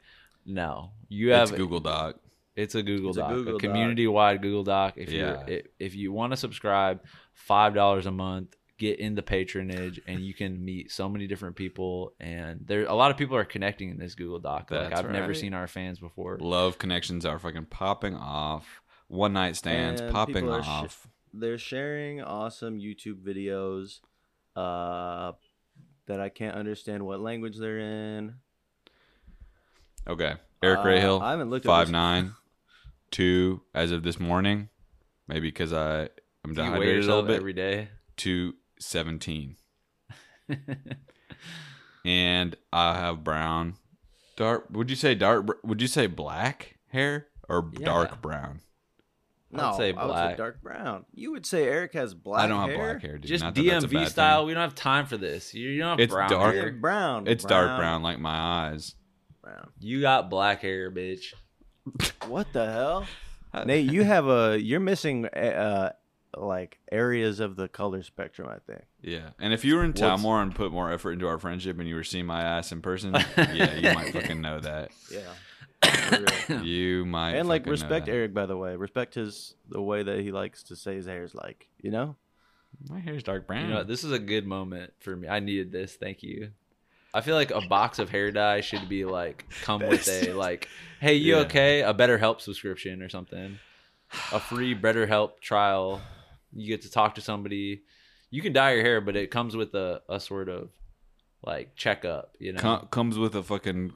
No, 0.45 0.91
you 1.09 1.31
have 1.31 1.49
It's 1.49 1.57
Google 1.57 1.79
Doc. 1.79 2.17
It's 2.55 2.75
a 2.75 2.83
Google 2.83 3.09
It's 3.09 3.17
Doc, 3.17 3.31
a, 3.31 3.33
Google 3.33 3.53
Doc. 3.53 3.61
community-wide 3.61 4.41
Google 4.41 4.63
Doc. 4.63 4.93
If 4.97 5.11
Yeah. 5.11 5.43
you're 5.47 5.61
if 5.79 5.95
you 5.95 6.11
want 6.11 6.33
to 6.33 6.37
subscribe, 6.37 7.01
five 7.33 7.73
dollars 7.73 8.05
a 8.05 8.11
month, 8.11 8.55
get 8.77 8.99
in 8.99 9.15
the 9.15 9.23
patronage, 9.23 10.01
and 10.07 10.19
you 10.19 10.33
can 10.33 10.63
meet 10.63 10.91
so 10.91 11.07
many 11.07 11.27
different 11.27 11.55
people. 11.55 12.13
And 12.19 12.61
there, 12.65 12.85
a 12.85 12.93
lot 12.93 13.09
of 13.11 13.17
people 13.17 13.37
are 13.37 13.45
connecting 13.45 13.89
in 13.89 13.97
this 13.97 14.15
Google 14.15 14.39
Doc. 14.39 14.69
Like 14.71 14.89
That's 14.89 14.99
I've 15.01 15.11
never 15.11 15.33
seen 15.33 15.53
our 15.53 15.67
fans 15.67 15.99
before. 15.99 16.37
Love 16.41 16.77
connections 16.77 17.25
are 17.25 17.39
fucking 17.39 17.65
popping 17.65 18.15
off. 18.15 18.65
One 19.07 19.33
night 19.33 19.55
stands 19.55 20.01
And 20.01 20.11
popping 20.11 20.35
people 20.35 20.53
are 20.53 20.63
sh- 20.63 20.67
off. 20.67 21.07
they're 21.33 21.57
sharing 21.57 22.21
awesome 22.21 22.79
YouTube 22.79 23.21
videos 23.23 23.99
uh, 24.55 25.33
that 26.07 26.19
I 26.19 26.29
can't 26.29 26.55
understand 26.55 27.05
what 27.05 27.19
language 27.19 27.57
they're 27.57 27.79
in. 27.79 28.35
okay, 30.07 30.35
Eric 30.63 30.79
Uh, 30.79 30.83
Rahill, 30.83 31.21
I 31.21 31.31
haven't 31.31 31.49
looked 31.49 31.65
at 31.65 31.69
five 31.69 31.87
this- 31.87 31.91
nine, 31.93 32.33
two 33.11 33.61
as 33.73 33.91
of 33.91 34.03
this 34.03 34.19
morning. 34.19 34.69
Maybe 35.27 35.47
because 35.47 35.73
I 35.73 36.09
I'm 36.43 36.53
Do 36.53 36.61
dehydrated 36.61 37.03
a 37.03 37.07
little 37.07 37.23
bit. 37.23 37.37
every 37.37 37.53
day. 37.53 37.89
to 38.17 38.53
17 38.79 39.55
and 42.05 42.55
i 42.71 42.93
have 42.95 43.23
brown 43.23 43.75
dark 44.37 44.65
would 44.71 44.89
you 44.89 44.95
say 44.95 45.15
dark 45.15 45.47
would 45.63 45.81
you 45.81 45.87
say 45.87 46.07
black 46.07 46.77
hair 46.89 47.27
or 47.49 47.69
Yeah. 47.77 47.85
dark 47.85 48.21
brown 48.21 48.61
I 49.53 49.57
would 49.57 49.61
No, 49.71 49.77
say 49.77 49.93
I 49.93 50.05
would 50.05 50.15
say 50.15 50.35
dark 50.35 50.61
brown. 50.61 51.05
You 51.13 51.31
would 51.31 51.45
say 51.45 51.63
Eric 51.65 51.93
has 51.93 52.13
black 52.13 52.43
i 52.43 52.47
don't 52.47 52.59
have 52.59 52.69
hair? 52.71 52.93
black 52.93 53.01
hair 53.03 53.17
dude. 53.17 53.29
Just 53.29 53.43
Not 53.43 53.55
that 53.55 53.63
that's 53.65 53.85
a 53.85 53.87
DMV 53.87 53.93
bad 53.93 54.07
style. 54.11 54.39
thing. 54.41 54.47
We 54.47 54.53
don't 54.53 54.63
have 54.63 54.75
time 54.75 55.05
for 55.05 55.15
this. 55.15 55.53
You, 55.53 55.69
you 55.69 55.79
don't 55.79 55.91
have 55.91 55.99
It's 56.01 56.13
brown 56.13 56.29
dark. 56.29 56.55
Hair. 56.55 56.71
brown. 56.73 57.27
it's 57.27 57.45
dark 57.45 57.77
brown 57.79 58.03
like 58.03 58.19
my 58.19 58.35
eyes 58.37 58.95
brown. 59.41 59.69
You 59.79 60.01
got 60.01 60.29
black 60.29 60.61
hair, 60.61 60.91
bitch. 60.91 61.33
What 62.27 62.51
the 62.51 62.65
hell? 62.69 63.05
Nate, 63.65 63.89
you 63.89 64.03
have 64.03 64.27
a 64.27 64.59
you're 64.61 64.81
missing 64.81 65.25
uh 65.27 65.93
like 66.37 66.79
areas 66.91 67.39
of 67.39 67.55
the 67.55 67.67
color 67.67 68.03
spectrum, 68.03 68.47
I 68.49 68.59
think. 68.71 68.83
yeah 69.01 69.29
and 69.39 69.53
if 69.53 69.63
you 69.65 69.75
were 69.75 69.83
in 69.83 69.89
What's- 69.91 70.01
town 70.01 70.21
more 70.21 70.41
and 70.41 70.53
put 70.53 70.71
more 70.71 70.91
effort 70.91 71.13
into 71.13 71.27
our 71.27 71.39
friendship 71.39 71.79
and 71.79 71.87
you 71.87 71.95
were 71.95 72.03
seeing 72.03 72.25
my 72.25 72.41
ass 72.41 72.71
in 72.71 72.81
person 72.81 73.13
yeah 73.37 73.75
you 73.75 73.93
might 73.93 74.11
fucking 74.13 74.41
know 74.41 74.59
that 74.59 74.91
Yeah. 75.11 75.21
You 76.63 77.05
might 77.05 77.33
and 77.35 77.47
like 77.47 77.61
fucking 77.63 77.65
know 77.67 77.71
respect 77.71 78.05
that. 78.07 78.11
Eric 78.13 78.33
by 78.33 78.45
the 78.45 78.57
way. 78.57 78.75
Respect 78.75 79.15
his 79.15 79.55
the 79.69 79.81
way 79.81 80.03
that 80.03 80.19
he 80.19 80.31
likes 80.31 80.63
to 80.63 80.75
say 80.75 80.95
his 80.95 81.05
hair 81.05 81.23
is 81.23 81.35
like, 81.35 81.67
you 81.81 81.91
know? 81.91 82.15
my 82.89 82.99
hair's 82.99 83.23
dark 83.23 83.47
brown 83.47 83.63
You 83.63 83.69
know, 83.69 83.77
what? 83.77 83.87
this 83.87 84.03
is 84.03 84.11
a 84.11 84.19
good 84.19 84.45
moment 84.45 84.91
for 84.99 85.15
me. 85.15 85.27
I 85.29 85.39
needed 85.39 85.71
this. 85.71 85.95
Thank 85.95 86.21
you. 86.23 86.51
I 87.13 87.21
feel 87.21 87.35
like 87.35 87.51
a 87.51 87.61
box 87.61 87.99
of 87.99 88.09
hair 88.09 88.31
dye 88.31 88.59
should 88.61 88.89
be 88.89 89.05
like 89.05 89.45
come 89.61 89.79
with 89.87 90.05
a 90.09 90.33
like, 90.45 90.67
hey, 90.99 91.13
you 91.15 91.35
Yeah. 91.35 91.41
okay? 91.43 91.81
A 91.81 91.93
BetterHelp 91.93 92.41
subscription 92.41 93.01
or 93.01 93.07
something. 93.09 93.59
A 94.33 94.39
free 94.39 94.75
BetterHelp 94.75 95.39
trial. 95.39 96.01
You 96.55 96.67
get 96.67 96.81
to 96.83 96.89
talk 96.91 97.15
to 97.15 97.21
somebody. 97.21 97.83
You 98.31 98.41
can 98.41 98.53
dye 98.53 98.73
your 98.73 98.83
hair, 98.83 99.01
but 99.01 99.15
it 99.15 99.29
comes 99.29 99.55
with 99.55 99.75
a, 99.75 100.01
a 100.09 100.19
sort 100.19 100.49
of 100.49 100.69
like 101.43 101.75
checkup. 101.75 102.35
You 102.39 102.53
know, 102.53 102.59
Com- 102.61 102.87
comes 102.87 103.17
with 103.19 103.35
a 103.35 103.43
fucking 103.43 103.93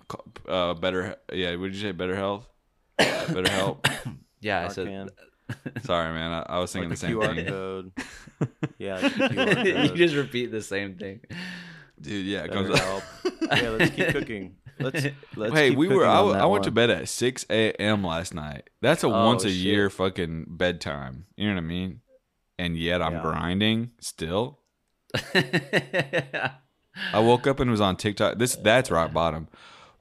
uh 0.47 0.75
better 0.75 1.15
yeah 1.33 1.55
would 1.55 1.73
you 1.73 1.81
say 1.81 1.91
better 1.91 2.15
health 2.15 2.47
better 2.97 3.49
help 3.49 3.87
yeah. 4.41 4.65
I 4.65 4.67
said 4.67 5.09
Sorry, 5.83 6.13
man. 6.13 6.31
I, 6.31 6.57
I 6.57 6.59
was 6.59 6.71
thinking 6.71 6.89
Like 6.91 6.99
the 6.99 7.07
the 7.07 7.11
same 7.13 7.17
QR 7.19 7.35
thing, 7.35 7.45
code. 7.47 7.91
Yeah, 8.77 8.95
like 8.99 9.13
the 9.15 9.19
QR 9.29 9.83
you 9.89 9.95
just 9.95 10.15
repeat 10.15 10.51
the 10.51 10.61
same 10.61 10.95
thing. 10.95 11.21
dude. 11.99 12.25
Yeah, 12.27 12.43
it 12.43 12.51
Better 12.51 12.67
comes. 12.67 12.79
help. 12.79 13.03
Yeah, 13.57 13.69
let's 13.69 13.91
keep 13.95 14.07
cooking. 14.09 14.55
Let's 14.79 15.07
let's. 15.35 15.53
hey, 15.53 15.69
keep 15.69 15.77
we 15.79 15.87
were. 15.87 16.05
I, 16.05 16.09
on 16.11 16.15
w- 16.17 16.33
that 16.35 16.43
I 16.43 16.45
went 16.45 16.63
to 16.65 16.71
bed 16.71 16.89
at 16.91 17.09
six 17.09 17.45
a.m. 17.49 18.03
last 18.03 18.33
night. 18.33 18.69
That's 18.81 19.03
a 19.03 19.07
Oh, 19.07 19.25
once 19.25 19.43
a 19.43 19.49
shit. 19.49 19.57
year 19.57 19.89
fucking 19.89 20.45
bedtime. 20.49 21.25
You 21.35 21.47
know 21.49 21.55
what 21.55 21.63
I 21.63 21.67
mean? 21.67 22.01
And 22.59 22.77
yet 22.77 23.01
I'm 23.01 23.13
Yeah. 23.13 23.21
grinding 23.21 23.91
still. 24.01 24.59
I 27.13 27.19
woke 27.19 27.47
up 27.47 27.59
and 27.59 27.71
was 27.71 27.81
on 27.81 27.95
TikTok. 27.95 28.37
This 28.37 28.55
that's 28.55 28.91
rock 28.91 29.13
bottom. 29.13 29.47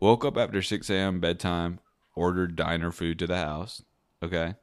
Woke 0.00 0.24
up 0.24 0.36
after 0.36 0.60
six 0.60 0.90
a.m. 0.90 1.20
bedtime. 1.20 1.78
Ordered 2.14 2.56
diner 2.56 2.90
food 2.90 3.18
to 3.20 3.26
the 3.28 3.36
house. 3.36 3.82
Okay. 4.22 4.56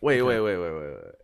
wait, 0.00 0.22
wait, 0.22 0.40
wait, 0.40 0.56
wait, 0.56 0.70
wait, 0.70 0.80
wait. 0.80 1.14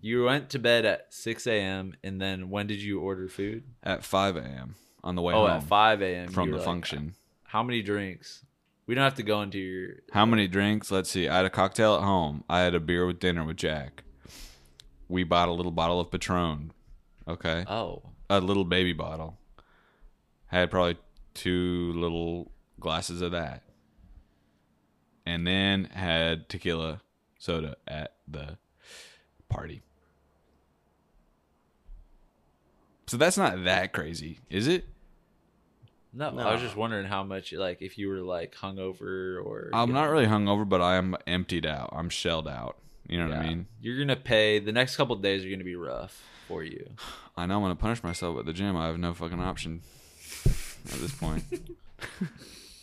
You 0.00 0.24
went 0.24 0.48
to 0.50 0.58
bed 0.58 0.84
at 0.84 1.12
6 1.12 1.46
a.m. 1.46 1.94
and 2.02 2.20
then 2.20 2.50
when 2.50 2.66
did 2.66 2.80
you 2.80 3.00
order 3.00 3.28
food? 3.28 3.64
At 3.82 4.04
five 4.04 4.36
a.m. 4.36 4.74
on 5.04 5.14
the 5.16 5.22
way 5.22 5.34
oh, 5.34 5.46
home 5.46 5.50
at 5.50 5.62
5 5.64 6.02
a.m. 6.02 6.28
from 6.28 6.50
the 6.50 6.56
like, 6.56 6.64
function. 6.64 7.14
How 7.44 7.62
many 7.62 7.82
drinks? 7.82 8.44
We 8.86 8.94
don't 8.94 9.04
have 9.04 9.14
to 9.16 9.22
go 9.22 9.42
into 9.42 9.58
your. 9.58 9.90
How 10.12 10.26
many 10.26 10.48
drinks? 10.48 10.90
Let's 10.90 11.10
see. 11.10 11.28
I 11.28 11.36
had 11.36 11.44
a 11.44 11.50
cocktail 11.50 11.94
at 11.94 12.02
home. 12.02 12.42
I 12.48 12.60
had 12.60 12.74
a 12.74 12.80
beer 12.80 13.06
with 13.06 13.20
dinner 13.20 13.44
with 13.44 13.56
Jack. 13.56 14.02
We 15.12 15.24
bought 15.24 15.50
a 15.50 15.52
little 15.52 15.72
bottle 15.72 16.00
of 16.00 16.10
Patron. 16.10 16.72
Okay. 17.28 17.66
Oh, 17.68 18.02
A 18.30 18.40
little 18.40 18.64
baby 18.64 18.94
bottle. 18.94 19.36
Had 20.46 20.70
probably 20.70 20.96
two 21.34 21.92
little 21.94 22.50
glasses 22.80 23.20
of 23.20 23.32
that. 23.32 23.62
And 25.26 25.46
then 25.46 25.84
had 25.84 26.48
tequila 26.48 27.02
soda 27.38 27.76
at 27.86 28.14
the 28.26 28.56
party. 29.50 29.82
So 33.06 33.18
that's 33.18 33.36
not 33.36 33.64
that 33.64 33.92
crazy, 33.92 34.38
is 34.48 34.66
it? 34.66 34.86
no, 36.14 36.30
I 36.38 36.54
was 36.54 36.62
just 36.62 36.74
wondering 36.74 37.04
how 37.04 37.22
much, 37.22 37.52
like, 37.52 37.82
if 37.82 37.98
you 37.98 38.08
were 38.08 38.20
like 38.22 38.54
hungover 38.54 39.44
or. 39.44 39.68
I'm 39.74 39.88
you 39.88 39.94
not 39.94 40.08
really 40.08 40.26
hungover, 40.26 40.66
but 40.66 40.80
I 40.80 40.96
am 40.96 41.16
emptied 41.26 41.66
out. 41.66 41.90
I'm 41.92 42.08
shelled 42.08 42.48
out. 42.48 42.78
You 43.08 43.18
know 43.18 43.28
what 43.28 43.38
I 43.38 43.48
mean? 43.48 43.66
You're 43.80 43.98
gonna 43.98 44.16
pay. 44.16 44.58
The 44.58 44.72
next 44.72 44.96
couple 44.96 45.16
days 45.16 45.44
are 45.44 45.50
gonna 45.50 45.64
be 45.64 45.76
rough 45.76 46.22
for 46.48 46.62
you. 46.62 46.90
I 47.36 47.46
know 47.46 47.56
I'm 47.56 47.62
gonna 47.62 47.76
punish 47.76 48.02
myself 48.02 48.38
at 48.38 48.46
the 48.46 48.52
gym. 48.52 48.76
I 48.76 48.86
have 48.86 48.98
no 48.98 49.14
fucking 49.14 49.40
option 49.40 49.82
at 50.46 50.98
this 51.00 51.12
point. 51.12 51.44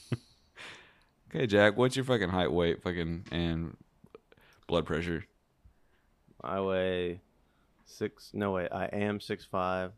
okay, 1.30 1.48
Jack, 1.48 1.78
what's 1.78 1.96
your 1.96 2.06
fucking 2.06 2.30
height, 2.30 2.52
weight, 2.52 2.82
fucking, 2.84 3.26
and 3.32 3.78
blood 4.68 4.86
pressure? 4.86 5.26
I 6.42 6.62
weigh 6.62 7.22
six. 7.86 8.32
No 8.34 8.52
wait, 8.52 8.70
I 8.72 8.86
am 8.86 9.20
six 9.20 9.46
five. 9.46 9.92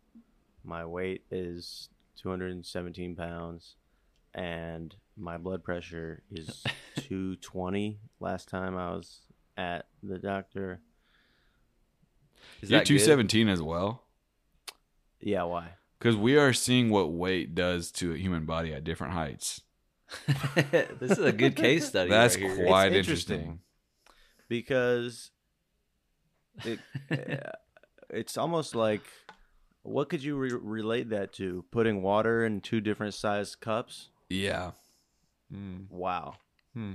My 0.63 0.85
weight 0.85 1.23
is 1.31 1.89
two 2.15 2.29
hundred 2.29 2.51
and 2.51 2.65
seventeen 2.65 3.15
pounds, 3.15 3.75
and 4.33 4.95
my 5.17 5.37
blood 5.37 5.63
pressure 5.63 6.23
is 6.31 6.63
two 6.95 7.35
twenty. 7.37 7.99
Last 8.19 8.49
time 8.49 8.77
I 8.77 8.91
was 8.91 9.21
at 9.61 9.85
the 10.01 10.17
doctor. 10.17 10.79
Is 12.61 12.69
You're 12.69 12.79
that 12.79 12.87
good? 12.87 12.99
217 12.99 13.47
as 13.47 13.61
well, 13.61 14.03
Yeah, 15.19 15.43
why? 15.43 15.73
because 15.99 16.15
we 16.15 16.35
are 16.37 16.53
seeing 16.53 16.89
what 16.89 17.11
weight 17.11 17.53
does 17.55 17.91
to 17.93 18.13
a 18.13 18.17
human 18.17 18.45
body 18.45 18.73
at 18.73 18.83
different 18.83 19.13
heights. 19.13 19.61
this 20.99 21.11
is 21.11 21.19
a 21.19 21.31
good 21.31 21.55
case 21.55 21.87
study. 21.87 22.09
That's 22.17 22.37
right 22.37 22.51
here. 22.51 22.65
quite 22.65 22.87
It's 22.93 23.07
interesting. 23.07 23.39
interesting. 23.39 23.59
Because 24.49 25.31
it, 26.65 26.79
uh, 27.11 27.51
it's 28.09 28.37
almost 28.37 28.75
like 28.75 29.03
what 29.83 30.09
could 30.09 30.23
you 30.23 30.35
re- 30.35 30.51
relate 30.53 31.09
that 31.11 31.33
to? 31.33 31.63
Putting 31.71 32.01
water 32.01 32.45
in 32.45 32.61
two 32.61 32.81
different 32.81 33.13
sized 33.13 33.59
cups. 33.61 34.09
Yeah. 34.29 34.71
Wow. 35.89 36.35
Hmm. 36.73 36.93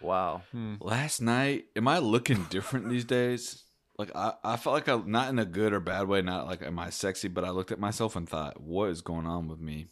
Wow. 0.00 0.42
Hmm. 0.52 0.74
Last 0.80 1.20
night, 1.20 1.66
am 1.74 1.88
I 1.88 1.98
looking 1.98 2.44
different 2.50 2.88
these 2.88 3.04
days? 3.04 3.62
Like 3.98 4.10
I, 4.14 4.34
I 4.44 4.56
felt 4.56 4.74
like 4.74 4.88
I 4.88 4.96
not 5.06 5.30
in 5.30 5.38
a 5.38 5.44
good 5.46 5.72
or 5.72 5.80
bad 5.80 6.06
way, 6.06 6.20
not 6.22 6.46
like 6.46 6.62
am 6.62 6.78
I 6.78 6.90
sexy, 6.90 7.28
but 7.28 7.44
I 7.44 7.50
looked 7.50 7.72
at 7.72 7.78
myself 7.80 8.14
and 8.14 8.28
thought, 8.28 8.60
what 8.60 8.90
is 8.90 9.00
going 9.00 9.26
on 9.26 9.48
with 9.48 9.58
me? 9.60 9.88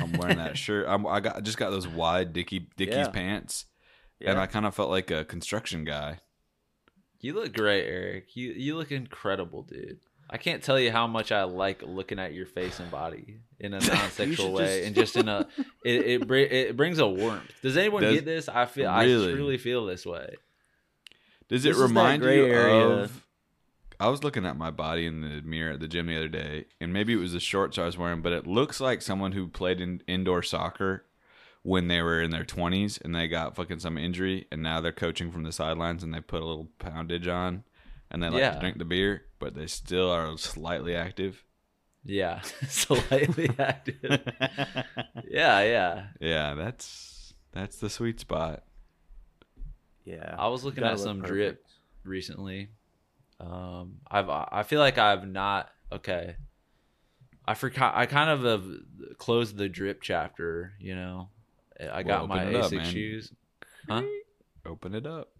I'm 0.00 0.12
wearing 0.14 0.38
that 0.38 0.58
shirt. 0.64 0.86
I'm, 0.88 1.06
I 1.06 1.20
got 1.20 1.36
I 1.36 1.40
just 1.40 1.56
got 1.58 1.70
those 1.70 1.86
wide 1.86 2.32
Dicky 2.32 2.68
Dickies 2.76 2.96
Yeah. 2.96 3.08
pants, 3.10 3.66
Yeah. 4.18 4.32
and 4.32 4.40
I 4.40 4.46
kind 4.46 4.66
of 4.66 4.74
felt 4.74 4.90
like 4.90 5.10
a 5.12 5.24
construction 5.24 5.84
guy. 5.84 6.18
You 7.20 7.34
look 7.34 7.52
great, 7.52 7.86
Eric. 7.86 8.34
You 8.36 8.50
you 8.50 8.76
look 8.76 8.90
incredible, 8.90 9.62
dude. 9.62 10.00
I 10.30 10.36
can't 10.36 10.62
tell 10.62 10.78
you 10.78 10.90
how 10.92 11.06
much 11.06 11.32
I 11.32 11.44
like 11.44 11.82
looking 11.82 12.18
at 12.18 12.34
your 12.34 12.44
face 12.46 12.80
and 12.80 12.90
body 12.90 13.38
in 13.58 13.72
a 13.74 13.80
non-sexual 13.86 14.52
way, 14.52 14.64
just- 14.80 14.86
and 14.86 14.94
just 14.94 15.16
in 15.16 15.28
a 15.28 15.46
it 15.84 16.06
it, 16.06 16.26
br- 16.28 16.36
it 16.36 16.76
brings 16.76 16.98
a 16.98 17.06
warmth. 17.06 17.50
Does 17.62 17.76
anyone 17.76 18.02
Does- 18.02 18.14
get 18.14 18.24
this? 18.24 18.48
I 18.48 18.66
feel 18.66 18.92
Really? 18.92 19.32
I 19.32 19.36
truly 19.36 19.58
feel 19.58 19.86
this 19.86 20.04
way. 20.04 20.34
Does 21.48 21.62
This 21.62 21.70
it 21.70 21.70
is 21.70 21.78
that 21.78 21.82
remind 21.86 22.22
you 22.22 22.28
area. 22.28 22.86
of? 22.86 23.24
I 24.00 24.08
was 24.08 24.22
looking 24.22 24.46
at 24.46 24.56
my 24.56 24.70
body 24.70 25.06
in 25.06 25.22
the 25.22 25.40
mirror 25.42 25.72
at 25.72 25.80
the 25.80 25.88
gym 25.88 26.06
the 26.06 26.16
other 26.16 26.28
day, 26.28 26.66
and 26.80 26.92
maybe 26.92 27.12
it 27.14 27.16
was 27.16 27.32
the 27.32 27.40
shorts 27.40 27.78
I 27.78 27.86
was 27.86 27.98
wearing, 27.98 28.20
but 28.22 28.32
it 28.32 28.46
looks 28.46 28.80
like 28.80 29.02
someone 29.02 29.32
who 29.32 29.48
played 29.48 29.80
in 29.80 30.02
indoor 30.06 30.42
soccer 30.42 31.04
when 31.62 31.88
they 31.88 32.00
were 32.00 32.22
in 32.22 32.30
their 32.30 32.44
20s 32.44 33.02
and 33.04 33.12
they 33.14 33.26
got 33.26 33.56
fucking 33.56 33.80
some 33.80 33.98
injury, 33.98 34.46
and 34.52 34.62
now 34.62 34.80
they're 34.80 34.92
coaching 34.92 35.32
from 35.32 35.42
the 35.42 35.50
sidelines 35.50 36.04
and 36.04 36.14
they 36.14 36.20
put 36.20 36.42
a 36.42 36.46
little 36.46 36.68
poundage 36.78 37.26
on, 37.26 37.64
and 38.10 38.22
they 38.22 38.28
like 38.28 38.40
Yeah. 38.40 38.54
to 38.54 38.60
drink 38.60 38.78
the 38.78 38.84
beer, 38.84 39.22
but 39.38 39.54
they 39.54 39.66
still 39.66 40.10
are 40.10 40.36
slightly 40.38 40.94
active. 40.94 41.44
Yeah, 42.04 42.40
slightly 42.68 43.50
active. 43.58 44.20
Yeah, 45.28 45.60
yeah. 45.62 46.06
Yeah, 46.20 46.54
that's 46.54 47.34
that's 47.52 47.76
the 47.78 47.90
sweet 47.90 48.20
spot. 48.20 48.62
Yeah. 50.04 50.34
I 50.38 50.48
was 50.48 50.64
looking 50.64 50.84
at 50.84 50.92
look 50.96 51.00
some 51.04 51.20
perfect. 51.20 51.32
drip 51.34 51.64
recently. 52.04 52.70
Um, 53.40 53.98
I've 54.10 54.28
I 54.30 54.62
feel 54.64 54.80
like 54.80 54.96
I've 54.98 55.26
not 55.28 55.68
okay. 55.92 56.36
I 57.46 57.54
forgot. 57.54 57.94
I 57.96 58.06
kind 58.06 58.30
of 58.30 58.42
have 58.44 59.16
closed 59.18 59.56
the 59.56 59.68
drip 59.68 60.02
chapter. 60.02 60.74
You 60.80 60.94
know, 60.96 61.28
I 61.92 62.02
got 62.02 62.20
Well, 62.20 62.28
my 62.28 62.42
open 62.44 62.54
it 62.54 62.60
up, 62.64 62.72
man. 62.72 62.84
shoes, 62.92 63.32
huh? 63.88 64.02
Open 64.66 64.94
it 64.94 65.06
up. 65.06 65.30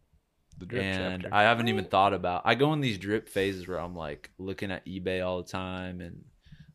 The 0.59 0.66
drip 0.66 0.82
and 0.82 1.22
chapter. 1.22 1.34
I 1.34 1.42
haven't 1.42 1.68
even 1.68 1.84
thought 1.84 2.12
about. 2.12 2.42
I 2.44 2.54
go 2.54 2.72
in 2.72 2.80
these 2.80 2.98
drip 2.98 3.28
phases 3.28 3.68
where 3.68 3.80
I'm 3.80 3.94
like 3.94 4.30
looking 4.38 4.70
at 4.70 4.84
eBay 4.86 5.24
all 5.24 5.42
the 5.42 5.48
time 5.48 6.00
and 6.00 6.24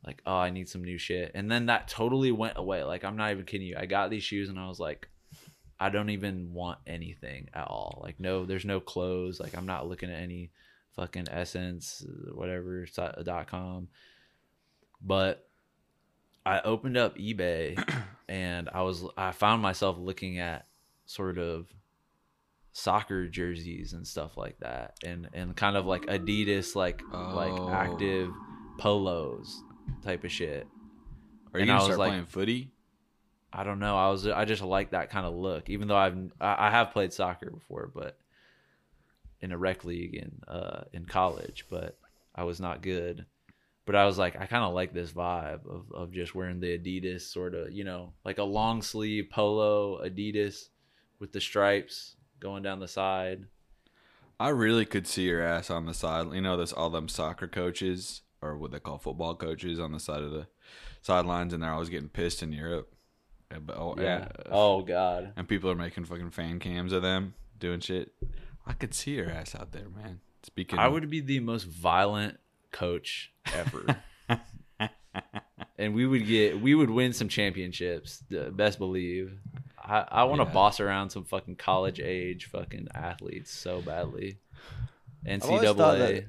like, 0.05 0.21
oh, 0.25 0.35
I 0.35 0.49
need 0.49 0.69
some 0.69 0.83
new 0.83 0.97
shit, 0.97 1.31
and 1.35 1.49
then 1.51 1.67
that 1.67 1.87
totally 1.87 2.31
went 2.31 2.57
away. 2.57 2.83
Like 2.83 3.03
I'm 3.03 3.17
not 3.17 3.31
even 3.31 3.45
kidding 3.45 3.67
you. 3.67 3.75
I 3.77 3.85
got 3.85 4.09
these 4.09 4.23
shoes 4.23 4.49
and 4.49 4.59
I 4.59 4.67
was 4.67 4.79
like, 4.79 5.07
I 5.79 5.89
don't 5.89 6.09
even 6.09 6.53
want 6.53 6.79
anything 6.87 7.49
at 7.53 7.67
all. 7.67 8.01
Like 8.03 8.19
no, 8.19 8.45
there's 8.45 8.65
no 8.65 8.79
clothes. 8.79 9.39
Like 9.39 9.57
I'm 9.57 9.65
not 9.65 9.87
looking 9.87 10.09
at 10.09 10.21
any 10.21 10.51
fucking 10.95 11.27
Essence, 11.29 12.05
whatever 12.33 12.85
si- 12.85 13.01
uh, 13.01 13.23
dot 13.23 13.47
com. 13.47 13.87
But 15.01 15.47
I 16.45 16.61
opened 16.61 16.97
up 16.97 17.17
eBay 17.17 17.77
and 18.29 18.69
I 18.73 18.83
was 18.83 19.05
I 19.17 19.31
found 19.31 19.61
myself 19.61 19.97
looking 19.97 20.39
at 20.39 20.67
sort 21.05 21.37
of 21.37 21.67
soccer 22.73 23.27
jerseys 23.27 23.93
and 23.93 24.05
stuff 24.05 24.35
like 24.35 24.57
that 24.59 24.97
and 25.05 25.29
and 25.33 25.55
kind 25.55 25.77
of 25.77 25.85
like 25.85 26.01
Adidas 26.07 26.75
like 26.75 27.01
Oh. 27.13 27.33
like 27.35 27.71
active 27.73 28.31
polos 28.79 29.61
type 30.03 30.23
of 30.23 30.31
shit. 30.31 30.67
Are 31.53 31.59
you 31.59 31.63
and 31.63 31.67
gonna 31.67 31.73
I 31.73 31.75
was 31.75 31.85
start 31.85 31.99
like- 31.99 32.09
playing 32.09 32.25
footy? 32.25 32.71
I 33.55 33.63
don't 33.63 33.77
know. 33.77 33.95
I 33.95 34.09
was 34.09 34.25
I 34.27 34.45
just 34.45 34.63
like 34.63 34.91
that 34.91 35.11
kind 35.11 35.27
of 35.27 35.35
look 35.35 35.69
even 35.69 35.87
though 35.87 35.95
I've 35.95 36.17
I 36.41 36.67
I 36.67 36.71
have 36.71 36.91
played 36.91 37.13
soccer 37.13 37.51
before 37.51 37.91
but 37.93 38.17
in 39.41 39.51
a 39.51 39.57
rec 39.57 39.83
league 39.85 40.15
in 40.15 40.41
uh 40.47 40.85
in 40.93 41.05
college 41.05 41.65
but 41.69 41.97
I 42.33 42.43
was 42.45 42.59
not 42.59 42.81
good. 42.81 43.25
But 43.85 43.95
I 43.95 44.05
was 44.05 44.17
like 44.17 44.35
I 44.35 44.47
kind 44.47 44.63
of 44.63 44.73
like 44.73 44.93
this 44.93 45.11
vibe 45.11 45.67
of 45.69 45.91
of 45.93 46.11
just 46.11 46.33
wearing 46.33 46.59
the 46.59 46.79
Adidas 46.79 47.21
sort 47.21 47.53
of, 47.53 47.71
you 47.71 47.83
know, 47.83 48.13
like 48.25 48.39
a 48.39 48.43
long 48.43 48.81
sleeve 48.81 49.27
polo 49.29 50.03
Adidas 50.03 50.69
with 51.19 51.31
the 51.31 51.41
stripes 51.41 52.15
going 52.43 52.61
down 52.61 52.79
the 52.79 52.87
side. 52.87 53.45
I 54.39 54.49
really 54.49 54.85
could 54.85 55.07
see 55.07 55.23
your 55.23 55.41
ass 55.41 55.69
on 55.71 55.85
the 55.85 55.93
side. 55.93 56.27
You 56.33 56.41
know, 56.41 56.57
there's 56.57 56.73
all 56.73 56.89
them 56.89 57.07
soccer 57.07 57.47
coaches 57.47 58.21
or 58.41 58.57
what 58.57 58.71
they 58.71 58.79
call 58.79 58.97
football 58.97 59.35
coaches 59.35 59.79
on 59.79 59.93
the 59.93 59.99
side 59.99 60.21
of 60.21 60.31
the 60.31 60.47
sidelines, 61.01 61.53
and 61.53 61.63
they're 61.63 61.71
always 61.71 61.89
getting 61.89 62.09
pissed 62.09 62.43
in 62.43 62.51
Europe. 62.51 62.93
Yeah, 63.51 63.59
but- 63.59 63.77
oh, 63.77 63.95
Yeah. 63.97 64.23
and, 64.23 64.31
Oh 64.51 64.81
God. 64.81 65.31
and 65.37 65.47
people 65.47 65.71
are 65.71 65.75
making 65.75 66.05
fucking 66.05 66.31
fan 66.31 66.59
cams 66.59 66.91
of 66.91 67.01
them 67.01 67.35
doing 67.57 67.79
shit. 67.79 68.13
I 68.65 68.73
could 68.73 68.93
see 68.93 69.11
your 69.15 69.29
ass 69.29 69.55
out 69.55 69.71
there, 69.71 69.87
man. 69.89 70.19
Speaking, 70.43 70.77
I 70.79 70.89
would 70.89 71.09
be 71.09 71.21
the 71.21 71.39
most 71.39 71.63
violent 71.63 72.37
coach 72.71 73.31
ever. 73.53 74.03
and 75.77 75.93
we 75.93 76.05
would 76.05 76.25
get 76.27 76.59
we 76.61 76.75
would 76.75 76.89
win 76.89 77.13
some 77.13 77.27
championships, 77.29 78.23
best 78.51 78.77
believe. 78.79 79.37
I, 79.77 80.05
I 80.09 80.23
want 80.23 80.41
to 80.41 80.47
Yeah. 80.47 80.53
boss 80.53 80.79
around 80.79 81.09
some 81.09 81.25
fucking 81.25 81.57
college 81.57 81.99
age 81.99 82.45
fucking 82.45 82.87
athletes 82.93 83.51
so 83.51 83.81
badly. 83.81 84.37
NCAA. 85.25 86.27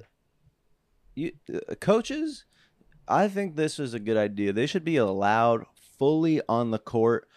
You 1.14 1.32
uh, 1.52 1.74
coaches, 1.76 2.44
I 3.06 3.28
think 3.28 3.54
this 3.56 3.78
is 3.78 3.94
a 3.94 4.00
good 4.00 4.16
idea. 4.16 4.52
They 4.52 4.66
should 4.66 4.84
be 4.84 4.96
allowed 4.96 5.66
fully 5.98 6.40
on 6.48 6.70
the 6.72 6.78
court, 6.78 7.28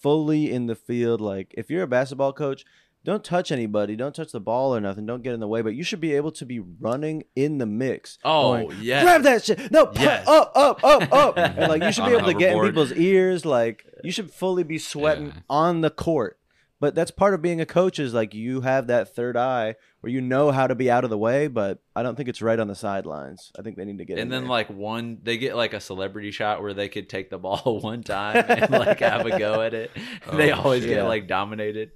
fully 0.00 0.52
in 0.52 0.66
the 0.66 0.76
field. 0.76 1.20
Like 1.20 1.52
if 1.56 1.70
you're 1.70 1.82
a 1.82 1.88
basketball 1.88 2.32
coach, 2.32 2.64
don't 3.04 3.22
touch 3.22 3.52
anybody, 3.52 3.96
don't 3.96 4.14
touch 4.14 4.32
the 4.32 4.40
ball 4.40 4.74
or 4.74 4.80
nothing, 4.80 5.04
don't 5.06 5.22
get 5.22 5.34
in 5.34 5.40
the 5.40 5.48
way. 5.48 5.60
But 5.62 5.74
you 5.74 5.84
should 5.84 6.00
be 6.00 6.14
able 6.14 6.32
to 6.32 6.46
be 6.46 6.60
running 6.60 7.24
in 7.36 7.58
the 7.58 7.66
mix. 7.66 8.18
Oh, 8.24 8.70
yes. 8.72 9.02
grab 9.04 9.22
that 9.24 9.44
shit. 9.44 9.70
No, 9.70 9.90
Yes. 9.94 10.26
up, 10.26 10.52
up, 10.54 10.82
up, 10.82 11.12
up. 11.12 11.38
and 11.38 11.68
like 11.68 11.82
you 11.82 11.92
should 11.92 12.06
be 12.06 12.12
able 12.12 12.26
to 12.26 12.34
get 12.34 12.56
in 12.56 12.62
people's 12.62 12.92
ears. 12.92 13.44
Like 13.44 13.84
you 14.02 14.10
should 14.10 14.30
fully 14.30 14.62
be 14.64 14.78
sweating 14.78 15.26
Yeah. 15.26 15.32
on 15.50 15.80
the 15.82 15.90
court. 15.90 16.38
But 16.80 16.94
that's 16.94 17.10
part 17.12 17.32
of 17.32 17.40
being 17.40 17.60
a 17.62 17.66
coach 17.66 17.98
is 17.98 18.12
like 18.12 18.34
you 18.34 18.60
have 18.62 18.88
that 18.88 19.14
third 19.14 19.36
eye 19.38 19.76
where 20.00 20.12
you 20.12 20.20
know 20.20 20.50
how 20.50 20.66
to 20.66 20.74
be 20.74 20.90
out 20.90 21.02
of 21.04 21.08
the 21.08 21.16
way, 21.16 21.46
but 21.46 21.78
I 21.96 22.02
don't 22.02 22.14
think 22.14 22.28
it's 22.28 22.42
right 22.42 22.58
on 22.58 22.68
the 22.68 22.74
sidelines. 22.74 23.52
I 23.58 23.62
think 23.62 23.76
they 23.76 23.86
need 23.86 23.98
to 23.98 24.04
get 24.04 24.18
in 24.18 24.22
And 24.24 24.32
then 24.32 24.42
there. 24.42 24.50
like 24.50 24.68
one, 24.68 25.18
they 25.22 25.38
get 25.38 25.56
like 25.56 25.72
a 25.72 25.80
celebrity 25.80 26.30
shot 26.30 26.60
where 26.62 26.74
they 26.74 26.88
could 26.90 27.08
take 27.08 27.30
the 27.30 27.38
ball 27.38 27.80
one 27.82 28.02
time 28.02 28.44
and 28.48 28.70
like 28.70 29.00
have 29.00 29.24
a 29.24 29.38
go 29.38 29.62
at 29.62 29.72
it. 29.72 29.92
Oh, 30.30 30.36
they 30.36 30.52
Oh, 30.52 30.60
always 30.60 30.82
shit. 30.82 30.90
get 30.90 31.04
like 31.04 31.26
dominated. 31.26 31.92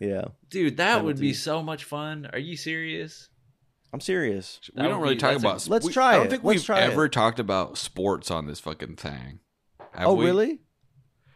Yeah, 0.00 0.24
Dude, 0.50 0.76
that 0.78 1.04
would 1.04 1.18
be 1.18 1.32
so 1.32 1.62
much 1.62 1.84
fun. 1.84 2.28
Are 2.32 2.38
you 2.38 2.56
serious? 2.56 3.28
I'm 3.92 4.00
serious. 4.00 4.60
We 4.74 4.82
That 4.82 4.88
don't 4.88 4.98
would 4.98 5.02
really 5.04 5.14
be- 5.14 5.20
talk 5.20 5.30
that's 5.32 5.44
a- 5.44 5.46
about. 5.46 5.68
Let's 5.68 5.86
we- 5.86 5.92
try 5.92 6.12
I 6.14 6.16
don't 6.16 6.26
it. 6.26 6.30
think 6.30 6.44
Let's 6.44 6.56
we've 6.60 6.64
try 6.66 6.80
it. 6.80 6.90
ever 6.90 7.08
talked 7.08 7.38
about 7.38 7.78
sports 7.78 8.30
on 8.30 8.46
this 8.46 8.58
fucking 8.60 8.96
thing. 8.96 9.38
Have 9.92 10.08
oh, 10.08 10.14
we? 10.14 10.24
really? 10.26 10.60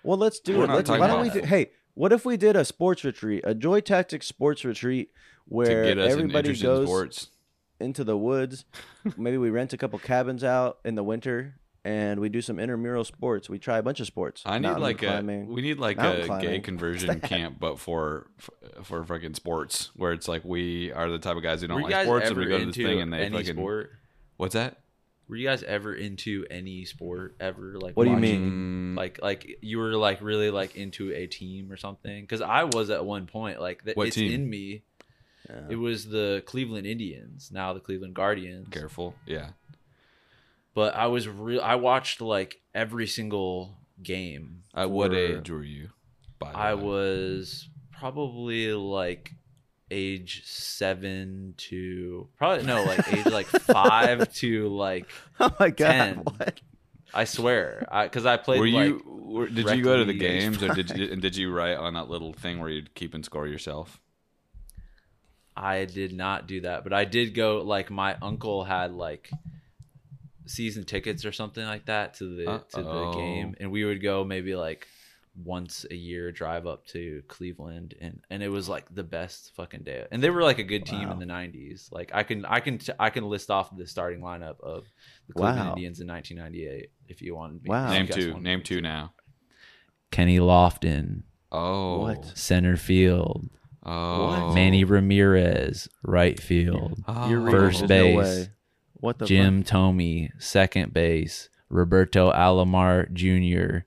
Well, 0.03 0.19
let's 0.19 0.41
do 0.41 0.59
We're 0.59 0.65
it. 0.65 0.67
not 0.69 0.77
Let's, 0.77 0.87
talking 0.89 1.01
why 1.01 1.07
don't 1.07 1.21
we 1.23 1.29
about 1.29 1.41
do? 1.43 1.47
Hey, 1.47 1.71
what 1.95 2.13
if 2.13 2.25
we 2.25 2.37
did 2.37 2.57
a 2.57 2.65
sports 2.65 3.05
retreat, 3.05 3.43
a 3.47 3.55
Joy 3.55 3.81
Tactics 3.81 4.27
sports 4.27 4.65
retreat, 4.65 5.11
To 5.13 5.21
where 5.55 5.85
get 5.85 5.99
us 5.99 6.11
everybody 6.13 6.49
interested 6.51 6.69
in 6.69 6.75
goes 6.77 6.87
sports. 6.89 7.29
into 7.81 8.03
the 8.05 8.17
woods? 8.17 8.65
Maybe 9.17 9.39
we 9.39 9.51
rent 9.51 9.73
a 9.73 9.77
couple 9.77 9.99
cabins 10.01 10.43
out 10.43 10.79
in 10.85 10.95
the 10.97 11.05
winter, 11.05 11.55
and 11.85 12.21
we 12.21 12.29
do 12.29 12.41
some 12.41 12.59
intramural 12.59 13.05
sports. 13.05 13.49
We 13.49 13.59
try 13.59 13.79
a 13.79 13.83
bunch 13.83 14.01
of 14.01 14.07
sports. 14.07 14.43
I 14.45 14.59
need 14.59 14.69
like 14.79 14.99
climbing. 14.99 15.45
a 15.49 15.53
we 15.53 15.63
need 15.63 15.79
like 15.79 15.99
a 15.99 16.25
climbing. 16.27 16.47
gay 16.47 16.61
conversion 16.61 17.21
camp, 17.23 17.59
but 17.61 17.79
for 17.79 18.27
for 18.83 19.05
fucking 19.05 19.35
sports, 19.35 19.91
where 19.97 20.13
it's 20.13 20.29
like 20.29 20.45
we 20.45 20.93
are 20.93 21.09
the 21.11 21.19
type 21.19 21.37
of 21.37 21.43
guys 21.43 21.61
who 21.63 21.69
don't 21.69 21.83
like 21.83 21.91
guys 21.91 22.07
sports, 22.07 22.29
and 22.29 22.39
we 22.39 22.47
go 22.47 22.59
to 22.59 22.67
this 22.67 22.77
thing 22.77 23.01
and 23.01 23.13
they 23.13 23.21
any 23.27 23.37
fucking 23.39 23.55
sport? 23.55 23.91
what's 24.37 24.55
that? 24.55 24.81
Were 25.29 25.37
you 25.37 25.47
guys 25.47 25.63
ever 25.63 25.93
into 25.93 26.47
any 26.51 26.87
sport 26.87 27.37
ever? 27.39 27.75
Like, 27.79 27.99
What 27.99 28.05
do 28.05 28.11
you 28.11 28.17
mean? 28.17 28.95
Like, 28.95 29.21
like 29.23 29.59
you 29.61 29.77
were 29.79 29.93
like 29.93 30.23
really 30.23 30.51
like 30.51 30.75
into 30.75 31.13
a 31.13 31.27
team 31.27 31.71
or 31.71 31.77
something? 31.77 32.23
Because 32.23 32.41
I 32.41 32.65
was 32.65 32.89
at 32.89 33.05
one 33.05 33.27
point. 33.27 33.61
Like, 33.61 33.85
that 33.85 33.95
What 33.95 34.07
it's 34.07 34.17
team? 34.17 34.33
in 34.33 34.49
me. 34.49 34.85
Yeah. 35.47 35.61
It 35.69 35.77
was 35.77 36.07
the 36.09 36.43
Cleveland 36.47 36.87
Indians, 36.87 37.51
now 37.53 37.75
the 37.75 37.81
Cleveland 37.81 38.15
Guardians. 38.15 38.69
careful, 38.71 39.15
yeah. 39.27 39.51
But 40.79 40.95
I 40.95 41.09
was 41.09 41.27
real. 41.27 41.61
I 41.61 41.75
watched 41.75 42.21
like 42.21 42.61
every 42.73 43.09
single 43.09 43.75
game. 44.01 44.63
At 44.73 44.93
what 44.93 45.13
age 45.13 45.51
were 45.51 45.65
you? 45.65 45.89
By 46.39 46.53
the 46.53 46.57
I 46.57 46.75
way? 46.75 46.83
was 46.85 47.69
probably 47.91 48.73
like 48.73 49.33
age 49.91 50.45
seven 50.45 51.55
to 51.57 52.29
probably 52.37 52.65
no 52.65 52.85
like 52.85 53.13
age 53.13 53.27
like 53.27 53.47
five 53.47 54.33
to 54.35 54.69
like 54.69 55.11
oh 55.41 55.53
my 55.59 55.71
god! 55.71 55.91
10. 55.91 56.17
What? 56.19 56.61
I 57.13 57.25
swear 57.25 57.85
because 58.05 58.25
I, 58.25 58.37
played 58.37 58.61
Were 58.61 58.69
like 58.69 58.87
you? 58.87 59.03
Were, 59.05 59.49
did 59.49 59.71
you 59.71 59.83
go 59.83 59.97
to 59.97 60.05
the 60.05 60.17
games, 60.17 60.63
or 60.63 60.73
did 60.75 60.97
you? 60.97 61.11
And 61.11 61.21
did 61.21 61.35
you 61.35 61.53
write 61.53 61.77
on 61.77 61.95
that 61.95 62.09
little 62.09 62.33
thing 62.33 62.61
where 62.61 62.71
you'd 62.71 62.95
keep 62.95 63.15
and 63.15 63.25
score 63.25 63.49
yourself? 63.49 64.01
I 65.57 65.87
did 65.87 66.13
not 66.13 66.47
do 66.47 66.61
that, 66.61 66.85
but 66.85 66.93
I 66.93 67.05
did 67.05 67.35
go. 67.35 67.63
Like 67.63 67.91
my 67.91 68.17
uncle 68.23 68.63
had 68.63 68.93
like 68.93 69.29
season 70.49 70.85
tickets 70.85 71.25
or 71.25 71.33
something 71.33 71.65
like 71.65 71.87
that 71.87 72.15
to 72.15 72.25
the 72.37 72.65
to 72.75 72.83
the 72.83 73.13
game, 73.13 73.55
and 73.61 73.71
we 73.71 73.85
would 73.85 74.03
go 74.03 74.25
maybe 74.25 74.57
like 74.57 74.87
once 75.45 75.87
a 75.89 75.95
year 75.95 76.33
drive 76.33 76.67
up 76.67 76.85
to 76.87 77.23
Cleveland, 77.29 77.95
and 78.01 78.21
and 78.29 78.43
it 78.43 78.49
was 78.49 78.69
like 78.69 78.93
the 78.93 79.05
best 79.05 79.53
fucking 79.55 79.83
day. 79.85 80.05
And 80.11 80.21
they 80.21 80.31
were 80.31 80.43
like 80.43 80.59
a 80.59 80.65
good 80.65 80.85
team 80.85 81.07
Wow. 81.09 81.13
in 81.13 81.19
the 81.21 81.27
'90s. 81.27 81.93
Like 81.93 82.11
I 82.13 82.25
can 82.25 82.45
I 82.45 82.59
can 82.61 82.81
I 82.99 83.11
can 83.11 83.25
list 83.29 83.49
off 83.51 83.77
the 83.77 83.87
starting 83.87 84.21
lineup 84.21 84.59
of 84.61 84.85
the 85.29 85.35
Cleveland 85.35 85.59
Wow. 85.61 85.73
Indians 85.75 86.01
in 86.01 86.09
1998 86.09 86.91
if 87.07 87.23
you 87.23 87.37
want. 87.37 87.55
me- 87.63 87.69
Wow. 87.69 87.85
if 87.87 87.91
Name 87.93 88.07
two. 88.09 88.41
Name 88.41 88.63
two 88.63 88.81
now. 88.81 89.13
Kenny 90.11 90.39
Lofton, 90.39 91.23
Oh, 91.53 92.01
What? 92.01 92.37
center 92.37 92.77
field. 92.77 93.49
Oh, 93.85 94.53
Manny 94.55 94.85
Ramirez, 94.85 95.89
right 96.03 96.39
field. 96.41 97.01
Oh. 97.07 97.15
First 97.15 97.33
reading. 97.33 97.51
There's 97.53 97.83
no 97.83 97.87
base. 97.89 98.17
way. 98.17 98.49
What 99.01 99.19
the 99.19 99.27
Jim 99.27 99.63
Thome, 99.65 100.31
second 100.39 100.93
base. 100.93 101.49
Roberto 101.71 102.33
Alomar 102.33 103.13
Jr., 103.13 103.85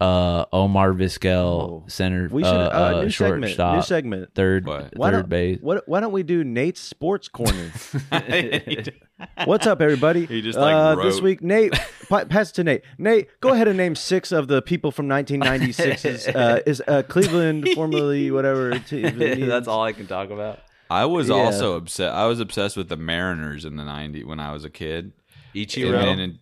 uh, 0.00 0.44
Omar 0.52 0.92
Vizquel, 0.92 1.82
Oh. 1.82 1.84
center, 1.88 2.28
We 2.30 2.44
should 2.44 2.48
uh, 2.54 2.70
uh, 2.72 2.98
uh, 2.98 3.02
new 3.02 3.10
segment. 3.10 3.40
New 3.40 3.46
shortstop, 3.48 3.84
segment. 3.84 4.34
third, 4.34 4.66
What? 4.66 4.92
Why 4.96 5.10
third 5.10 5.16
don't, 5.22 5.28
base. 5.28 5.58
What, 5.60 5.88
why 5.88 5.98
don't 6.00 6.12
we 6.12 6.22
do 6.22 6.44
Nate's 6.44 6.78
Sports 6.80 7.26
Corner? 7.28 7.72
What's 9.44 9.66
up, 9.66 9.80
everybody? 9.80 10.26
He 10.26 10.40
just, 10.42 10.58
like, 10.58 10.74
uh, 10.74 11.02
this 11.02 11.20
week, 11.20 11.42
Nate. 11.42 11.72
pa- 12.08 12.26
pass 12.26 12.50
it 12.50 12.54
to 12.56 12.64
Nate. 12.64 12.82
Nate, 12.98 13.28
go 13.40 13.48
ahead 13.54 13.66
and 13.66 13.76
name 13.76 13.94
six 13.96 14.30
of 14.30 14.46
the 14.46 14.62
people 14.62 14.92
from 14.92 15.08
1996's 15.08 16.28
uh, 16.28 16.60
is 16.66 16.80
uh, 16.86 17.02
Cleveland, 17.08 17.68
formerly 17.74 18.30
whatever. 18.30 18.78
T- 18.78 19.02
That's 19.02 19.66
all 19.66 19.82
I 19.82 19.92
can 19.92 20.06
talk 20.06 20.30
about. 20.30 20.60
I 20.90 21.04
was 21.04 21.28
Yeah. 21.28 21.34
also 21.36 21.76
obsessed. 21.76 22.14
I 22.14 22.26
was 22.26 22.40
obsessed 22.40 22.76
with 22.76 22.88
the 22.88 22.96
Mariners 22.96 23.64
in 23.64 23.76
the 23.76 23.84
'90s 23.84 24.24
when 24.24 24.40
I 24.40 24.52
was 24.52 24.64
a 24.64 24.70
kid. 24.70 25.12
Ichiro. 25.54 25.94
And 25.98 26.06
then 26.08 26.18
in 26.20 26.38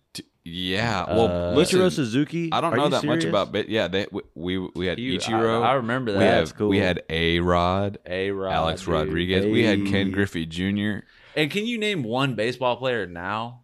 yeah, 0.49 1.03
well, 1.13 1.27
Uh, 1.51 1.51
listen, 1.55 1.79
Ichiro 1.79 1.91
Suzuki. 1.91 2.49
I 2.53 2.61
don't 2.61 2.71
Are 2.73 2.77
know 2.77 2.83
you 2.85 2.89
that 2.91 3.03
much 3.03 3.25
about, 3.25 3.51
but 3.51 3.67
yeah, 3.67 3.89
they 3.89 4.07
we 4.11 4.21
we, 4.35 4.57
we 4.75 4.85
had 4.85 4.97
You- 4.99 5.19
Ichiro. 5.19 5.61
I, 5.61 5.71
I 5.71 5.73
remember 5.73 6.13
that. 6.13 6.19
we 6.19 6.23
That's 6.23 6.51
have 6.51 6.57
cool. 6.57 6.69
we 6.69 6.77
had 6.77 7.03
A 7.09 7.39
Rod, 7.41 7.97
A 8.05 8.31
Rod, 8.31 8.53
Alex 8.53 8.81
dude. 8.81 8.93
Rodriguez. 8.93 9.45
We 9.45 9.63
had 9.63 9.85
Ken 9.87 10.11
Griffey 10.11 10.45
Jr. 10.45 10.99
And 11.35 11.51
can 11.51 11.65
you 11.65 11.77
name 11.77 12.03
one 12.03 12.35
baseball 12.35 12.77
player 12.77 13.05
now? 13.05 13.63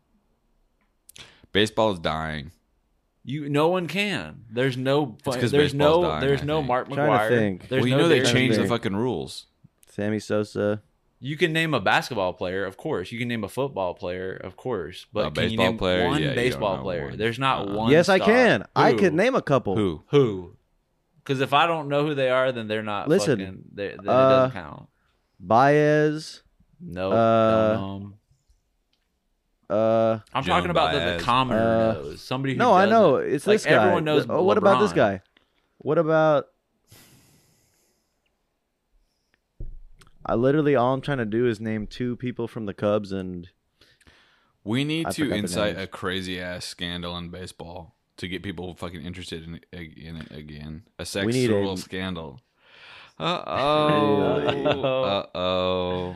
Baseball 1.51 1.91
is 1.91 1.99
dying. 1.99 2.51
You, 3.23 3.47
no 3.47 3.69
one 3.69 3.87
can. 3.87 4.43
There's 4.51 4.75
no. 4.75 5.15
It's 5.25 5.37
'cause 5.37 5.51
there's 5.51 5.71
baseball's 5.71 6.03
no. 6.03 6.09
dying, 6.09 6.21
there's 6.21 6.41
I 6.41 6.45
no 6.45 6.57
think. 6.57 6.67
Mark 6.67 6.87
Trying 6.91 6.97
to 6.97 7.03
McGwire. 7.13 7.29
think. 7.29 7.67
There's 7.69 7.81
well, 7.81 7.87
you 7.87 7.95
no 7.95 8.01
know 8.03 8.07
they 8.09 8.23
changed 8.23 8.59
the 8.59 8.65
fucking 8.67 8.95
rules. 8.95 9.45
Sammy 9.93 10.17
Sosa. 10.19 10.81
You 11.19 11.37
can 11.37 11.53
name 11.53 11.73
a 11.75 11.79
basketball 11.79 12.33
player, 12.33 12.65
of 12.65 12.77
course. 12.77 13.11
You 13.11 13.19
can 13.19 13.27
name 13.27 13.43
a 13.43 13.47
football 13.47 13.93
player, 13.93 14.33
of 14.35 14.57
course. 14.57 15.05
But 15.13 15.27
A 15.27 15.31
can 15.31 15.51
you 15.51 15.57
name 15.57 15.77
player? 15.77 16.07
one 16.07 16.21
Yeah, 16.21 16.33
baseball 16.33 16.79
player? 16.81 17.09
one. 17.09 17.17
There's 17.17 17.37
not 17.39 17.67
Uh-uh. 17.67 17.75
one. 17.75 17.91
yes, 17.91 18.09
I 18.09 18.17
star. 18.17 18.27
can. 18.27 18.65
I 18.75 18.91
Who? 18.91 18.97
could 18.97 19.13
name 19.13 19.35
a 19.35 19.41
couple. 19.41 19.75
Who? 19.77 20.03
Who? 20.07 20.57
Because 21.17 21.39
if 21.41 21.53
I 21.53 21.67
don't 21.67 21.87
know 21.89 22.05
who 22.05 22.15
they 22.15 22.29
are, 22.29 22.51
then 22.51 22.67
they're 22.67 22.83
not. 22.83 23.07
Listen, 23.07 23.39
fucking, 23.39 23.63
they, 23.71 23.87
then 23.89 23.99
uh, 23.99 24.01
it 24.01 24.05
doesn't 24.05 24.51
count. 24.51 24.89
Baez. 25.39 26.41
Nope. 26.81 27.13
uh, 27.13 27.73
don't 27.73 27.81
know 27.81 27.95
'em. 27.95 28.13
Uh, 29.69 30.19
I'm 30.33 30.43
Joan 30.43 30.55
talking 30.57 30.71
about 30.71 30.91
that 30.93 31.05
Baez. 31.05 31.19
the 31.19 31.23
commoner 31.25 31.59
Uh, 31.61 31.93
knows. 31.93 32.21
Somebody 32.21 32.53
who 32.53 32.59
no, 32.59 32.73
I 32.73 32.85
know. 32.85 33.15
It's 33.17 33.47
like 33.47 33.55
this 33.55 33.65
guy. 33.65 33.71
everyone 33.71 34.03
knows. 34.03 34.25
Oh, 34.29 34.43
what 34.43 34.57
about 34.57 34.81
this 34.81 34.91
guy? 34.91 35.21
What 35.77 35.97
about? 35.97 36.47
I 40.25 40.35
literally 40.35 40.75
all 40.75 40.93
I'm 40.93 41.01
trying 41.01 41.17
to 41.19 41.25
do 41.25 41.47
is 41.47 41.59
name 41.59 41.87
two 41.87 42.15
people 42.15 42.47
from 42.47 42.65
the 42.65 42.73
Cubs, 42.73 43.11
and 43.11 43.49
We 44.63 44.83
need 44.83 45.07
I 45.07 45.11
to 45.11 45.31
incite 45.31 45.77
a 45.77 45.87
crazy 45.87 46.39
ass 46.39 46.65
scandal 46.65 47.17
in 47.17 47.29
baseball 47.29 47.95
to 48.17 48.27
get 48.27 48.43
people 48.43 48.73
fucking 48.75 49.01
interested 49.01 49.43
in, 49.43 49.59
in 49.73 50.17
it 50.17 50.31
again. 50.31 50.83
A 50.99 51.05
We 51.25 51.31
need 51.33 51.47
sexual 51.47 51.73
a- 51.73 51.77
scandal. 51.77 52.39
Uh 53.19 53.43
oh. 53.45 54.93
Uh 55.03 55.37
oh. 55.37 56.15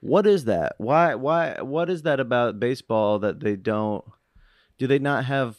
what 0.00 0.26
is 0.26 0.44
that? 0.46 0.74
Why? 0.78 1.14
Why? 1.14 1.60
What 1.60 1.88
is 1.90 2.02
that 2.02 2.18
about 2.20 2.58
baseball 2.58 3.18
that 3.20 3.40
they 3.40 3.56
don't? 3.56 4.04
Do 4.78 4.86
they 4.86 4.98
not 4.98 5.24
have? 5.26 5.56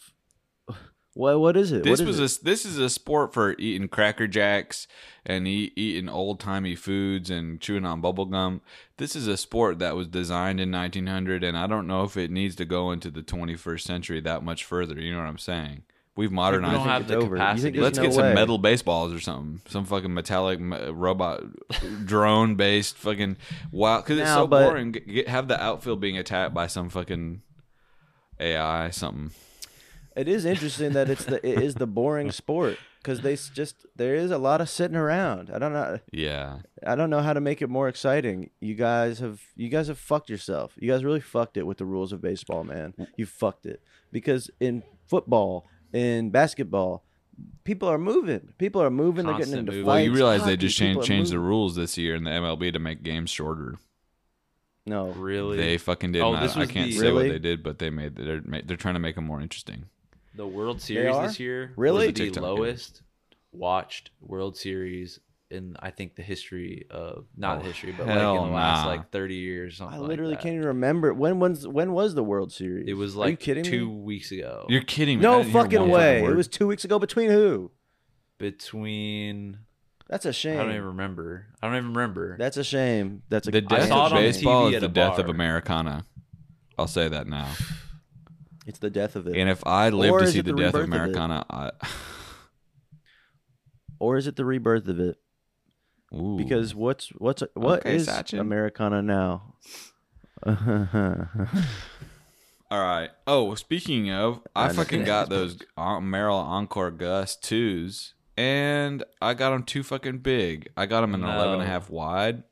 What? 1.19 1.39
What 1.41 1.57
is 1.57 1.73
it? 1.73 1.83
This 1.83 1.99
what 1.99 2.07
is 2.09 2.19
was 2.19 2.37
it? 2.37 2.41
a 2.41 2.45
this 2.45 2.65
is 2.65 2.77
a 2.77 2.89
sport 2.89 3.33
for 3.33 3.53
eating 3.59 3.89
cracker 3.89 4.25
jacks 4.25 4.87
and 5.25 5.45
eat, 5.45 5.73
eating 5.75 6.07
old 6.07 6.39
timey 6.39 6.75
foods 6.75 7.29
and 7.29 7.59
chewing 7.59 7.85
on 7.85 7.99
bubble 7.99 8.23
gum. 8.25 8.61
This 8.95 9.17
is 9.17 9.27
a 9.27 9.35
sport 9.35 9.79
that 9.79 9.97
was 9.97 10.07
designed 10.07 10.61
in 10.61 10.71
1900, 10.71 11.43
and 11.43 11.57
I 11.57 11.67
don't 11.67 11.87
know 11.87 12.03
if 12.03 12.15
it 12.15 12.31
needs 12.31 12.55
to 12.55 12.63
go 12.65 12.91
into 12.91 13.11
the 13.11 13.21
21st 13.21 13.81
century 13.81 14.21
that 14.21 14.43
much 14.43 14.63
further. 14.63 14.97
You 14.97 15.11
know 15.11 15.17
what 15.19 15.27
I'm 15.27 15.37
saying? 15.37 15.83
We've 16.15 16.29
We 16.31 16.35
modernized. 16.37 16.73
don't 16.75 16.87
it. 16.87 16.89
have 16.89 17.07
the 17.09 17.15
over. 17.17 17.35
Capacity. 17.35 17.79
Let's 17.81 17.97
no 17.97 18.03
get 18.05 18.13
some 18.13 18.23
way. 18.23 18.33
metal 18.33 18.57
baseballs 18.57 19.13
or 19.13 19.19
something. 19.19 19.59
Some 19.67 19.83
fucking 19.83 20.13
metallic 20.13 20.59
robot, 20.61 21.43
drone 22.05 22.55
based 22.55 22.97
fucking 22.97 23.35
wow. 23.73 23.97
Because 23.99 24.19
it's 24.19 24.29
so 24.29 24.47
but- 24.47 24.69
boring. 24.69 24.93
Get, 24.93 25.27
have 25.27 25.49
the 25.49 25.61
outfield 25.61 25.99
being 25.99 26.17
attacked 26.17 26.53
by 26.53 26.67
some 26.67 26.87
fucking 26.87 27.41
AI 28.39 28.89
something. 28.91 29.31
It 30.19 30.27
is 30.27 30.43
interesting 30.43 30.91
that 30.93 31.09
it's 31.09 31.23
the 31.23 31.37
it 31.47 31.61
is 31.63 31.75
the 31.75 31.87
boring 31.87 32.31
sport 32.31 32.77
because 33.01 33.21
they 33.21 33.35
just 33.53 33.85
there 33.95 34.15
is 34.15 34.31
a 34.31 34.37
lot 34.37 34.59
of 34.59 34.69
sitting 34.69 34.97
around. 34.97 35.49
I 35.53 35.59
don't 35.59 35.71
know. 35.71 35.99
Yeah. 36.11 36.57
I 36.85 36.95
don't 36.95 37.09
know 37.09 37.21
how 37.21 37.31
to 37.31 37.39
make 37.39 37.61
it 37.61 37.69
more 37.69 37.87
exciting. 37.87 38.49
You 38.59 38.75
guys 38.75 39.19
have 39.19 39.39
you 39.55 39.69
guys 39.69 39.87
have 39.87 39.97
fucked 39.97 40.29
yourself. 40.29 40.73
You 40.77 40.91
guys 40.91 41.05
really 41.05 41.21
fucked 41.21 41.55
it 41.55 41.65
with 41.65 41.77
the 41.77 41.85
rules 41.85 42.11
of 42.11 42.21
baseball, 42.21 42.65
man. 42.65 42.93
You 43.15 43.25
fucked 43.25 43.65
it 43.65 43.81
because 44.11 44.51
in 44.59 44.83
football 45.05 45.65
in 45.93 46.31
basketball. 46.31 47.05
People 47.63 47.87
are 47.87 47.97
moving. 47.97 48.53
People 48.57 48.81
are 48.81 48.89
moving. 48.89 49.25
They're 49.25 49.37
getting 49.37 49.53
into 49.53 49.71
movement. 49.71 49.85
fights. 49.85 49.95
Well, 49.95 50.03
you 50.03 50.13
realize 50.13 50.43
they 50.43 50.57
just 50.57 50.77
changed 50.77 51.07
changed 51.07 51.31
the 51.31 51.39
rules 51.39 51.75
this 51.77 51.97
year 51.97 52.15
in 52.15 52.25
the 52.25 52.31
MLB 52.31 52.73
to 52.73 52.79
make 52.79 53.03
games 53.03 53.29
shorter. 53.29 53.77
No, 54.85 55.11
Really? 55.11 55.55
They 55.55 55.77
fucking 55.77 56.11
did. 56.11 56.21
Oh, 56.21 56.33
not. 56.33 56.41
this 56.41 56.57
I 56.57 56.65
can't 56.65 56.89
the- 56.91 56.97
say 56.97 57.05
Really? 57.05 57.27
what 57.27 57.31
they 57.31 57.39
did, 57.39 57.63
but 57.63 57.79
they 57.79 57.89
made 57.89 58.15
they're 58.17 58.41
they're 58.65 58.75
trying 58.75 58.95
to 58.95 58.99
make 58.99 59.15
them 59.15 59.25
more 59.25 59.39
interesting. 59.39 59.85
The 60.35 60.47
World 60.47 60.81
Series 60.81 61.15
are? 61.15 61.27
this 61.27 61.39
year 61.39 61.73
Really? 61.75 62.07
was 62.07 62.15
the 62.15 62.25
TikTok 62.25 62.43
game. 62.43 62.43
lowest 62.43 63.01
watched 63.51 64.11
World 64.21 64.55
Series 64.57 65.19
in 65.51 65.75
I 65.79 65.89
think 65.89 66.15
the 66.15 66.21
history 66.21 66.85
of 66.91 67.25
not 67.35 67.57
Oh, 67.57 67.61
history, 67.61 67.91
but 67.91 68.05
like 68.05 68.15
in 68.15 68.21
hell 68.21 68.35
the 68.45 68.51
last 68.51 68.83
nah. 68.83 68.87
like 68.91 69.09
thirty 69.09 69.33
years. 69.35 69.77
Something 69.77 69.95
I 69.97 69.99
like 69.99 70.09
literally 70.09 70.35
that. 70.35 70.41
can't 70.43 70.53
even 70.55 70.67
remember 70.67 71.11
when. 71.13 71.39
When's 71.39 71.67
when 71.67 71.91
was 71.91 72.13
the 72.13 72.23
World 72.23 72.51
Series? 72.51 72.87
It 72.87 72.93
was 72.93 73.15
Are 73.15 73.25
you 73.25 73.31
like 73.31 73.39
kidding 73.39 73.63
two 73.63 73.87
me? 73.89 73.95
weeks 74.01 74.31
ago. 74.31 74.65
You're 74.69 74.83
kidding 74.83 75.19
me? 75.19 75.25
I 75.25 75.29
No 75.31 75.37
didn't 75.39 75.51
hear 75.53 75.61
fucking 75.63 75.79
one 75.81 75.89
way. 75.89 76.21
word. 76.21 76.33
It 76.33 76.35
was 76.35 76.47
two 76.47 76.67
weeks 76.67 76.85
ago. 76.85 76.99
Between 76.99 77.31
who? 77.31 77.71
between 78.37 79.57
That's 80.07 80.25
a 80.25 80.29
I 80.29 80.31
shame. 80.31 80.59
I 80.59 80.63
don't 80.63 80.71
even 80.73 80.85
remember. 80.85 81.47
I 81.61 81.67
don't 81.67 81.77
even 81.77 81.89
remember. 81.93 82.37
That's 82.37 82.57
a 82.57 82.63
shame. 82.63 83.23
That's 83.29 83.47
a 83.47 83.51
the 83.51 83.57
I 83.57 83.61
death 83.61 83.87
saw 83.89 84.05
of 84.05 84.11
it 84.11 84.15
on 84.15 84.21
baseball 84.21 84.65
TV 84.65 84.69
is 84.69 84.75
at 84.75 84.81
the 84.81 84.85
a 84.85 84.89
death 84.89 85.17
of 85.19 85.25
bar. 85.25 85.35
Americana. 85.35 86.05
I'll 86.77 86.87
say 86.87 87.07
that 87.09 87.27
now. 87.27 87.49
It's 88.69 88.79
the 88.79 88.91
death 88.91 89.15
of 89.15 89.25
it. 89.27 89.35
And 89.35 89.49
if 89.49 89.65
I 89.65 89.89
live 89.89 90.11
Or 90.13 90.19
to 90.19 90.25
is 90.25 90.33
see 90.33 90.39
it 90.39 90.45
the, 90.45 90.53
the 90.53 90.61
death 90.61 90.75
of 90.75 90.81
rebirth 90.81 90.89
of 90.89 90.93
it? 90.93 90.97
Americana, 91.01 91.45
I 91.49 91.71
or 93.99 94.15
is 94.15 94.27
it 94.27 94.35
the 94.35 94.45
rebirth 94.45 94.87
of 94.87 94.99
it? 94.99 95.17
Ooh. 96.13 96.37
Because 96.37 96.75
what's 96.75 97.07
what's 97.17 97.41
what 97.55 97.79
Okay, 97.79 97.95
is 97.95 98.07
Sachin. 98.07 98.39
Americana 98.39 99.01
now? 99.01 99.55
All 102.71 102.79
right. 102.79 103.09
Oh, 103.25 103.55
speaking 103.55 104.11
of, 104.11 104.41
I 104.55 104.65
I 104.65 104.67
know. 104.67 104.73
fucking 104.73 105.03
got 105.03 105.29
those 105.35 105.57
uh, 105.77 105.97
Merrell 105.99 106.35
Encore 106.35 106.91
Gus 106.91 107.35
twos, 107.35 108.13
and 108.37 109.03
I 109.21 109.33
got 109.33 109.49
them 109.49 109.63
too 109.63 109.81
fucking 109.83 110.19
big. 110.19 110.69
I 110.77 110.85
got 110.85 111.01
them 111.01 111.15
an 111.15 111.21
No. 111.21 111.33
11 111.33 111.53
and 111.55 111.63
a 111.63 111.65
half 111.65 111.89
wide, 111.89 112.43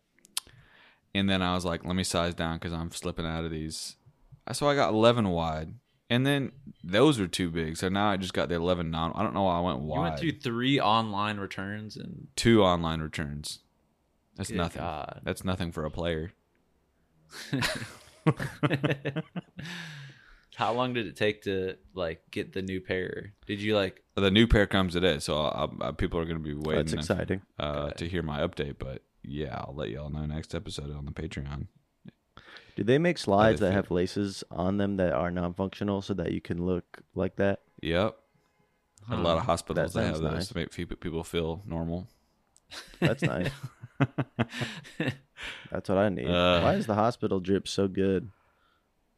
and 1.13 1.29
then 1.29 1.41
I 1.43 1.53
was 1.53 1.65
like, 1.65 1.85
let 1.85 1.95
me 1.95 2.03
size 2.03 2.33
down 2.33 2.57
because 2.57 2.73
I'm 2.73 2.89
slipping 2.91 3.27
out 3.27 3.45
of 3.45 3.51
these. 3.51 3.95
So 4.53 4.67
I 4.67 4.73
got 4.75 4.91
11 4.93 5.27
wide, 5.29 5.73
and 6.09 6.25
then 6.25 6.51
those 6.83 7.19
were 7.19 7.27
too 7.27 7.49
big. 7.49 7.77
So 7.77 7.89
now 7.89 8.09
I 8.09 8.17
just 8.17 8.33
got 8.33 8.49
the 8.49 8.55
11 8.55 8.89
non. 8.89 9.11
I 9.15 9.23
don't 9.23 9.33
know 9.33 9.43
why 9.43 9.57
I 9.57 9.61
went 9.61 9.79
wide. 9.79 9.85
you 9.95 9.99
wide. 9.99 10.09
went 10.09 10.19
through 10.19 10.31
three 10.39 10.79
online 10.79 11.37
returns 11.37 11.97
and 11.97 12.27
Two 12.35 12.63
online 12.63 13.01
returns. 13.01 13.59
That's 14.35 14.49
Good 14.49 14.57
nothing. 14.57 14.81
God. 14.81 15.21
That's 15.23 15.43
nothing 15.43 15.71
for 15.71 15.85
a 15.85 15.91
player. 15.91 16.31
how 20.55 20.73
long 20.73 20.93
did 20.93 21.07
it 21.07 21.15
take 21.15 21.43
to 21.43 21.75
like 21.93 22.21
get 22.31 22.53
the 22.53 22.61
new 22.61 22.79
pair? 22.81 23.33
Did 23.45 23.61
you 23.61 23.75
like 23.75 24.03
The 24.15 24.31
new 24.31 24.47
pair 24.47 24.65
comes 24.65 24.93
today, 24.93 25.19
so 25.19 25.35
I'll, 25.37 25.75
I'll, 25.81 25.93
people 25.93 26.19
are 26.19 26.25
going 26.25 26.37
to 26.37 26.43
be 26.43 26.53
waiting. 26.53 26.85
That's 26.85 26.93
exciting. 26.93 27.41
uh, 27.59 27.89
to 27.91 28.07
hear 28.07 28.23
my 28.23 28.39
update. 28.39 28.75
But 28.79 29.03
yeah, 29.23 29.55
I'll 29.55 29.75
let 29.75 29.89
y'all 29.89 30.09
know 30.09 30.25
next 30.25 30.55
episode 30.55 30.95
on 30.95 31.05
the 31.05 31.11
Patreon. 31.11 31.67
Do 32.77 32.83
they 32.83 32.97
make 32.99 33.17
slides 33.17 33.59
that 33.59 33.73
have 33.73 33.91
laces 33.91 34.43
on 34.51 34.77
them 34.77 34.97
that 34.97 35.11
are 35.11 35.31
non-functional 35.31 36.01
so 36.03 36.13
that 36.13 36.31
you 36.31 36.39
can 36.39 36.65
look 36.65 37.01
like 37.15 37.35
that? 37.37 37.61
Yep. 37.81 38.15
A 39.09 39.15
lot 39.17 39.37
of 39.37 39.43
hospitals 39.43 39.93
That 39.93 39.99
that, 40.01 40.05
have 40.05 40.15
sounds 40.17 40.21
those 40.23 40.33
nice. 40.33 40.47
to 40.49 40.57
make 40.57 40.71
fe- 40.71 40.85
people 40.85 41.23
feel 41.23 41.63
normal. 41.65 42.07
That's 42.99 43.21
nice. 43.23 43.49
That's 45.71 45.89
what 45.89 45.97
I 45.97 46.09
need. 46.09 46.27
Uh. 46.29 46.61
Why 46.61 46.75
is 46.75 46.85
the 46.85 46.95
hospital 46.95 47.39
drip 47.39 47.67
so 47.67 47.87
good? 47.87 48.29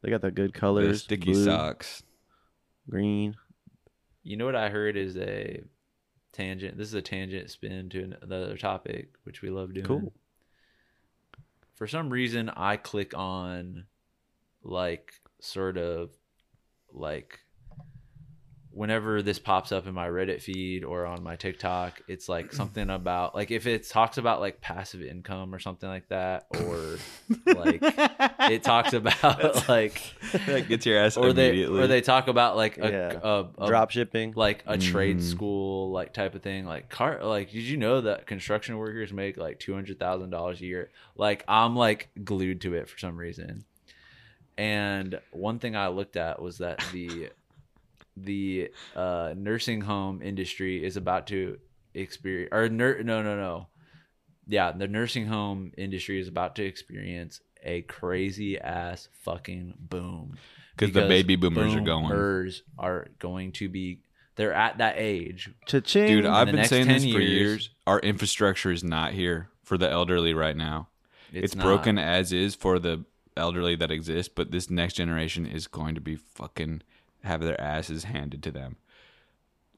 They 0.02 0.10
got 0.10 0.22
the 0.22 0.30
good 0.30 0.52
The 0.54 0.58
colors, 0.58 1.02
sticky 1.02 1.32
blue, 1.32 1.44
socks. 1.44 2.02
green. 2.88 3.36
You 4.22 4.36
know 4.36 4.46
what 4.46 4.56
I 4.56 4.68
heard 4.70 4.96
is 4.96 5.16
a 5.16 5.62
tangent. 6.32 6.78
This 6.78 6.88
is 6.88 6.94
a 6.94 7.02
tangent 7.02 7.50
spin 7.50 7.90
to 7.90 8.14
another 8.22 8.56
topic, 8.56 9.10
which 9.24 9.42
we 9.42 9.50
love 9.50 9.74
doing. 9.74 9.84
Cool. 9.86 10.12
For 11.80 11.86
some 11.86 12.10
reason, 12.10 12.50
I 12.50 12.76
click 12.76 13.14
on 13.16 13.86
like 14.62 15.14
sort 15.40 15.78
of 15.78 16.10
like 16.92 17.38
whenever 18.72 19.20
this 19.20 19.38
pops 19.40 19.72
up 19.72 19.86
in 19.88 19.94
my 19.94 20.06
Reddit 20.06 20.40
feed 20.40 20.84
or 20.84 21.04
on 21.04 21.22
my 21.24 21.34
TikTok, 21.36 22.00
it's 22.06 22.28
like 22.28 22.52
something 22.52 22.88
about 22.88 23.34
like 23.34 23.50
if 23.50 23.66
it 23.66 23.88
talks 23.88 24.16
about 24.16 24.40
like 24.40 24.60
passive 24.60 25.02
income 25.02 25.52
or 25.54 25.58
something 25.58 25.88
like 25.88 26.08
that, 26.08 26.46
or 26.50 26.96
like 27.46 27.80
it 27.82 28.62
talks 28.62 28.92
about 28.92 29.68
like 29.68 30.00
that 30.46 30.68
gets 30.68 30.86
your 30.86 30.98
ass 30.98 31.16
or 31.16 31.32
they 31.32 31.48
immediately. 31.48 31.80
or 31.82 31.86
they 31.88 32.00
talk 32.00 32.28
about 32.28 32.56
like 32.56 32.78
a, 32.78 32.90
Yeah. 32.90 33.20
a, 33.22 33.46
a 33.58 33.66
Drop 33.66 33.90
shipping. 33.90 34.34
like 34.36 34.62
a 34.66 34.78
trade 34.78 35.18
Mm. 35.18 35.22
school 35.22 35.90
like 35.90 36.12
type 36.12 36.34
of 36.36 36.42
thing 36.42 36.64
like 36.66 36.88
car 36.88 37.24
like 37.24 37.50
did 37.50 37.62
you 37.64 37.76
know 37.76 38.00
that 38.02 38.26
construction 38.26 38.78
workers 38.78 39.12
make 39.12 39.36
like 39.36 39.58
$200000 39.58 40.60
a 40.60 40.64
year 40.64 40.90
like 41.16 41.44
i'm 41.48 41.74
like 41.74 42.10
glued 42.22 42.60
to 42.60 42.74
it 42.74 42.88
for 42.88 42.96
some 42.98 43.16
reason 43.16 43.64
and 44.56 45.18
one 45.32 45.58
thing 45.58 45.74
i 45.76 45.88
looked 45.88 46.16
at 46.16 46.40
was 46.40 46.58
that 46.58 46.82
the 46.92 47.30
the 48.16 48.70
uh 48.96 49.32
nursing 49.36 49.80
home 49.80 50.20
industry 50.22 50.84
is 50.84 50.96
about 50.96 51.26
to 51.26 51.58
experience 51.94 52.50
or 52.52 52.68
nur- 52.68 53.02
no 53.02 53.22
no 53.22 53.36
no 53.36 53.68
yeah 54.46 54.72
the 54.72 54.86
nursing 54.88 55.26
home 55.26 55.72
industry 55.78 56.20
is 56.20 56.28
about 56.28 56.54
to 56.56 56.64
experience 56.64 57.40
a 57.62 57.82
crazy 57.82 58.58
ass 58.58 59.08
fucking 59.12 59.74
boom 59.78 60.36
because 60.76 60.94
the 60.94 61.06
baby 61.06 61.36
boomers 61.36 61.74
are 61.74 61.80
going. 61.80 62.08
boomers 62.08 62.62
are 62.78 63.08
going 63.18 63.52
to 63.52 63.68
be 63.68 64.00
they're 64.36 64.54
at 64.54 64.78
that 64.78 64.94
age 64.96 65.50
Cha-ching. 65.66 66.06
Dude, 66.06 66.26
I've 66.26 66.50
been 66.50 66.64
saying 66.64 66.86
10 66.86 66.94
this 66.94 67.12
for 67.12 67.20
years- 67.20 67.30
years. 67.30 67.70
Our 67.86 67.98
infrastructure 68.00 68.70
is 68.70 68.82
not 68.82 69.12
here 69.12 69.50
for 69.64 69.76
the 69.76 69.90
elderly 69.90 70.32
right 70.32 70.56
now. 70.56 70.88
It's, 71.32 71.54
not. 71.54 71.64
broken 71.64 71.98
as 71.98 72.32
is 72.32 72.54
for 72.54 72.78
the 72.78 73.04
elderly 73.36 73.76
that 73.76 73.90
exist, 73.90 74.34
but 74.34 74.50
this 74.50 74.70
next 74.70 74.94
generation 74.94 75.46
is 75.46 75.66
going 75.66 75.94
to 75.94 76.00
be 76.00 76.16
fucking 76.16 76.82
have 77.22 77.40
their 77.40 77.60
asses 77.60 78.04
handed 78.04 78.42
to 78.42 78.50
them. 78.50 78.76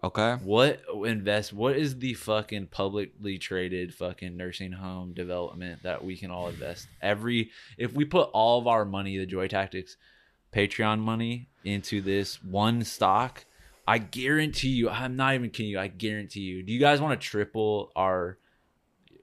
Okay? 0.05 0.35
what 0.43 0.83
invest 1.05 1.53
what 1.53 1.77
is 1.77 2.01
the 2.01 2.13
fucking 2.15 2.67
publicly 2.67 3.39
traded 3.39 3.95
fucking 3.95 4.37
nursing 4.37 4.73
home 4.73 5.13
development 5.13 5.81
that 5.85 6.05
we 6.05 6.17
can 6.17 6.29
all 6.29 6.49
invest 6.49 6.89
every 7.01 7.51
if 7.79 7.93
we 7.93 8.05
put 8.05 8.29
all 8.33 8.59
of 8.59 8.67
our 8.67 8.85
money 8.85 9.17
the 9.17 9.25
joy 9.25 9.47
tactics 9.47 9.97
patreon 10.53 10.99
money 10.99 11.49
into 11.63 12.01
this 12.01 12.43
one 12.43 12.83
stock 12.83 13.45
i 13.87 13.97
guarantee 13.97 14.71
you 14.71 14.91
i'm 14.91 15.15
not 15.15 15.35
even 15.35 15.51
kidding 15.51 15.71
you 15.71 15.79
i 15.79 15.87
guarantee 15.87 16.41
you 16.41 16.65
do 16.65 16.73
you 16.73 16.81
guys 16.81 17.01
want 17.01 17.21
to 17.21 17.25
triple 17.25 17.93
our 17.95 18.39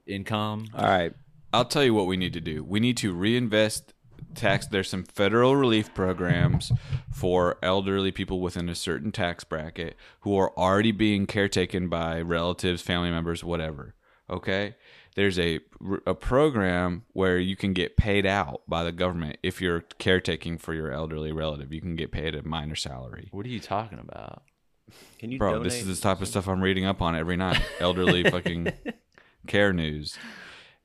income 0.06 0.66
All 0.74 0.86
right. 0.86 1.12
I'll 1.52 1.64
tell 1.64 1.82
you 1.82 1.94
what 1.94 2.06
we 2.06 2.16
need 2.16 2.32
to 2.34 2.40
do. 2.40 2.62
We 2.62 2.80
need 2.80 2.96
to 2.98 3.12
reinvest 3.12 3.92
tax. 4.34 4.66
There's 4.66 4.88
some 4.88 5.04
federal 5.04 5.56
relief 5.56 5.94
programs 5.94 6.72
for 7.12 7.58
elderly 7.62 8.12
people 8.12 8.40
within 8.40 8.68
a 8.68 8.74
certain 8.74 9.12
tax 9.12 9.44
bracket 9.44 9.96
who 10.20 10.36
are 10.36 10.56
already 10.58 10.92
being 10.92 11.26
caretaken 11.26 11.88
by 11.88 12.20
relatives, 12.20 12.82
family 12.82 13.10
members, 13.10 13.42
whatever. 13.44 13.94
Okay? 14.28 14.76
There's 15.16 15.38
a, 15.38 15.60
a 16.06 16.14
program 16.14 17.04
where 17.12 17.38
you 17.38 17.56
can 17.56 17.72
get 17.72 17.96
paid 17.96 18.24
out 18.24 18.62
by 18.68 18.84
the 18.84 18.92
government 18.92 19.38
if 19.42 19.60
you're 19.60 19.80
caretaking 19.98 20.58
for 20.58 20.72
your 20.72 20.92
elderly 20.92 21.32
relative. 21.32 21.72
You 21.72 21.80
can 21.80 21.96
get 21.96 22.12
paid 22.12 22.34
a 22.34 22.42
minor 22.42 22.76
salary. 22.76 23.28
what 23.32 23.44
are 23.44 23.50
you 23.50 23.60
talking 23.60 23.98
about 23.98 24.42
Can 25.18 25.32
you 25.32 25.38
Bro, 25.38 25.64
this 25.64 25.74
is 25.74 25.86
the 25.86 26.00
type 26.00 26.20
of 26.20 26.28
stuff 26.28 26.48
I'm 26.48 26.62
reading 26.62 26.84
up 26.84 27.02
on 27.02 27.16
every 27.16 27.36
night. 27.36 27.60
Elderly 27.80 28.22
fucking 28.30 28.72
care 29.46 29.72
news. 29.72 30.16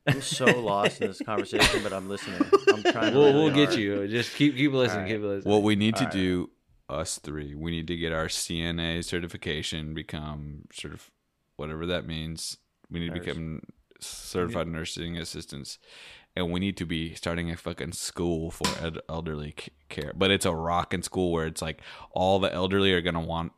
I'm 0.06 0.20
so 0.22 0.44
lost 0.60 1.00
in 1.00 1.08
this 1.08 1.20
conversation, 1.20 1.82
but 1.82 1.92
I'm 1.92 2.08
listening. 2.08 2.40
I'm 2.68 2.82
trying. 2.82 3.14
we'll, 3.14 3.24
really 3.32 3.34
we'll 3.44 3.54
get 3.54 3.68
hard. 3.70 3.78
you 3.80 4.08
just 4.08 4.34
keep 4.36 4.56
keep 4.56 4.72
listening 4.72 5.02
All 5.04 5.08
keep 5.08 5.22
listening 5.22 5.52
What 5.52 5.62
we 5.62 5.76
need 5.76 5.96
to 5.96 6.02
Alright. 6.04 6.12
do, 6.12 6.50
us 6.88 7.18
three, 7.18 7.54
we 7.54 7.70
need 7.72 7.86
to 7.88 7.96
get 7.96 8.12
our 8.12 8.26
CNA 8.26 9.04
certification, 9.04 9.94
become 9.94 10.68
sort 10.72 10.94
of 10.94 11.10
whatever 11.56 11.86
that 11.86 12.06
means. 12.06 12.58
We 12.90 13.00
need 13.00 13.08
to 13.08 13.16
Nurse. 13.16 13.24
become 13.24 13.60
certified 14.00 14.68
nursing 14.68 15.16
assistants, 15.16 15.78
and 16.36 16.52
we 16.52 16.60
need 16.60 16.76
to 16.76 16.86
be 16.86 17.14
starting 17.14 17.50
a 17.50 17.56
fucking 17.56 17.92
school 17.92 18.50
for 18.52 18.66
elderly 19.08 19.54
care. 19.88 20.12
But 20.14 20.30
it's 20.30 20.46
a 20.46 20.54
rocking 20.54 21.02
school 21.02 21.32
where 21.32 21.46
it's 21.46 21.62
like 21.62 21.80
all 22.12 22.38
the 22.38 22.52
elderly 22.52 22.92
are 22.92 23.00
gonna 23.00 23.20
want. 23.20 23.52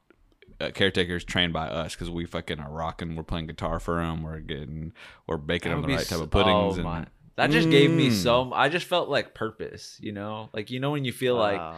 Uh, 0.60 0.70
caretakers 0.72 1.22
trained 1.22 1.52
by 1.52 1.68
us 1.68 1.94
because 1.94 2.10
we 2.10 2.26
fucking 2.26 2.58
are 2.58 2.70
rocking. 2.70 3.14
We're 3.14 3.22
playing 3.22 3.46
guitar 3.46 3.78
for 3.78 4.02
them. 4.02 4.24
We're 4.24 4.40
getting, 4.40 4.92
we're 5.28 5.36
baking 5.36 5.70
them 5.70 5.82
the 5.82 5.86
be 5.86 5.94
right 5.94 6.04
type 6.06 6.18
of 6.20 6.30
puddings. 6.30 6.74
oh 6.74 6.74
and 6.74 6.82
my- 6.84 7.06
That 7.36 7.50
just 7.52 7.70
gave 7.70 7.90
me 7.92 8.08
Mm. 8.08 8.12
so. 8.12 8.52
I 8.52 8.68
just 8.68 8.86
felt 8.86 9.08
like 9.08 9.34
purpose, 9.34 9.96
you 10.00 10.10
know, 10.10 10.48
like 10.52 10.70
you 10.72 10.80
know 10.80 10.90
when 10.90 11.04
you 11.04 11.12
feel 11.12 11.36
like 11.36 11.58
Wow. 11.60 11.76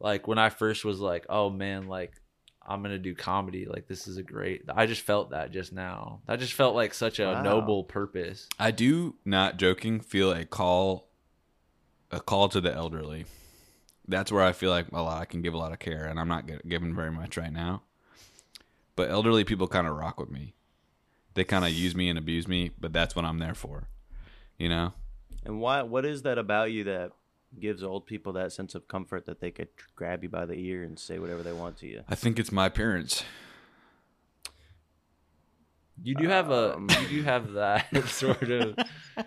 like 0.00 0.26
when 0.26 0.38
I 0.38 0.48
first 0.48 0.84
was 0.84 0.98
like, 0.98 1.26
oh 1.28 1.48
man, 1.50 1.86
like 1.86 2.12
I'm 2.66 2.82
gonna 2.82 2.98
do 2.98 3.14
comedy. 3.14 3.66
Like 3.66 3.86
this 3.86 4.08
is 4.08 4.16
a 4.16 4.22
great. 4.24 4.62
I 4.68 4.86
just 4.86 5.02
felt 5.02 5.30
that 5.30 5.52
just 5.52 5.72
now. 5.72 6.20
That 6.26 6.40
just 6.40 6.54
felt 6.54 6.74
like 6.74 6.94
such 6.94 7.20
a 7.20 7.26
Wow. 7.26 7.42
noble 7.42 7.84
purpose. 7.84 8.48
I 8.58 8.72
do, 8.72 9.14
not 9.24 9.58
joking, 9.58 10.00
feel 10.00 10.32
a 10.32 10.44
call, 10.44 11.08
a 12.10 12.18
call 12.20 12.48
to 12.48 12.60
the 12.60 12.74
elderly. 12.74 13.26
That's 14.08 14.32
where 14.32 14.42
I 14.42 14.52
feel 14.52 14.70
like 14.70 14.88
a 14.92 15.02
lot. 15.02 15.22
I 15.22 15.24
can 15.24 15.40
give 15.42 15.54
a 15.54 15.58
lot 15.58 15.70
of 15.72 15.78
care, 15.78 16.06
and 16.06 16.18
I'm 16.18 16.28
not 16.28 16.46
gi- 16.48 16.58
giving 16.66 16.94
very 16.96 17.12
much 17.12 17.36
right 17.36 17.52
now. 17.52 17.82
But 18.98 19.10
elderly 19.10 19.44
people 19.44 19.68
kind 19.68 19.86
of 19.86 19.94
rock 19.94 20.18
with 20.18 20.28
me. 20.28 20.54
They 21.34 21.44
kind 21.44 21.64
of 21.64 21.70
use 21.70 21.94
me 21.94 22.08
and 22.08 22.18
abuse 22.18 22.48
me, 22.48 22.72
but 22.80 22.92
that's 22.92 23.14
what 23.14 23.24
I'm 23.24 23.38
there 23.38 23.54
for. 23.54 23.88
You 24.58 24.68
know? 24.68 24.92
And 25.44 25.60
why? 25.60 25.82
What 25.82 26.04
is 26.04 26.22
that 26.22 26.36
about 26.36 26.72
you 26.72 26.82
that 26.82 27.12
gives 27.60 27.84
old 27.84 28.06
people 28.06 28.32
that 28.32 28.50
sense 28.52 28.74
of 28.74 28.88
comfort 28.88 29.24
that 29.26 29.40
they 29.40 29.52
could 29.52 29.68
grab 29.94 30.24
you 30.24 30.28
by 30.28 30.46
the 30.46 30.54
ear 30.54 30.82
and 30.82 30.98
say 30.98 31.20
whatever 31.20 31.44
they 31.44 31.52
want 31.52 31.76
to 31.78 31.86
you? 31.86 32.02
I 32.08 32.16
think 32.16 32.40
it's 32.40 32.50
my 32.50 32.66
appearance. 32.66 33.22
You 36.02 36.16
do 36.16 36.26
have 36.28 36.50
a 36.50 36.74
Um. 36.74 36.88
you 37.02 37.08
do 37.08 37.22
have 37.22 37.52
that 37.52 37.86
sort 38.08 38.42
of 38.50 38.76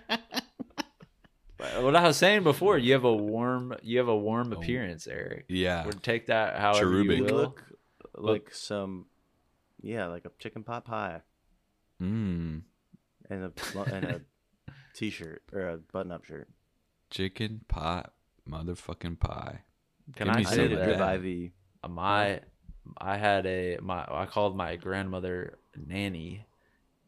what 1.80 1.96
I 1.96 2.04
was 2.08 2.18
saying 2.18 2.44
before, 2.44 2.78
you 2.78 2.92
have 2.92 3.06
a 3.06 3.16
warm 3.16 3.74
you 3.82 4.00
have 4.00 4.10
a 4.10 4.18
warm 4.18 4.52
appearance, 4.52 5.08
Eric. 5.08 5.46
Yeah. 5.48 5.86
Would 5.86 6.04
take 6.04 6.28
that 6.28 6.60
however 6.60 6.88
Cherubic. 6.88 7.18
you 7.20 7.26
You 7.28 7.34
will. 7.34 7.36
look 7.42 7.64
like 8.16 8.54
some, 8.54 9.06
yeah, 9.82 10.08
like 10.08 10.26
a 10.26 10.32
chicken 10.40 10.64
pot 10.64 10.86
pie 10.86 11.22
Mmm. 12.02 12.62
and 13.30 13.44
a 13.44 13.80
and 13.94 14.06
a 14.06 14.22
t-shirt 14.94 15.44
or 15.54 15.68
a 15.70 15.78
button-up 15.78 16.26
shirt. 16.26 16.50
Chicken 17.10 17.62
pot 17.68 18.14
motherfucking 18.50 19.20
pie. 19.20 19.62
Can 20.16 20.28
Give 20.28 20.36
I 20.36 20.40
me 20.40 20.46
I 20.46 20.50
some 20.50 20.56
say 20.56 20.68
need 20.68 20.78
a 20.78 20.84
drip 20.84 20.98
that? 20.98 21.24
IV. 21.24 21.52
Uh, 21.84 21.88
my 21.88 22.40
I 22.98 23.18
had 23.18 23.46
a 23.46 23.78
my 23.82 24.06
I 24.10 24.26
called 24.26 24.56
my 24.58 24.76
grandmother 24.76 25.58
nanny, 25.78 26.46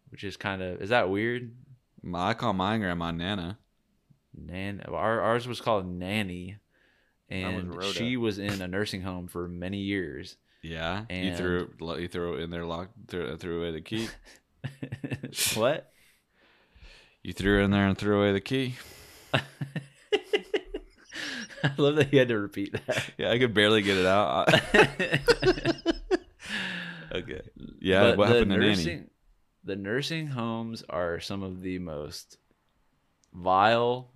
which 0.10 0.24
is 0.24 0.38
kind 0.38 0.62
of 0.62 0.82
is 0.82 0.90
that 0.90 1.10
weird? 1.10 1.56
My- 2.02 2.30
I 2.30 2.34
call 2.34 2.54
my 2.54 2.78
grandma 2.78 3.12
Nana. 3.12 3.58
Nan 4.36 4.82
our, 4.88 5.22
ours 5.22 5.48
was 5.48 5.62
called 5.62 5.86
nanny, 5.88 6.58
Mine 7.30 7.70
was 7.70 7.86
and 7.86 7.96
she 7.96 8.18
was 8.18 8.40
in 8.40 8.62
a 8.62 8.68
nursing 8.68 9.02
home 9.02 9.28
for 9.28 9.48
many 9.48 9.78
years. 9.78 10.38
Yeah. 10.64 11.04
you 11.10 11.36
threw 11.36 11.70
it- 11.80 12.02
you 12.02 12.08
threw 12.08 12.36
it 12.36 12.42
in 12.42 12.50
there, 12.50 12.66
locked, 12.66 12.94
threw, 13.08 13.28
uh, 13.28 13.38
threw 13.38 13.60
away 13.60 13.72
the 13.72 13.82
key. 13.82 14.08
what? 15.56 15.92
You 17.22 17.34
threw 17.34 17.60
it 17.62 17.66
in 17.66 17.72
there 17.72 17.86
and 17.88 17.98
threw 17.98 18.18
away 18.20 18.32
the 18.34 18.42
key. 18.42 18.76
I 21.66 21.72
love 21.78 21.96
that 21.98 22.12
you 22.12 22.20
had 22.20 22.28
to 22.30 22.38
repeat 22.40 22.74
that. 22.74 23.04
Yeah, 23.18 23.32
I 23.32 23.40
could 23.40 23.54
barely 23.54 23.82
get 23.82 23.98
it 23.98 24.06
out. 24.06 24.54
okay. 27.14 27.42
Yeah, 27.80 28.02
But 28.02 28.18
what 28.18 28.28
the 28.28 28.34
happened 28.34 28.52
to 28.52 28.58
Nanny? 28.58 28.68
nursing, 28.76 29.10
The 29.64 29.76
nursing 29.78 30.28
homes 30.28 30.84
are 30.90 31.20
some 31.22 31.42
of 31.44 31.62
the 31.62 31.80
most 31.80 32.38
vile, 33.34 34.12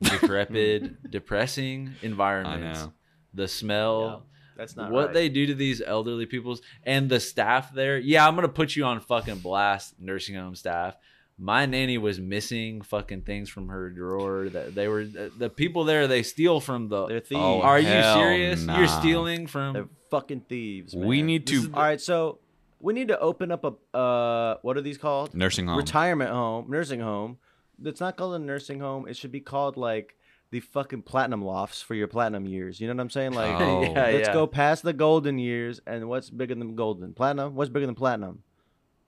decrepit, 0.00 1.10
depressing 1.10 1.94
environments. 2.02 2.88
The 3.34 3.46
smell, 3.48 4.26
That's 4.62 4.76
not 4.76 4.92
what 4.92 5.06
right. 5.06 5.14
they 5.14 5.28
do 5.28 5.46
to 5.46 5.54
these 5.54 5.82
elderly 5.82 6.24
people's 6.24 6.62
and 6.84 7.08
the 7.08 7.18
staff 7.18 7.74
there. 7.74 7.98
Yeah, 7.98 8.26
I'm 8.26 8.36
gonna 8.36 8.48
put 8.48 8.76
you 8.76 8.84
on 8.84 9.00
fucking 9.00 9.38
blast, 9.38 9.94
nursing 9.98 10.36
home 10.36 10.54
staff. 10.54 10.96
My 11.36 11.66
nanny 11.66 11.98
was 11.98 12.20
missing 12.20 12.82
fucking 12.82 13.22
things 13.22 13.50
from 13.50 13.68
her 13.68 13.90
drawer. 13.90 14.48
That 14.48 14.76
they 14.76 14.86
were 14.86 15.04
the, 15.04 15.32
the 15.36 15.50
people 15.50 15.82
there. 15.82 16.06
They 16.06 16.22
steal 16.22 16.60
from 16.60 16.88
the. 16.88 17.08
They're 17.08 17.18
thieves. 17.18 17.40
Oh, 17.42 17.60
are 17.60 17.80
you 17.80 17.88
serious? 17.88 18.62
nah. 18.62 18.78
You're 18.78 18.86
stealing 18.86 19.48
from. 19.48 19.72
They're 19.72 19.88
fucking 20.12 20.42
thieves. 20.42 20.94
We 20.94 21.22
need 21.22 21.48
to 21.48 21.54
is- 21.54 21.70
All 21.74 21.82
right, 21.82 22.00
so 22.00 22.38
we 22.78 22.92
need 22.92 23.08
to 23.08 23.18
open 23.18 23.50
up 23.50 23.64
a 23.64 23.96
uh, 23.98 24.58
what 24.62 24.76
are 24.76 24.82
these 24.82 24.98
called? 24.98 25.34
nursing 25.34 25.66
home. 25.66 25.78
Retirement 25.78 26.30
home, 26.30 26.66
nursing 26.70 27.00
home. 27.00 27.38
It's 27.84 28.00
not 28.00 28.16
called 28.16 28.34
a 28.34 28.38
nursing 28.38 28.78
home. 28.78 29.08
It 29.08 29.16
should 29.16 29.32
be 29.32 29.40
called 29.40 29.76
like 29.76 30.14
the 30.52 30.60
fucking 30.60 31.02
platinum 31.02 31.42
lofts 31.44 31.82
for 31.82 31.94
your 31.96 32.06
platinum 32.06 32.46
years. 32.46 32.80
You 32.80 32.86
know 32.86 32.94
what 32.94 33.00
I'm 33.00 33.10
saying? 33.10 33.32
Like, 33.32 33.60
Oh. 33.60 33.82
yeah, 33.82 33.92
let's 33.94 34.28
yeah. 34.28 34.32
go 34.32 34.46
past 34.46 34.84
the 34.84 34.92
golden 34.92 35.38
years. 35.40 35.80
And 35.86 36.08
what's 36.08 36.30
bigger 36.30 36.54
than 36.54 36.76
golden? 36.76 37.12
Platinum. 37.14 37.54
What's 37.56 37.70
bigger 37.70 37.86
than 37.86 37.96
platinum? 37.96 38.44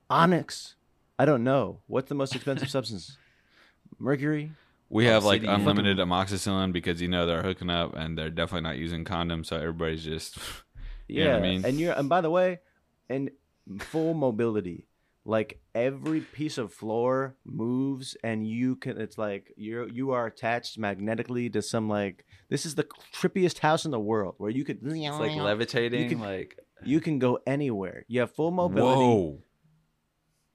Onyx. 0.09 0.75
I 1.17 1.23
don't 1.25 1.43
know. 1.43 1.79
What's 1.87 2.09
the 2.09 2.15
most 2.15 2.35
expensive 2.35 2.69
substance? 2.77 3.17
Mercury. 3.99 4.51
we 4.89 5.05
have 5.05 5.23
like 5.23 5.41
Obsidian. 5.43 5.61
unlimited 5.61 5.97
amoxicillin 5.99 6.73
because 6.73 7.01
you 7.01 7.07
know 7.07 7.25
they're 7.25 7.43
hooking 7.43 7.69
up 7.69 7.95
and 7.95 8.17
they're 8.17 8.29
definitely 8.29 8.67
not 8.67 8.77
using 8.77 9.05
condoms, 9.05 9.45
so 9.45 9.55
everybody's 9.57 10.03
just 10.03 10.37
You 11.07 11.23
know 11.23 11.29
Yeah, 11.29 11.33
what 11.35 11.43
I 11.43 11.47
mean? 11.47 11.65
and 11.65 11.79
you're 11.79 11.93
and 11.93 12.09
by 12.09 12.21
the 12.21 12.29
way, 12.31 12.59
and 13.09 13.29
full 13.79 14.13
mobility. 14.15 14.87
Like 15.27 15.59
every 15.73 16.21
piece 16.21 16.59
of 16.59 16.71
floor 16.71 17.35
moves, 17.45 18.15
and 18.23 18.47
you 18.47 18.75
can. 18.75 19.01
It's 19.01 19.17
like 19.17 19.51
you're 19.57 19.87
you 19.89 20.11
are 20.11 20.27
attached 20.27 20.77
magnetically 20.77 21.49
to 21.49 21.61
some 21.63 21.89
like 21.89 22.25
this 22.49 22.65
is 22.65 22.75
the 22.75 22.85
trippiest 23.11 23.57
house 23.59 23.85
in 23.85 23.91
the 23.91 23.99
world 23.99 24.35
where 24.37 24.51
you 24.51 24.63
could 24.63 24.79
It's 24.83 25.17
like 25.17 25.35
levitating. 25.35 26.03
You 26.03 26.09
can- 26.09 26.19
like 26.19 26.59
you 26.83 26.99
can 27.01 27.17
go 27.17 27.39
anywhere. 27.47 28.05
You 28.07 28.19
have 28.19 28.35
full 28.35 28.51
mobility. 28.51 28.99
whoa 29.01 29.39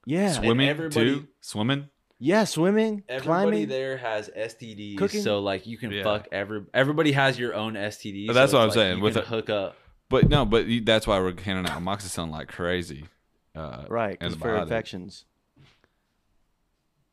Yeah, 0.06 0.32
swimming 0.32 0.90
too. 0.90 1.26
Swimming. 1.40 1.88
yeah, 2.20 2.44
swimming, 2.44 3.02
everybody 3.08 3.26
climbing. 3.26 3.68
there 3.68 3.96
has 3.96 4.28
STDs, 4.36 4.98
Cooking. 4.98 5.22
so 5.22 5.40
like 5.40 5.66
you 5.66 5.78
can 5.78 5.90
Yeah. 5.90 6.04
fuck 6.04 6.28
every. 6.30 6.62
Everybody 6.72 7.12
has 7.12 7.38
your 7.38 7.54
own 7.54 7.74
STD. 7.74 8.26
But 8.28 8.34
so 8.34 8.38
that's 8.40 8.52
what 8.52 8.60
I'm 8.62 8.68
like 8.68 8.74
saying, 8.74 8.96
You 8.98 9.02
with 9.02 9.14
can 9.14 9.22
a- 9.24 9.26
hook 9.26 9.50
up. 9.50 9.76
But 10.08 10.28
no, 10.28 10.44
but 10.44 10.66
that's 10.84 11.06
why 11.08 11.18
we're 11.20 11.34
handing 11.40 11.66
out 11.70 11.80
amoxicillin 11.80 12.30
like 12.30 12.48
crazy. 12.48 13.06
Uh, 13.54 13.84
right? 13.88 14.18
for 14.38 14.54
infections. 14.56 15.24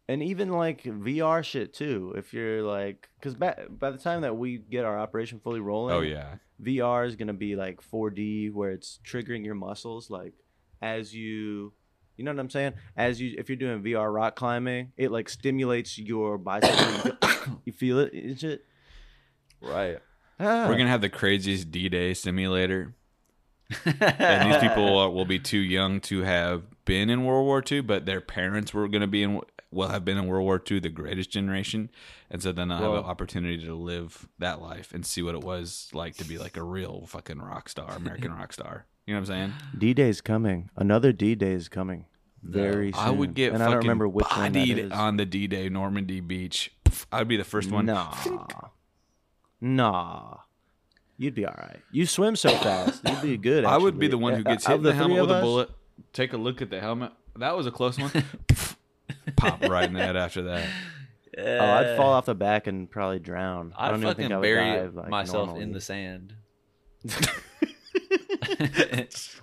And 0.09 0.23
even 0.23 0.51
like 0.51 0.83
VR 0.83 1.43
shit 1.43 1.73
too. 1.73 2.13
If 2.15 2.33
you're 2.33 2.63
like, 2.63 3.09
because 3.19 3.35
by, 3.35 3.55
by 3.69 3.91
the 3.91 3.97
time 3.97 4.21
that 4.21 4.37
we 4.37 4.57
get 4.57 4.85
our 4.85 4.97
operation 4.97 5.39
fully 5.39 5.59
rolling, 5.59 5.95
Oh 5.95 6.01
yeah. 6.01 6.35
VR 6.61 7.05
is 7.05 7.15
gonna 7.15 7.33
be 7.33 7.55
like 7.55 7.81
4D, 7.81 8.53
where 8.53 8.71
it's 8.71 8.99
triggering 9.05 9.43
your 9.43 9.55
muscles, 9.55 10.09
like 10.09 10.33
as 10.81 11.13
you, 11.13 11.73
you 12.15 12.23
know 12.23 12.31
what 12.31 12.39
I'm 12.39 12.49
saying? 12.49 12.73
As 12.95 13.19
you, 13.19 13.35
if 13.37 13.49
you're 13.49 13.57
doing 13.57 13.83
VR 13.83 14.13
rock 14.13 14.35
climbing, 14.35 14.93
it 14.95 15.11
like 15.11 15.27
stimulates 15.27 15.97
your 15.97 16.37
biceps. 16.37 16.79
and 16.79 17.57
you, 17.65 17.73
feel, 17.73 17.99
you 18.15 18.35
feel 18.35 18.49
it. 18.51 18.65
Right. 19.61 19.97
Ah. 20.39 20.67
We're 20.69 20.77
gonna 20.77 20.89
have 20.89 21.01
the 21.01 21.09
craziest 21.09 21.69
D-Day 21.71 22.13
simulator, 22.13 22.93
and 23.85 24.51
these 24.51 24.61
people 24.61 24.99
uh, 24.99 25.09
will 25.09 25.25
be 25.25 25.39
too 25.39 25.59
young 25.59 25.99
to 26.01 26.21
have 26.21 26.63
been 26.85 27.09
in 27.09 27.25
World 27.25 27.45
War 27.45 27.63
II, 27.69 27.81
but 27.81 28.05
their 28.05 28.21
parents 28.21 28.73
were 28.73 28.87
gonna 28.87 29.07
be 29.07 29.23
in, 29.23 29.41
will 29.71 29.89
have 29.89 30.05
been 30.05 30.17
in 30.17 30.27
World 30.27 30.45
War 30.45 30.61
II, 30.69 30.79
the 30.79 30.89
greatest 30.89 31.29
generation, 31.29 31.89
and 32.29 32.41
so 32.41 32.51
then 32.51 32.69
they'll 32.69 32.77
have 32.77 32.91
an 32.93 32.97
opportunity 33.03 33.63
to 33.65 33.75
live 33.75 34.27
that 34.39 34.61
life 34.61 34.93
and 34.93 35.05
see 35.05 35.21
what 35.21 35.35
it 35.35 35.43
was 35.43 35.89
like 35.93 36.15
to 36.17 36.23
be 36.23 36.37
like 36.37 36.57
a 36.57 36.63
real 36.63 37.05
fucking 37.07 37.39
rock 37.39 37.69
star, 37.69 37.91
American 37.91 38.33
rock 38.33 38.53
star. 38.53 38.85
You 39.05 39.13
know 39.13 39.21
what 39.21 39.29
I'm 39.29 39.35
saying? 39.35 39.53
D 39.77 39.93
Day's 39.93 40.21
coming. 40.21 40.69
Another 40.75 41.11
D 41.11 41.35
Day 41.35 41.53
is 41.53 41.69
coming. 41.69 42.05
Very 42.43 42.91
soon. 42.93 43.01
I 43.01 43.09
would 43.09 43.33
get 43.33 43.51
and 43.51 43.57
fucking 43.57 43.67
I 43.67 43.71
don't 43.71 43.83
remember 43.83 44.07
which 44.07 44.27
one 44.29 44.53
bodied 44.53 44.77
is. 44.77 44.91
on 44.91 45.17
the 45.17 45.25
D-Day 45.25 45.69
Normandy 45.69 46.21
beach. 46.21 46.71
I'd 47.11 47.27
be 47.27 47.35
the 47.37 47.43
first 47.43 47.71
one. 47.71 47.87
Nah. 47.87 48.13
Nah. 49.59 50.37
You'd 51.17 51.33
be 51.35 51.45
all 51.45 51.55
right. 51.57 51.79
You 51.91 52.05
swim 52.05 52.35
so 52.35 52.49
fast. 52.49 53.01
You'd 53.07 53.21
be 53.21 53.37
good. 53.37 53.65
I 53.65 53.77
would 53.77 53.97
be 53.97 54.07
the 54.07 54.17
one 54.17 54.33
who 54.35 54.41
Uh, 54.41 54.51
gets 54.53 54.67
hit 54.67 54.75
in 54.75 54.83
the 54.83 54.91
three 54.91 54.97
helmet 54.97 55.19
of 55.19 55.27
with 55.29 55.37
a 55.37 55.41
bullet. 55.41 55.69
Take 56.13 56.33
a 56.33 56.37
look 56.37 56.61
at 56.61 56.69
the 56.69 56.79
helmet. 56.79 57.11
That 57.37 57.57
was 57.57 57.65
a 57.65 57.71
close 57.71 57.97
one. 57.97 58.11
Pop 59.35 59.61
right 59.63 59.85
in 59.87 59.93
the 59.93 59.99
head 60.03 60.15
after 60.15 60.43
that. 60.43 60.67
Oh, 61.39 61.59
I'd 61.59 61.97
fall 61.97 62.13
off 62.13 62.25
the 62.25 62.33
back 62.35 62.67
and 62.67 62.89
probably 62.89 63.19
drown. 63.19 63.73
I 63.77 63.87
I'd 63.87 63.89
don't 63.91 63.99
even 63.99 64.09
fucking 64.09 64.23
think 64.25 64.33
I 64.33 64.37
would 64.37 64.41
bury 64.43 64.71
dive 64.79 64.95
like 64.95 65.09
myself 65.09 65.47
normally. 65.47 65.63
in 65.63 65.71
the 65.71 65.81
sand. 65.81 66.33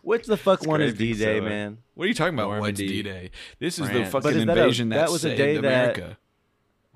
Which 0.02 0.26
the 0.26 0.36
fuck 0.36 0.66
one 0.66 0.80
is 0.80 0.94
D 0.94 1.12
Day, 1.14 1.38
so- 1.38 1.44
man? 1.44 1.78
What 1.94 2.04
are 2.04 2.08
you 2.08 2.14
talking 2.14 2.34
about? 2.34 2.60
What's 2.60 2.78
D-Day? 2.78 3.30
This 3.60 3.78
is 3.78 3.88
the 3.88 4.04
fucking 4.04 4.20
But 4.22 4.34
is 4.34 4.46
that 4.46 4.56
a- 4.56 4.60
invasion 4.62 4.88
that, 4.90 4.96
that 4.96 5.10
was 5.10 5.24
a 5.24 5.28
saved 5.28 5.38
day 5.38 5.56
America. 5.56 6.18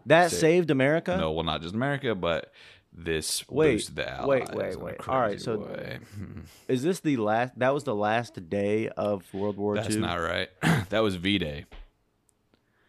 That 0.07 0.31
Sick. 0.31 0.41
saved 0.41 0.70
America. 0.70 1.16
No, 1.16 1.33
well, 1.33 1.45
not 1.45 1.62
just 1.62 1.74
America, 1.74 2.14
but 2.14 2.51
this 3.05 3.49
Wait, 3.49 3.90
the 3.94 4.11
Allies. 4.11 4.26
wait, 4.26 4.55
wait, 4.55 4.80
wait. 4.80 5.09
All 5.09 5.20
right, 5.20 5.40
so- 5.40 5.59
way. 5.59 5.99
Is 6.68 6.82
this 6.82 7.01
the 7.01 7.16
last? 7.16 7.59
That 7.59 7.72
was 7.72 7.84
the 7.84 7.94
last 7.94 8.49
day 8.51 8.88
of 8.88 9.22
World 9.32 9.57
War 9.57 9.76
that's 9.76 9.94
II. 9.94 10.01
not 10.01 10.16
right. 10.16 10.49
that 10.90 11.01
was 11.01 11.14
V-Day. 11.16 11.64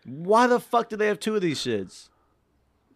Why 0.05 0.47
the 0.47 0.59
fuck 0.59 0.89
do 0.89 0.95
they 0.97 1.07
have 1.07 1.19
two 1.19 1.35
of 1.35 1.41
these 1.41 1.59
shits? 1.59 2.09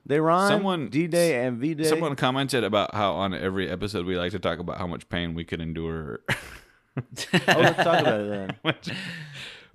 They 0.05 0.19
rhyme. 0.19 0.49
Someone- 0.49 0.89
D 0.89 1.07
Day 1.07 1.45
and 1.45 1.57
V 1.59 1.75
Day. 1.75 1.83
Someone 1.85 2.15
commented 2.15 2.63
about 2.63 2.93
how 2.95 3.13
on 3.13 3.33
every 3.33 3.69
episode 3.69 4.05
we 4.05 4.17
like 4.17 4.31
to 4.31 4.39
talk 4.39 4.59
about 4.59 4.77
how 4.77 4.87
much 4.87 5.07
pain 5.09 5.33
we 5.33 5.43
could 5.45 5.61
endure. 5.61 6.21
Oh, 6.95 6.99
let's 7.59 7.83
talk 7.83 8.01
about 8.01 8.19
it 8.19 8.29
then. 8.63 8.73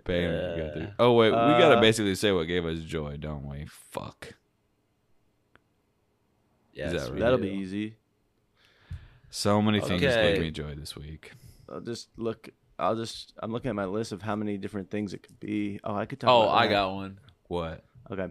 pain 0.05 0.31
we 0.31 0.37
go 0.63 0.71
through. 0.75 0.89
Oh 1.01 1.13
wait, 1.15 1.31
we 1.31 1.33
gotta 1.37 1.77
Uh, 1.77 1.81
basically 1.81 2.15
say 2.15 2.31
what 2.33 2.45
gave 2.45 2.65
us 2.65 2.79
joy, 2.81 3.17
don't 3.19 3.45
we? 3.47 3.67
Fuck. 3.91 4.35
Yes, 6.79 6.93
that 6.93 7.11
right? 7.11 7.19
that'll 7.21 7.39
be 7.39 7.49
easy. 7.51 7.97
So 9.31 9.61
many 9.61 9.81
things 9.81 10.03
Okay. 10.03 10.33
gave 10.33 10.41
me 10.41 10.51
joy 10.51 10.75
this 10.75 10.97
week. 10.97 11.33
I'll 11.69 11.81
just 11.81 12.09
look. 12.17 12.49
I'll 12.79 12.97
just. 12.97 13.35
I'm 13.43 13.53
looking 13.53 13.69
at 13.69 13.75
my 13.75 13.85
list 13.85 14.13
of 14.13 14.23
how 14.23 14.37
many 14.37 14.57
different 14.57 14.91
things 14.91 15.13
it 15.13 15.23
could 15.23 15.39
be. 15.41 15.81
Oh, 15.85 15.95
I 15.95 16.07
could 16.07 16.21
talk. 16.21 16.31
Oh, 16.31 16.43
about 16.45 16.55
I 16.55 16.67
that. 16.67 16.73
got 16.73 16.95
one. 16.95 17.19
What? 17.49 17.85
Okay. 18.11 18.29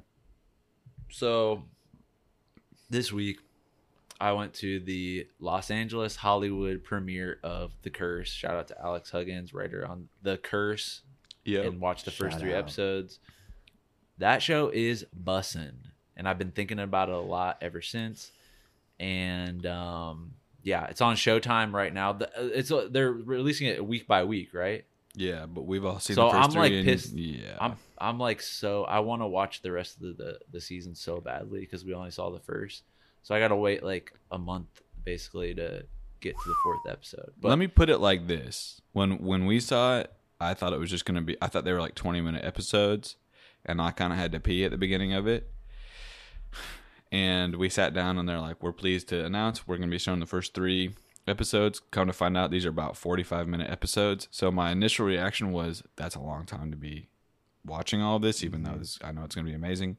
So 1.12 1.64
this 2.90 3.12
week, 3.14 3.40
I 4.20 4.32
went 4.32 4.54
to 4.56 4.80
the 4.80 5.28
Los 5.40 5.70
Angeles 5.70 6.16
Hollywood 6.16 6.84
premiere 6.84 7.40
of 7.44 7.72
The 7.84 7.90
Curse. 7.90 8.30
Shout 8.32 8.56
out 8.56 8.68
to 8.70 8.82
Alex 8.82 9.12
Huggins, 9.12 9.54
writer 9.54 9.86
on 9.86 10.10
The 10.24 10.38
Curse, 10.38 11.02
Yeah. 11.46 11.62
and 11.62 11.80
watched 11.80 12.06
the 12.06 12.12
first 12.12 12.34
Shout 12.34 12.42
three 12.42 12.54
out. 12.54 12.60
episodes. 12.60 13.20
That 14.18 14.42
show 14.42 14.70
is 14.70 15.06
bussin', 15.24 15.92
and 16.16 16.28
I've 16.28 16.40
been 16.40 16.52
thinking 16.52 16.80
about 16.80 17.10
it 17.10 17.16
a 17.16 17.20
lot 17.20 17.58
ever 17.62 17.82
since. 17.84 18.32
And 19.00 19.66
um, 19.66 20.32
yeah, 20.64 20.86
it's 20.88 21.02
on 21.02 21.16
Showtime 21.16 21.72
right 21.74 21.94
now. 21.94 22.14
The- 22.14 22.30
uh, 22.40 22.50
It's 22.54 22.72
they're 22.90 23.12
releasing 23.12 23.68
it 23.68 23.86
week 23.86 24.08
by 24.08 24.24
week, 24.24 24.54
right? 24.54 24.86
Yeah, 25.16 25.46
but 25.48 25.64
we've 25.66 25.84
all 25.84 26.00
seen 26.00 26.16
So 26.16 26.30
the 26.30 26.38
1st 26.38 26.44
I'm, 26.44 26.52
like, 26.52 26.72
and- 26.74 26.86
pissed. 26.86 27.14
Yeah. 27.14 27.58
I'm 27.60 27.76
I'm 27.98 28.20
like 28.20 28.42
so 28.42 28.84
I 28.84 29.00
want 29.00 29.22
to 29.24 29.28
watch 29.28 29.62
the 29.64 29.72
rest 29.72 29.96
of 29.98 30.02
the 30.04 30.14
the, 30.14 30.40
the 30.52 30.62
season 30.62 30.94
so 30.94 31.20
badly 31.20 31.62
because 31.62 31.84
we 31.84 31.94
only 31.94 32.12
saw 32.12 32.30
the 32.30 32.40
first, 32.40 32.84
so 33.24 33.34
I 33.34 33.40
got 33.40 33.48
to 33.48 33.56
wait 33.56 33.82
like 33.84 34.14
a 34.32 34.38
month 34.38 34.82
basically 35.04 35.56
to 35.56 35.86
get 36.20 36.36
to 36.36 36.50
the 36.50 36.56
fourth 36.64 36.88
episode. 36.88 37.32
But 37.40 37.50
Let 37.50 37.58
me 37.58 37.68
put 37.68 37.90
it 37.90 37.98
like 38.00 38.28
this: 38.28 38.80
when 38.94 39.18
when 39.20 39.46
we 39.48 39.60
saw 39.60 40.00
it, 40.00 40.12
I 40.40 40.54
thought 40.54 40.74
it 40.74 40.80
was 40.80 40.92
just 40.92 41.06
gonna 41.06 41.22
be. 41.24 41.36
I 41.42 41.48
thought 41.48 41.66
they 41.66 41.74
were 41.74 41.82
like 41.82 41.96
twenty 41.96 42.22
minute 42.22 42.44
episodes, 42.46 43.16
and 43.66 43.82
I 43.82 43.90
kind 43.92 44.14
of 44.14 44.20
had 44.20 44.32
to 44.34 44.40
pee 44.40 44.64
at 44.66 44.70
the 44.72 44.78
beginning 44.78 45.14
of 45.14 45.26
it. 45.28 45.50
And 47.12 47.56
we 47.56 47.70
sat 47.70 47.94
down, 47.94 48.18
and 48.18 48.28
they're 48.28 48.40
like, 48.40 48.62
"We're 48.62 48.74
pleased 48.74 49.10
to 49.10 49.24
announce 49.24 49.68
we're 49.68 49.78
gonna 49.78 49.92
be 49.92 49.98
showing 49.98 50.20
the 50.20 50.26
first 50.26 50.54
three 50.54 50.94
episodes." 51.28 51.80
Come 51.92 52.08
to 52.08 52.14
find 52.14 52.38
out, 52.38 52.52
these 52.52 52.66
are 52.66 52.70
about 52.70 52.98
forty 52.98 53.24
five 53.24 53.48
minute 53.48 53.70
episodes. 53.70 54.28
So 54.32 54.52
my 54.52 54.72
initial 54.72 55.06
reaction 55.06 55.52
was, 55.52 55.84
"That's 55.96 56.16
a 56.16 56.22
long 56.22 56.46
time 56.46 56.72
to 56.72 56.78
be 56.78 57.08
watching 57.66 58.02
all 58.02 58.20
this, 58.20 58.44
even 58.44 58.64
though 58.64 58.72
mm-hmm. 58.72 58.80
this, 58.80 59.00
I 59.04 59.12
know 59.12 59.24
it's 59.24 59.36
gonna 59.36 59.48
be 59.48 59.54
amazing." 59.54 59.98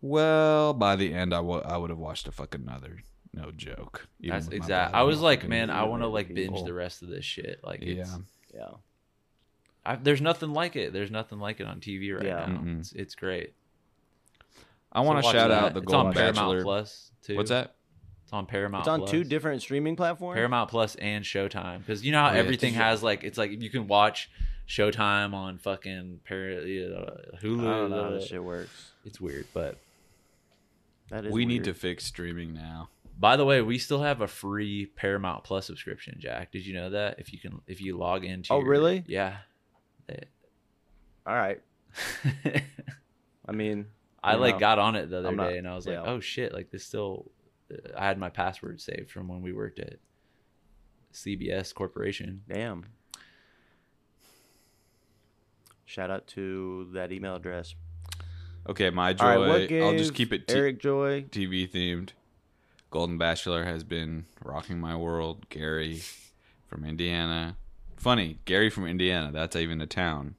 Well, 0.00 0.74
by 0.74 0.96
the 0.96 1.14
end, 1.14 1.32
I 1.32 1.40
would 1.40 1.64
have 1.64 1.98
watched 1.98 2.28
a 2.28 2.32
fucking 2.32 2.60
another. 2.62 2.98
No 3.32 3.50
joke. 3.50 4.06
even 4.20 4.34
that's 4.34 4.46
with 4.46 4.52
my 4.52 4.56
exact. 4.58 4.94
I 4.94 5.02
was 5.02 5.20
like, 5.20 5.48
man, 5.48 5.70
I 5.70 5.84
want 5.84 6.02
to 6.02 6.08
with 6.08 6.14
like 6.14 6.34
binge 6.34 6.50
people. 6.50 6.64
the 6.64 6.72
rest 6.72 7.02
of 7.02 7.08
this 7.08 7.24
shit. 7.24 7.60
Like, 7.64 7.82
it's, 7.82 8.10
Yeah. 8.10 8.18
Yeah. 8.54 8.70
I, 9.86 9.96
there's 9.96 10.20
nothing 10.20 10.52
like 10.52 10.76
it. 10.76 10.92
There's 10.92 11.10
nothing 11.10 11.38
like 11.40 11.60
it 11.60 11.66
on 11.66 11.80
TV 11.80 12.14
right 12.14 12.24
Yeah. 12.24 12.46
now. 12.46 12.58
Mm-mm. 12.58 12.80
It's, 12.80 12.92
it's 12.92 13.14
great. 13.14 13.54
I 14.94 15.00
want 15.00 15.20
to 15.20 15.24
watch 15.24 15.34
shout 15.34 15.50
that. 15.50 15.62
out 15.64 15.74
the 15.74 15.80
it's 15.80 15.90
Golden 15.90 16.06
on 16.08 16.12
Paramount 16.14 16.36
Bachelor. 16.36 16.62
Plus 16.62 17.10
too. 17.22 17.36
What's 17.36 17.50
that? 17.50 17.74
It's 18.24 18.32
on 18.32 18.46
Paramount. 18.46 18.82
It's 18.82 18.88
on 18.88 19.00
Plus. 19.00 19.10
two 19.10 19.24
different 19.24 19.60
streaming 19.62 19.96
platforms. 19.96 20.36
Paramount 20.36 20.70
Plus 20.70 20.94
and 20.96 21.24
Showtime 21.24 21.80
because 21.80 22.04
you 22.04 22.12
know 22.12 22.20
how 22.20 22.30
Oh, 22.30 22.32
yeah, 22.34 22.38
everything 22.38 22.74
it's- 22.74 22.82
has 22.90 23.02
like 23.02 23.24
it's 23.24 23.36
like 23.38 23.50
you 23.60 23.70
can 23.70 23.86
watch 23.88 24.30
Showtime 24.68 25.34
on 25.34 25.58
fucking 25.58 26.20
Par- 26.26 26.36
uh, 26.36 27.36
Hulu. 27.42 27.60
I 27.60 27.76
don't 27.76 27.90
know 27.90 28.04
how 28.04 28.10
this 28.10 28.28
shit 28.28 28.42
works. 28.42 28.92
It's 29.04 29.20
weird, 29.20 29.46
but 29.52 29.78
That 31.10 31.26
is. 31.26 31.32
We 31.32 31.44
need 31.44 31.64
to 31.64 31.74
fix 31.74 32.04
streaming 32.04 32.54
now. 32.54 32.88
by 33.18 33.36
the 33.36 33.44
way, 33.44 33.60
we 33.62 33.78
still 33.78 34.02
have 34.02 34.20
a 34.22 34.26
free 34.26 34.86
Paramount 34.86 35.44
Plus 35.44 35.66
subscription. 35.66 36.16
Jack, 36.18 36.50
did 36.50 36.64
you 36.66 36.72
know 36.74 36.90
that? 36.90 37.18
If 37.18 37.32
you 37.32 37.38
can, 37.38 37.60
if 37.66 37.80
you 37.82 37.96
log 37.98 38.24
into, 38.24 38.52
Oh, 38.52 38.60
your- 38.60 38.68
really? 38.68 39.04
Yeah. 39.06 39.36
They- 40.06 40.24
All 41.26 41.34
right. 41.34 41.60
I 43.46 43.52
mean, 43.52 43.86
I 44.24 44.34
like 44.36 44.54
know, 44.56 44.60
got 44.60 44.78
on 44.78 44.96
it 44.96 45.10
the 45.10 45.18
other 45.18 45.28
I'm 45.28 45.36
not- 45.36 45.50
day 45.50 45.58
and 45.58 45.68
I 45.68 45.74
was 45.74 45.86
like, 45.86 45.96
yeah. 45.96 46.04
oh 46.10 46.20
shit, 46.20 46.52
like 46.52 46.70
this 46.70 46.84
still. 46.84 47.30
uh, 47.72 47.76
I 47.96 48.06
had 48.06 48.18
my 48.18 48.28
password 48.30 48.80
saved 48.80 49.10
from 49.10 49.28
when 49.28 49.42
we 49.42 49.52
worked 49.52 49.78
at 49.78 49.96
CBS 51.12 51.72
Corporation. 51.74 52.42
damn. 52.48 52.86
Shout 55.86 56.10
out 56.10 56.26
to 56.28 56.88
that 56.94 57.12
email 57.12 57.36
address. 57.36 57.74
Okay, 58.68 58.90
my 58.90 59.08
All 59.08 59.14
joy. 59.14 59.48
right, 59.48 59.68
gave 59.68 59.82
I'll 59.84 59.92
just 59.96 60.14
keep 60.14 60.32
it 60.32 60.48
t- 60.48 60.54
Eric 60.54 60.80
Joy? 60.80 61.22
TV 61.30 61.70
themed. 61.70 62.10
Golden 62.90 63.18
Bachelor 63.18 63.64
has 63.64 63.84
been 63.84 64.24
rocking 64.42 64.80
my 64.80 64.96
world. 64.96 65.48
Gary 65.50 66.00
from 66.66 66.84
Indiana. 66.84 67.56
Funny, 67.96 68.38
Gary 68.46 68.70
from 68.70 68.86
Indiana. 68.86 69.30
That's 69.32 69.56
even 69.56 69.80
a 69.80 69.86
town 69.86 70.36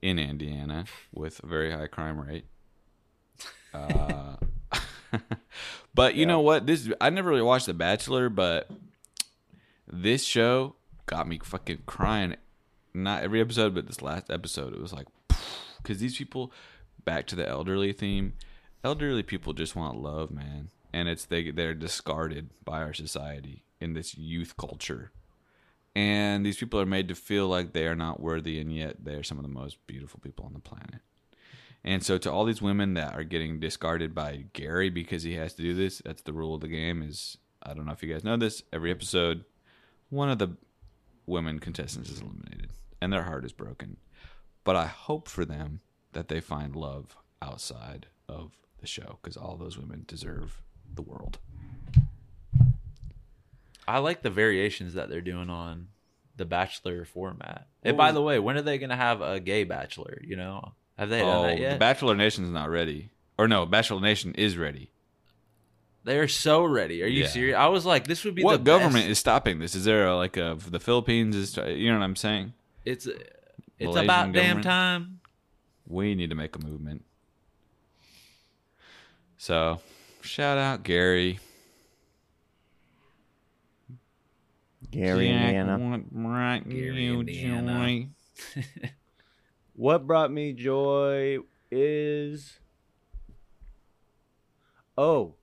in 0.00 0.18
Indiana 0.18 0.86
with 1.12 1.42
a 1.42 1.46
very 1.46 1.70
high 1.70 1.86
crime 1.86 2.18
rate. 2.18 2.46
Uh, 3.74 4.36
but 5.94 6.14
you 6.14 6.22
Yeah. 6.22 6.26
know 6.28 6.40
what? 6.40 6.66
This 6.66 6.88
I 7.00 7.10
never 7.10 7.30
really 7.30 7.42
watched 7.42 7.66
The 7.66 7.74
Bachelor, 7.74 8.28
but 8.28 8.68
this 9.86 10.24
show 10.24 10.76
got 11.06 11.28
me 11.28 11.38
fucking 11.42 11.82
crying. 11.86 12.36
Not 12.94 13.22
every 13.24 13.40
episode, 13.40 13.74
but 13.74 13.86
this 13.86 14.02
last 14.02 14.30
episode, 14.30 14.72
it 14.72 14.80
was 14.80 14.92
like 14.92 15.06
because 15.82 15.98
these 15.98 16.16
people, 16.16 16.52
back 17.04 17.26
to 17.26 17.36
the 17.36 17.48
elderly 17.48 17.92
theme, 17.92 18.34
elderly 18.84 19.22
people 19.22 19.52
just 19.52 19.74
want 19.74 20.00
love, 20.00 20.30
man, 20.30 20.70
and 20.92 21.08
it's 21.08 21.24
they 21.24 21.50
they're 21.50 21.74
discarded 21.74 22.50
by 22.64 22.80
our 22.82 22.94
society 22.94 23.64
in 23.80 23.94
this 23.94 24.16
youth 24.16 24.56
culture, 24.56 25.10
and 25.96 26.46
these 26.46 26.56
people 26.56 26.80
are 26.80 26.86
made 26.86 27.08
to 27.08 27.14
feel 27.16 27.48
like 27.48 27.72
they 27.72 27.86
are 27.88 27.96
not 27.96 28.20
worthy, 28.20 28.60
and 28.60 28.72
yet 28.74 29.04
they 29.04 29.14
are 29.14 29.24
some 29.24 29.38
of 29.38 29.42
the 29.42 29.48
most 29.48 29.84
beautiful 29.88 30.20
people 30.22 30.44
on 30.46 30.52
the 30.52 30.60
planet. 30.60 31.00
And 31.84 32.02
so, 32.02 32.16
to 32.18 32.32
all 32.32 32.44
these 32.44 32.62
women 32.62 32.94
that 32.94 33.14
are 33.14 33.24
getting 33.24 33.60
discarded 33.60 34.14
by 34.14 34.46
Gary 34.54 34.88
because 34.88 35.22
he 35.22 35.34
has 35.34 35.52
to 35.54 35.62
do 35.62 35.74
this, 35.74 36.00
that's 36.04 36.22
the 36.22 36.32
rule 36.32 36.54
of 36.54 36.62
the 36.62 36.68
game. 36.68 37.02
Is 37.02 37.36
I 37.62 37.74
don't 37.74 37.84
know 37.84 37.92
if 37.92 38.02
you 38.02 38.12
guys 38.12 38.24
know 38.24 38.36
this. 38.36 38.62
Every 38.72 38.90
episode, 38.90 39.44
one 40.08 40.30
of 40.30 40.38
the 40.38 40.56
women 41.26 41.58
contestants 41.58 42.10
is 42.10 42.20
eliminated, 42.20 42.70
and 43.00 43.12
their 43.12 43.24
heart 43.24 43.44
is 43.44 43.52
broken. 43.52 43.98
But 44.64 44.76
I 44.76 44.86
hope 44.86 45.28
for 45.28 45.44
them 45.44 45.80
that 46.12 46.28
they 46.28 46.40
find 46.40 46.74
love 46.74 47.16
outside 47.42 48.06
of 48.28 48.52
the 48.80 48.86
show 48.86 49.18
because 49.22 49.36
all 49.36 49.56
those 49.56 49.76
women 49.76 50.04
deserve 50.06 50.62
the 50.94 51.02
world. 51.02 51.38
I 53.86 53.98
like 53.98 54.22
the 54.22 54.30
variations 54.30 54.94
that 54.94 55.10
they're 55.10 55.20
doing 55.20 55.50
on 55.50 55.88
the 56.36 56.46
Bachelor 56.46 57.04
format. 57.04 57.68
And 57.82 57.96
by 57.96 58.12
the 58.12 58.22
way, 58.22 58.38
when 58.38 58.56
are 58.56 58.62
they 58.62 58.78
going 58.78 58.90
to 58.90 58.96
have 58.96 59.20
a 59.20 59.40
gay 59.40 59.64
Bachelor? 59.64 60.18
You 60.22 60.36
know, 60.36 60.72
have 60.98 61.08
they 61.08 61.20
done 61.20 61.28
oh, 61.28 61.42
that 61.42 61.56
the 61.56 61.60
yet? 61.62 61.78
Bachelor 61.78 62.14
Nation's 62.14 62.50
not 62.50 62.70
ready, 62.70 63.10
or 63.38 63.48
no, 63.48 63.66
Bachelor 63.66 64.00
Nation 64.00 64.34
is 64.34 64.56
ready. 64.56 64.90
They're 66.04 66.28
so 66.28 66.64
ready. 66.64 67.02
Are 67.02 67.06
you 67.06 67.22
Yeah. 67.22 67.28
serious? 67.28 67.56
I 67.56 67.66
was 67.68 67.86
like, 67.86 68.06
this 68.06 68.24
would 68.24 68.34
be 68.34 68.42
What 68.44 68.58
the 68.58 68.62
government 68.64 69.04
best. 69.06 69.08
is 69.08 69.18
stopping 69.18 69.58
this? 69.58 69.74
Is 69.74 69.84
there 69.86 70.06
a, 70.08 70.16
like 70.16 70.36
a 70.36 70.56
the 70.68 70.78
Philippines 70.80 71.34
is? 71.34 71.56
You 71.56 71.90
know 71.92 71.98
what 71.98 72.04
I'm 72.04 72.14
saying? 72.16 72.52
It's 72.84 73.06
it's 73.06 73.16
Malaysian 73.80 74.04
about 74.04 74.32
damn 74.32 74.56
government? 74.60 74.64
time. 74.64 75.20
We 75.86 76.14
need 76.14 76.28
to 76.30 76.36
make 76.36 76.54
a 76.56 76.58
movement. 76.58 77.04
So, 79.38 79.80
shout 80.22 80.58
out 80.58 80.82
Gary. 80.82 81.38
Gary, 84.90 85.28
Jack, 85.28 85.54
Indiana. 85.54 85.78
what 85.78 86.10
brought 86.10 86.68
Gary, 86.68 87.04
you 87.06 87.20
Indiana. 87.20 87.86
joy? 88.54 88.62
What 89.74 90.06
brought 90.06 90.30
me 90.30 90.52
joy 90.52 91.38
is. 91.70 92.58
Oh. 94.96 95.34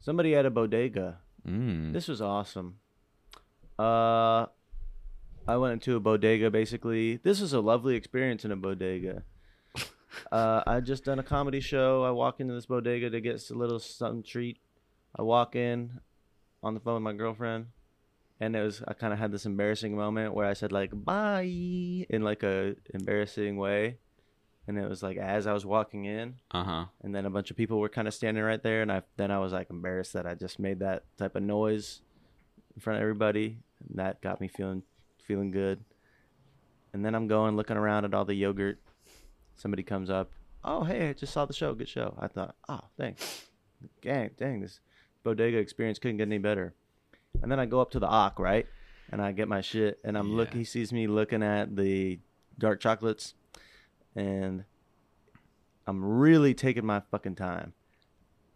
Somebody 0.00 0.34
at 0.34 0.46
a 0.46 0.50
bodega. 0.50 1.18
Mm. 1.46 1.92
This 1.92 2.08
was 2.08 2.22
awesome. 2.22 2.76
Uh, 3.78 4.46
I 5.46 5.56
went 5.56 5.74
into 5.74 5.96
a 5.96 6.00
bodega 6.00 6.50
basically. 6.50 7.16
This 7.16 7.40
was 7.40 7.52
a 7.52 7.60
lovely 7.60 7.94
experience 7.94 8.44
in 8.44 8.52
a 8.52 8.56
bodega. 8.56 9.22
uh, 10.32 10.62
I 10.66 10.80
just 10.80 11.04
done 11.04 11.18
a 11.18 11.22
comedy 11.22 11.60
show. 11.60 12.04
I 12.04 12.10
walk 12.10 12.40
into 12.40 12.54
this 12.54 12.66
bodega 12.66 13.10
to 13.10 13.20
get 13.20 13.50
a 13.50 13.54
little 13.54 13.78
something 13.78 14.22
treat. 14.22 14.58
I 15.14 15.22
walk 15.22 15.56
in 15.56 16.00
on 16.62 16.74
the 16.74 16.80
phone 16.80 16.94
with 16.94 17.02
my 17.02 17.12
girlfriend, 17.12 17.66
and 18.40 18.56
it 18.56 18.62
was 18.62 18.82
I 18.88 18.94
kind 18.94 19.12
of 19.12 19.18
had 19.18 19.32
this 19.32 19.46
embarrassing 19.46 19.94
moment 19.94 20.34
where 20.34 20.46
I 20.46 20.54
said 20.54 20.72
like 20.72 20.90
bye 20.92 21.42
in 21.44 22.22
like 22.22 22.42
a 22.42 22.74
embarrassing 22.94 23.56
way, 23.56 23.98
and 24.66 24.78
it 24.78 24.88
was 24.88 25.02
like 25.02 25.16
as 25.18 25.46
I 25.46 25.52
was 25.52 25.66
walking 25.66 26.04
in, 26.06 26.36
Uh 26.50 26.64
huh. 26.64 26.84
and 27.02 27.14
then 27.14 27.26
a 27.26 27.30
bunch 27.30 27.50
of 27.50 27.56
people 27.56 27.78
were 27.78 27.88
kind 27.88 28.08
of 28.08 28.14
standing 28.14 28.42
right 28.42 28.62
there 28.62 28.82
and 28.82 28.90
i 28.92 29.02
then 29.16 29.30
i 29.30 29.38
was 29.38 29.52
like 29.52 29.68
embarrassed 29.70 30.12
that 30.14 30.26
i 30.26 30.34
just 30.34 30.58
made 30.58 30.78
that 30.80 31.04
type 31.18 31.34
of 31.36 31.42
noise 31.42 32.00
in 32.74 32.80
front 32.80 32.96
of 32.98 33.02
everybody. 33.02 33.58
And 33.88 33.98
that 33.98 34.20
got 34.20 34.40
me 34.40 34.48
feeling 34.48 34.82
feeling 35.26 35.50
good. 35.50 35.84
And 36.92 37.04
then 37.04 37.14
i'm 37.14 37.26
going 37.28 37.56
looking 37.56 37.76
around 37.76 38.04
at 38.04 38.14
all 38.14 38.24
the 38.24 38.34
yogurt. 38.34 38.78
Somebody 39.56 39.82
comes 39.82 40.08
up 40.10 40.30
oh 40.64 40.84
hey 40.84 41.08
i 41.08 41.12
just 41.14 41.32
saw 41.32 41.44
the 41.46 41.52
show. 41.54 41.74
Good 41.74 41.88
show. 41.88 42.14
I 42.18 42.26
thought 42.28 42.54
oh 42.68 42.80
thanks. 42.98 43.46
Dang 44.02 44.30
dang 44.36 44.60
this 44.60 44.80
bodega 45.24 45.56
experience 45.58 45.98
couldn't 45.98 46.16
get 46.18 46.28
any 46.28 46.38
better 46.38 46.74
and 47.42 47.50
then 47.50 47.58
i 47.60 47.66
go 47.66 47.80
up 47.80 47.90
to 47.90 47.98
the 47.98 48.06
Ock, 48.06 48.38
right 48.38 48.66
and 49.10 49.20
i 49.20 49.32
get 49.32 49.48
my 49.48 49.60
shit 49.60 49.98
and 50.04 50.16
i'm 50.16 50.34
look 50.34 50.52
he 50.52 50.64
sees 50.64 50.92
me 50.92 51.06
looking 51.06 51.42
at 51.42 51.76
the 51.76 52.18
dark 52.58 52.80
chocolates 52.80 53.34
and 54.14 54.64
I'm 55.86 56.04
really 56.04 56.54
taking 56.54 56.86
my 56.86 57.00
fucking 57.10 57.34
time. 57.34 57.72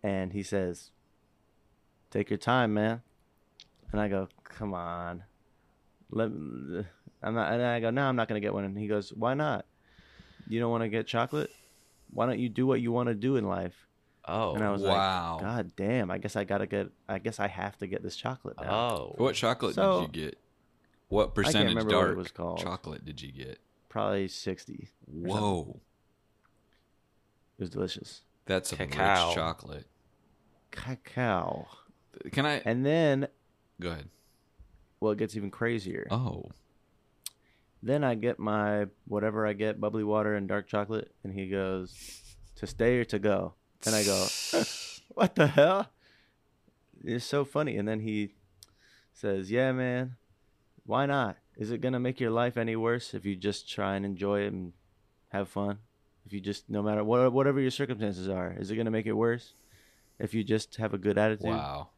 And 0.03 0.33
he 0.33 0.43
says, 0.43 0.91
Take 2.11 2.31
your 2.31 2.39
time, 2.39 2.75
man. 2.75 3.03
And 3.91 4.01
I 4.01 4.09
go, 4.09 4.29
Come 4.45 4.75
on. 4.75 5.25
Let 6.11 6.27
I'm 6.27 7.35
not 7.35 7.53
and 7.53 7.63
I 7.63 7.81
go, 7.81 7.91
No, 7.91 8.03
I'm 8.03 8.17
not 8.17 8.29
gonna 8.29 8.41
get 8.41 8.55
one. 8.55 8.65
And 8.65 8.79
he 8.79 8.87
goes, 8.87 9.13
Why 9.13 9.35
not? 9.35 9.67
You 10.47 10.61
don't 10.61 10.71
want 10.71 10.83
to 10.83 10.89
get 10.89 11.07
chocolate? 11.07 11.51
Why 12.13 12.27
don't 12.27 12.39
you 12.39 12.49
do 12.49 12.67
what 12.67 12.81
you 12.81 12.93
want 12.93 13.09
to 13.09 13.15
do 13.15 13.37
in 13.37 13.49
life? 13.49 13.89
Oh. 14.27 14.55
and 14.55 14.65
I 14.65 14.71
was 14.71 14.83
wow. 14.83 15.35
like, 15.35 15.43
God 15.45 15.73
damn! 15.77 16.11
I 16.11 16.19
guess 16.19 16.35
I 16.37 16.45
gotta 16.45 16.67
get. 16.67 16.89
I 17.09 17.19
guess 17.19 17.39
I 17.41 17.47
have 17.49 17.77
to 17.79 17.87
get 17.87 18.03
this 18.03 18.17
chocolate 18.17 18.57
now. 18.61 18.71
oh. 18.75 19.15
What 19.19 19.35
chocolate 19.35 19.75
So- 19.75 20.07
did 20.07 20.17
you 20.17 20.23
get? 20.25 20.39
What 21.09 21.35
percentage 21.35 21.69
remember 21.69 21.95
what 21.95 22.03
it 22.03 22.07
dark 22.07 22.17
was 22.17 22.31
called. 22.33 22.59
chocolate 22.59 23.05
did 23.05 23.21
you 23.23 23.31
get? 23.31 23.59
Probably 23.89 24.27
sixty. 24.27 24.89
Whoa, 25.07 25.81
It 27.59 27.63
was 27.63 27.71
delicious. 27.71 28.23
that's 28.47 28.73
a 28.73 28.77
Cacao. 28.77 29.27
rich 29.29 29.35
chocolate. 29.37 29.87
Cacao. 30.71 31.67
Can 32.33 32.47
I 32.47 32.63
And 32.65 32.85
then, 32.85 33.29
go 33.81 33.91
ahead? 33.91 34.09
well, 35.01 35.13
it 35.13 35.19
gets 35.19 35.37
even 35.37 35.51
crazier. 35.51 36.07
Oh, 36.11 36.47
Then 37.83 38.03
I 38.03 38.15
get 38.15 38.39
my 38.39 38.87
whatever 39.07 39.47
I 39.47 39.53
get, 39.53 39.79
bubbly 39.81 40.03
water 40.05 40.35
and 40.35 40.49
dark 40.49 40.67
chocolate, 40.67 41.15
and 41.23 41.33
he 41.35 41.49
goes, 41.49 42.23
"To 42.57 42.67
stay 42.67 42.97
or 42.99 43.05
to 43.05 43.19
go?" 43.19 43.55
And 43.87 43.95
I 43.95 44.05
go, 44.05 44.27
"What 45.15 45.35
the 45.35 45.47
hell?" 45.47 45.89
It's 47.05 47.25
so 47.25 47.45
funny. 47.45 47.77
And 47.77 47.87
then 47.87 48.01
he 48.01 48.35
says, 49.13 49.51
"Yeah, 49.51 49.73
man, 49.73 50.17
why 50.87 51.07
not? 51.07 51.37
Is 51.57 51.71
it 51.71 51.81
gonna 51.81 52.01
make 52.01 52.19
your 52.21 52.31
life 52.31 52.57
any 52.57 52.77
worse 52.77 53.15
if 53.15 53.25
you 53.25 53.37
just 53.37 53.71
try 53.71 53.95
and 53.97 54.05
enjoy 54.05 54.41
it 54.41 54.53
and 54.53 54.73
have 55.29 55.49
fun? 55.49 55.79
If 56.27 56.33
you 56.33 56.41
just, 56.41 56.71
no 56.71 56.83
matter 56.83 57.05
what, 57.05 57.33
whatever 57.33 57.61
your 57.61 57.71
circumstances 57.71 58.29
are, 58.29 58.55
is 58.59 58.71
it 58.71 58.77
gonna 58.77 58.91
make 58.91 59.07
it 59.07 59.13
worse 59.13 59.55
if 60.19 60.33
you 60.33 60.43
just 60.45 60.77
have 60.77 60.95
a 60.95 60.99
good 60.99 61.19
attitude?" 61.19 61.47
wow, 61.47 61.89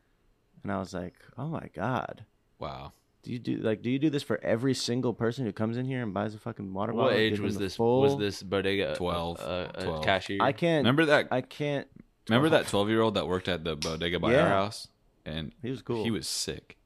And 0.62 0.72
I 0.72 0.78
was 0.78 0.92
like, 0.92 1.14
"Oh 1.38 1.48
my 1.48 1.68
god." 1.74 2.24
wow. 2.58 2.92
Do 3.26 3.32
you 3.32 3.38
do 3.40 3.56
like 3.56 3.82
do 3.82 3.90
you 3.90 3.98
do 3.98 4.08
this 4.08 4.22
for 4.22 4.38
every 4.40 4.72
single 4.72 5.12
person 5.12 5.44
who 5.46 5.52
comes 5.52 5.76
in 5.76 5.84
here 5.84 6.00
and 6.00 6.14
buys 6.14 6.32
a 6.36 6.38
fucking 6.38 6.72
water 6.72 6.92
bottle? 6.92 7.06
What 7.10 7.16
age 7.16 7.40
was 7.40 7.58
this? 7.58 7.74
full- 7.74 8.02
Was 8.02 8.16
this 8.16 8.40
bodega? 8.40 8.94
12, 8.96 9.40
Uh, 9.40 9.42
uh, 9.42 9.84
12. 9.84 10.04
cashier. 10.04 10.38
I 10.40 10.52
can't. 10.52 10.84
Remember 10.84 11.06
that? 11.06 11.26
I 11.32 11.40
can't. 11.40 11.88
remember 12.28 12.50
that 12.50 12.68
twelve 12.68 12.88
year 12.88 13.00
old 13.00 13.14
that 13.14 13.26
worked 13.26 13.48
at 13.48 13.64
the 13.64 13.74
bodega 13.74 14.20
by 14.20 14.36
our 14.36 14.48
house, 14.48 14.86
and 15.24 15.52
He 15.60 15.70
was 15.70 15.82
cool. 15.82 16.04
he 16.04 16.12
was 16.12 16.28
sick. 16.28 16.76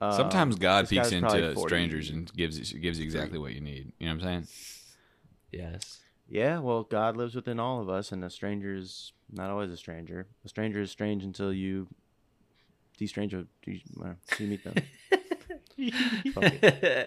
Uh, 0.00 0.16
Sometimes 0.16 0.56
God 0.56 0.88
peeks 0.88 1.12
into 1.12 1.54
strangers 1.58 2.08
and 2.08 2.32
gives 2.34 2.72
gives 2.72 2.98
you 2.98 3.04
exactly 3.04 3.38
what 3.38 3.52
you 3.52 3.60
need. 3.60 3.92
You 3.98 4.06
know 4.08 4.14
what 4.14 4.24
I'm 4.24 4.44
saying? 4.44 4.48
Yes. 5.52 6.00
Yeah, 6.26 6.60
well, 6.60 6.84
God 6.84 7.18
lives 7.18 7.34
within 7.34 7.60
all 7.60 7.82
of 7.82 7.90
us, 7.90 8.12
and 8.12 8.24
a 8.24 8.30
stranger 8.30 8.74
is 8.74 9.12
not 9.30 9.50
always 9.50 9.70
a 9.70 9.76
stranger. 9.76 10.26
A 10.44 10.48
stranger 10.48 10.80
is 10.80 10.90
strange 10.90 11.22
until 11.22 11.52
you 11.52 11.88
de-strange 13.00 13.32
you, 13.32 13.46
well, 13.96 14.14
you 14.38 14.46
meet 14.46 14.62
them. 14.62 14.74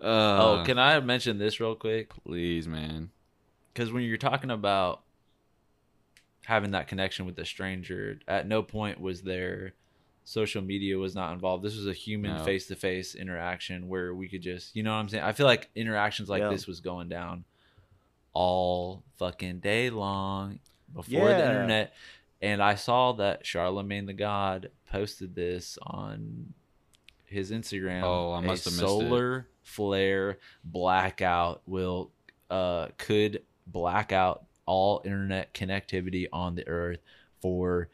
oh, 0.00 0.54
Uh, 0.60 0.64
can 0.64 0.78
I 0.78 0.98
mention 1.00 1.38
this 1.38 1.60
real 1.60 1.74
quick? 1.74 2.10
please, 2.24 2.66
man. 2.68 3.10
Because 3.74 3.92
when 3.92 4.04
you're 4.04 4.16
talking 4.16 4.50
about 4.50 5.02
having 6.44 6.70
that 6.72 6.86
connection 6.88 7.26
with 7.26 7.36
the 7.36 7.44
stranger, 7.44 8.20
at 8.28 8.46
no 8.46 8.62
point 8.62 9.00
was 9.00 9.22
there 9.22 9.74
social 10.24 10.62
media 10.62 10.96
was 10.96 11.14
not 11.16 11.32
involved. 11.32 11.64
This 11.64 11.76
was 11.76 11.88
a 11.88 11.92
human 11.92 12.44
face 12.44 12.68
to 12.68 12.76
face 12.76 13.16
interaction 13.16 13.88
where 13.88 14.14
we 14.14 14.28
could 14.28 14.42
just, 14.42 14.76
you 14.76 14.84
know 14.84 14.92
what 14.92 14.98
I'm 15.00 15.08
saying? 15.08 15.24
I 15.24 15.32
feel 15.32 15.46
like 15.46 15.68
interactions 15.74 16.28
like 16.28 16.42
Yeah. 16.42 16.50
this 16.50 16.68
was 16.68 16.78
going 16.80 17.08
down 17.08 17.44
all 18.32 19.02
fucking 19.18 19.58
day 19.58 19.90
long 19.90 20.60
before 20.94 21.28
the 21.28 21.44
internet. 21.44 21.92
And 22.42 22.60
I 22.62 22.74
saw 22.74 23.12
that 23.12 23.46
Charlemagne 23.46 24.06
the 24.06 24.12
God 24.12 24.70
posted 24.90 25.34
this 25.34 25.78
on 25.80 26.52
his 27.24 27.50
Instagram. 27.52 28.02
Oh, 28.02 28.32
I 28.32 28.40
must 28.40 28.64
have 28.64 28.74
missed 28.74 28.82
it. 28.84 28.86
solar 28.86 29.48
flare 29.62 30.38
blackout 30.64 31.62
will 31.66 32.10
uh 32.50 32.88
could 32.98 33.42
black 33.66 34.10
out 34.12 34.44
all 34.66 35.00
internet 35.04 35.54
connectivity 35.54 36.26
on 36.32 36.56
the 36.56 36.66
earth 36.66 36.98
for 37.40 37.88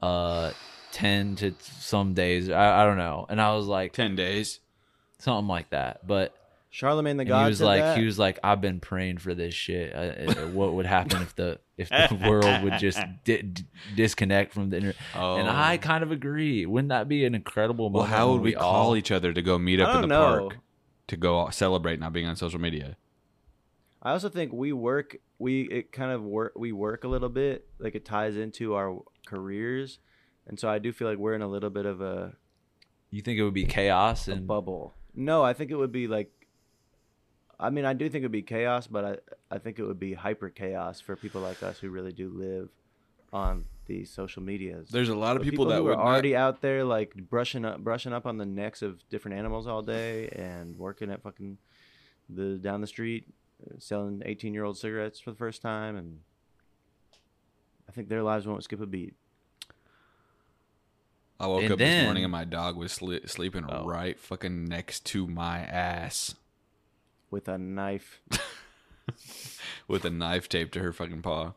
uh 0.00 0.52
10 0.92 1.34
to 1.36 1.54
some 1.60 2.14
days 2.14 2.48
I, 2.48 2.82
I 2.82 2.84
don't 2.86 2.96
know 2.96 3.26
and 3.28 3.40
i 3.40 3.52
was 3.54 3.66
like 3.66 3.92
Ten 3.92 4.14
days. 4.14 4.60
something 5.18 5.48
like 5.48 5.70
that 5.70 6.06
but 6.06 6.34
Charlemagne 6.70 7.16
the 7.16 7.22
and 7.22 7.28
God 7.28 7.44
he 7.44 7.48
was 7.50 7.58
said 7.58 7.64
like 7.64 7.80
that? 7.80 7.98
he 7.98 8.04
was 8.04 8.18
like 8.18 8.38
i've 8.44 8.60
been 8.60 8.78
praying 8.78 9.18
for 9.18 9.34
this 9.34 9.54
shit 9.54 9.94
uh, 9.94 10.30
uh, 10.30 10.46
what 10.48 10.74
would 10.74 10.84
happen 10.86 11.22
if 11.22 11.34
the 11.34 11.58
if 11.78 11.88
the 11.88 12.14
world 12.28 12.62
would 12.62 12.78
just 12.78 13.00
di- 13.24 13.40
d- 13.42 13.64
disconnect 13.96 14.52
from 14.52 14.68
the 14.70 14.76
internet 14.76 14.96
Oh, 15.14 15.36
and 15.36 15.48
i 15.48 15.78
kind 15.78 16.02
of 16.02 16.12
agree 16.12 16.66
wouldn't 16.66 16.90
that 16.90 17.08
be 17.08 17.24
an 17.24 17.34
incredible 17.34 17.86
well, 17.86 18.02
moment 18.02 18.10
how 18.10 18.32
would 18.32 18.42
we 18.42 18.52
call 18.52 18.88
all 18.88 18.96
each 18.96 19.10
other 19.10 19.32
to 19.32 19.40
go 19.40 19.58
meet 19.58 19.80
up 19.80 19.94
in 19.94 20.02
the 20.02 20.06
know. 20.08 20.48
park 20.48 20.58
to 21.06 21.16
go 21.16 21.48
celebrate 21.50 21.98
not 21.98 22.12
being 22.12 22.26
on 22.26 22.36
social 22.36 22.60
media? 22.60 22.96
I 24.02 24.12
also 24.12 24.28
think 24.28 24.52
we 24.52 24.72
work. 24.72 25.16
We 25.38 25.62
it 25.62 25.90
kind 25.90 26.12
of 26.12 26.22
work. 26.22 26.52
We 26.54 26.70
work 26.70 27.04
a 27.04 27.08
little 27.08 27.28
bit. 27.30 27.66
Like 27.78 27.94
it 27.94 28.04
ties 28.04 28.36
into 28.36 28.74
our 28.74 29.02
careers, 29.26 29.98
and 30.46 30.60
so 30.60 30.68
I 30.68 30.78
do 30.78 30.92
feel 30.92 31.08
like 31.08 31.18
we're 31.18 31.34
in 31.34 31.42
a 31.42 31.48
little 31.48 31.70
bit 31.70 31.86
of 31.86 32.00
a 32.00 32.34
you 33.10 33.22
think 33.22 33.38
it 33.38 33.42
would 33.42 33.54
be 33.54 33.64
chaos 33.64 34.28
and 34.28 34.46
bubble. 34.46 34.94
No, 35.14 35.42
I 35.42 35.52
think 35.52 35.70
it 35.70 35.76
would 35.76 35.92
be 35.92 36.06
like. 36.06 36.30
I 37.60 37.70
mean, 37.70 37.84
I 37.84 37.92
do 37.92 38.08
think 38.08 38.22
it 38.22 38.26
would 38.26 38.32
be 38.32 38.42
chaos, 38.42 38.86
but 38.86 39.04
I 39.04 39.54
I 39.54 39.58
think 39.58 39.78
it 39.78 39.84
would 39.84 39.98
be 39.98 40.14
hyper 40.14 40.48
chaos 40.50 41.00
for 41.00 41.16
people 41.16 41.40
like 41.40 41.62
us 41.62 41.78
who 41.78 41.90
really 41.90 42.12
do 42.12 42.28
live 42.30 42.68
on 43.32 43.64
these 43.86 44.10
social 44.10 44.42
medias. 44.42 44.90
There's 44.90 45.08
a 45.08 45.16
lot 45.16 45.36
of 45.36 45.42
But 45.42 45.50
people, 45.50 45.64
that 45.66 45.76
who 45.78 45.84
would 45.84 45.94
are 45.94 45.96
not- 45.96 46.06
already 46.06 46.36
out 46.36 46.60
there 46.60 46.84
like 46.84 47.14
brushing 47.14 47.64
up 47.64 47.78
brushing 47.82 48.12
up 48.12 48.26
on 48.26 48.36
the 48.38 48.46
necks 48.46 48.80
of 48.82 49.06
different 49.08 49.36
animals 49.38 49.66
all 49.66 49.82
day 49.82 50.28
and 50.28 50.76
working 50.76 51.10
at 51.10 51.22
fucking 51.22 51.58
the 52.28 52.56
down 52.58 52.80
the 52.80 52.86
street 52.86 53.26
uh, 53.66 53.74
selling 53.78 54.22
18 54.24 54.52
year 54.54 54.64
old 54.64 54.76
cigarettes 54.78 55.18
for 55.18 55.30
the 55.30 55.36
first 55.36 55.60
time 55.62 55.96
and 55.96 56.20
I 57.88 57.92
think 57.92 58.08
their 58.10 58.22
lives 58.22 58.46
won't 58.46 58.62
skip 58.62 58.80
a 58.82 58.86
beat. 58.86 59.14
I 61.40 61.46
woke 61.46 61.62
And 61.62 61.72
up 61.72 61.78
this 61.78 62.04
morning 62.04 62.24
and 62.24 62.32
my 62.32 62.44
dog 62.44 62.76
was 62.76 62.92
sli- 62.98 63.28
sleeping 63.28 63.64
Oh. 63.68 63.86
right 63.86 64.18
fucking 64.18 64.64
next 64.66 65.06
to 65.06 65.26
my 65.26 65.60
ass 65.60 66.34
with 67.30 67.48
a 67.48 67.58
knife. 67.58 68.20
with 69.88 70.04
a 70.04 70.10
knife 70.10 70.48
taped 70.48 70.72
to 70.74 70.80
her 70.80 70.92
fucking 70.92 71.22
paw. 71.22 71.52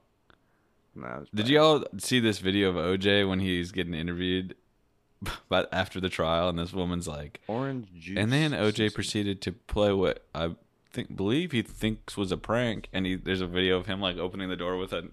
Did 1.33 1.47
y'all 1.47 1.85
see 1.97 2.19
this 2.19 2.39
video 2.39 2.69
of 2.69 2.75
OJ 2.75 3.27
when 3.27 3.39
he's 3.39 3.71
getting 3.71 3.93
interviewed, 3.93 4.55
but 5.49 5.69
after 5.71 6.01
the 6.01 6.09
trial, 6.09 6.49
and 6.49 6.59
this 6.59 6.73
woman's 6.73 7.07
like, 7.07 7.39
orange 7.47 7.87
juice? 7.97 8.17
and 8.17 8.31
then 8.31 8.51
OJ 8.51 8.93
proceeded 8.93 9.41
to 9.43 9.53
play 9.53 9.93
what 9.93 10.25
I 10.35 10.55
think 10.91 11.15
believe 11.15 11.53
he 11.53 11.61
thinks 11.61 12.17
was 12.17 12.31
a 12.33 12.37
prank, 12.37 12.89
and 12.91 13.05
he 13.05 13.15
there's 13.15 13.39
a 13.39 13.47
video 13.47 13.77
of 13.77 13.85
him 13.85 14.01
like 14.01 14.17
opening 14.17 14.49
the 14.49 14.57
door 14.57 14.77
with 14.77 14.91
a 14.91 15.07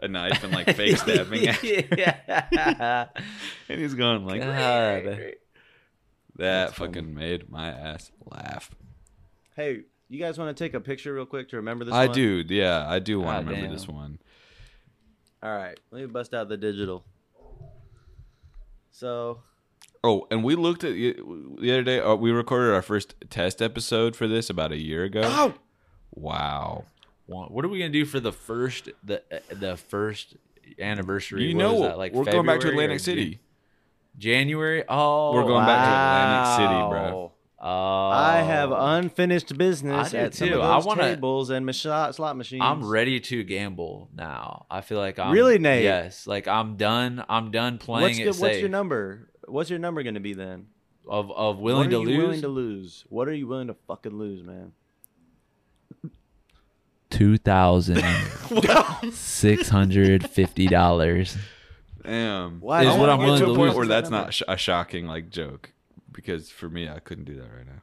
a 0.00 0.08
knife 0.08 0.44
and 0.44 0.52
like 0.52 0.74
fake 0.76 0.96
stabbing, 0.98 1.44
it. 1.44 1.88
yeah. 1.96 3.06
and 3.68 3.80
he's 3.80 3.94
going 3.94 4.26
like 4.26 4.42
God. 4.42 4.50
that. 4.50 5.34
That's 6.36 6.72
funny. 6.74 6.92
fucking 6.92 7.14
made 7.14 7.50
my 7.50 7.68
ass 7.68 8.10
laugh. 8.24 8.70
Hey, 9.54 9.82
you 10.12 10.18
guys 10.18 10.38
want 10.38 10.56
to 10.56 10.64
take 10.64 10.74
a 10.74 10.80
picture 10.80 11.14
real 11.14 11.26
quick 11.26 11.48
to 11.50 11.56
remember 11.56 11.84
this? 11.84 11.92
One? 11.92 12.00
I 12.00 12.06
one? 12.06 12.14
do, 12.14 12.44
yeah, 12.48 12.86
I 12.88 12.98
do 12.98 13.20
want 13.20 13.38
to 13.38 13.46
remember 13.46 13.66
damn. 13.68 13.74
this 13.74 13.88
one. 13.88 14.18
All 15.42 15.56
right, 15.56 15.78
let 15.90 16.00
me 16.00 16.06
bust 16.06 16.34
out 16.34 16.48
the 16.48 16.56
digital. 16.56 17.04
So 18.90 19.38
Oh, 20.04 20.26
and 20.30 20.42
we 20.42 20.56
looked 20.56 20.82
at 20.82 20.94
the 20.94 21.16
the 21.60 21.72
other 21.72 21.82
day. 21.82 22.00
Uh, 22.00 22.14
we 22.16 22.32
recorded 22.32 22.74
our 22.74 22.82
first 22.82 23.14
test 23.30 23.62
episode 23.62 24.16
for 24.16 24.26
this 24.26 24.50
about 24.50 24.72
a 24.72 24.76
year 24.76 25.04
ago. 25.04 25.22
Oh! 25.24 25.54
Wow! 26.12 26.84
What 27.26 27.52
what 27.52 27.64
are 27.64 27.68
we 27.68 27.78
gonna 27.78 27.90
do 27.90 28.04
for 28.04 28.18
the 28.18 28.32
first 28.32 28.90
the 29.04 29.22
the 29.50 29.76
first 29.76 30.36
anniversary? 30.80 31.44
You 31.44 31.56
What 31.56 31.62
know, 31.62 31.74
is 31.74 31.80
that, 31.82 31.98
like 31.98 32.12
we're 32.14 32.24
going 32.24 32.46
back 32.46 32.60
to 32.60 32.68
Atlantic 32.68 33.00
City. 33.00 33.40
January. 34.18 34.84
Oh, 34.88 35.32
We're 35.32 35.44
going 35.44 35.64
back 35.64 35.86
to 35.86 35.90
Atlantic 35.90 36.68
City, 36.68 36.88
bro. 36.90 37.32
Wow. 37.62 37.68
Oh, 37.68 38.10
I 38.12 38.38
have 38.42 38.72
oh. 38.72 38.76
unfinished 38.76 39.56
business 39.56 40.08
I 40.08 40.10
do 40.10 40.16
at 40.16 40.34
some 40.34 40.48
too. 40.48 40.60
of 40.60 40.62
I 40.62 40.78
wanna- 40.86 41.02
tables 41.14 41.50
and 41.50 41.64
machi- 41.64 42.12
slot 42.12 42.36
machines. 42.36 42.62
I'm 42.64 42.84
ready 42.84 43.20
to 43.20 43.44
gamble 43.44 44.08
now. 44.14 44.66
I 44.70 44.80
feel 44.80 44.98
like 44.98 45.18
I'm 45.20 45.32
Really, 45.32 45.58
Nate? 45.58 45.84
Yes, 45.84 46.26
like 46.26 46.48
I'm 46.48 46.76
done. 46.76 47.24
I'm 47.28 47.50
done 47.52 47.78
playing 47.78 48.02
What's, 48.02 48.18
it 48.18 48.24
good, 48.24 48.34
safe. 48.34 48.42
what's 48.42 48.58
your 48.58 48.68
number? 48.68 49.28
What's 49.46 49.70
your 49.70 49.78
number 49.78 50.02
going 50.02 50.14
to 50.14 50.20
be 50.20 50.34
then? 50.34 50.66
of 51.08 51.30
of 51.32 51.58
willing 51.58 51.90
what 51.90 52.04
to 52.04 52.10
you 52.10 52.16
lose? 52.16 52.18
willing 52.18 52.40
to 52.42 52.48
lose? 52.48 53.04
What 53.08 53.28
are 53.28 53.34
you 53.34 53.46
willing 53.46 53.66
to 53.68 53.74
fucking 53.88 54.16
lose, 54.16 54.42
man? 54.44 54.72
Two 57.10 57.36
thousand 57.36 58.02
six 59.12 59.68
hundred 59.68 60.28
fifty 60.30 60.66
dollars. 60.66 61.36
Damn. 62.02 62.60
Why- 62.60 62.82
Is 62.82 62.88
I 62.88 62.98
what 62.98 63.10
I'm 63.10 63.18
willing 63.18 63.40
to 63.40 63.46
to 63.46 63.52
a 63.52 63.54
point 63.54 63.68
lose. 63.70 63.76
where 63.76 63.86
that's 63.86 64.08
Number. 64.10 64.24
not 64.26 64.34
sh- 64.34 64.42
a 64.48 64.56
shocking 64.56 65.06
like 65.06 65.28
joke, 65.28 65.72
because 66.12 66.50
for 66.50 66.68
me, 66.68 66.88
I 66.88 66.98
couldn't 66.98 67.24
do 67.24 67.36
that 67.36 67.48
right 67.56 67.66
now. 67.66 67.82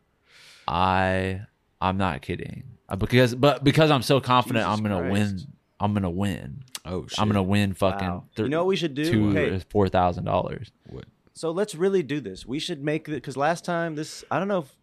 I 0.67 1.41
I'm 1.81 1.97
not 1.97 2.21
kidding. 2.21 2.63
Uh, 2.87 2.95
Because 2.95 3.35
but 3.35 3.63
because 3.63 3.91
I'm 3.91 4.01
so 4.01 4.19
confident 4.19 4.65
Jesus 4.65 4.77
I'm 4.77 4.83
gonna 4.83 4.99
Christ. 5.09 5.11
win. 5.11 5.53
I'm 5.79 5.93
gonna 5.93 6.09
win. 6.09 6.63
Oh 6.85 7.07
shit! 7.07 7.19
I'm 7.19 7.27
gonna 7.27 7.43
win 7.43 7.73
fucking 7.73 8.07
Wow. 8.07 8.25
thir- 8.35 8.43
you 8.43 8.49
know 8.49 8.59
what 8.59 8.67
we 8.67 8.75
should 8.75 8.95
do? 8.95 9.09
two 9.09 9.31
Hey, 9.31 9.59
four 9.69 9.87
thousand 9.89 10.25
dollars. 10.25 10.71
What? 10.89 11.05
so 11.33 11.51
let's 11.51 11.73
really 11.75 12.03
do 12.03 12.19
this. 12.19 12.45
We 12.45 12.59
should 12.59 12.83
make 12.83 13.07
it 13.07 13.11
because 13.13 13.37
last 13.37 13.63
time 13.65 13.95
this 13.95 14.23
I 14.29 14.39
don't 14.39 14.47
know 14.47 14.59
if 14.59 14.75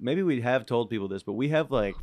maybe 0.00 0.22
we 0.22 0.40
have 0.40 0.64
told 0.66 0.90
people 0.90 1.08
this, 1.08 1.22
but 1.22 1.34
we 1.34 1.48
have 1.48 1.70
like 1.70 1.96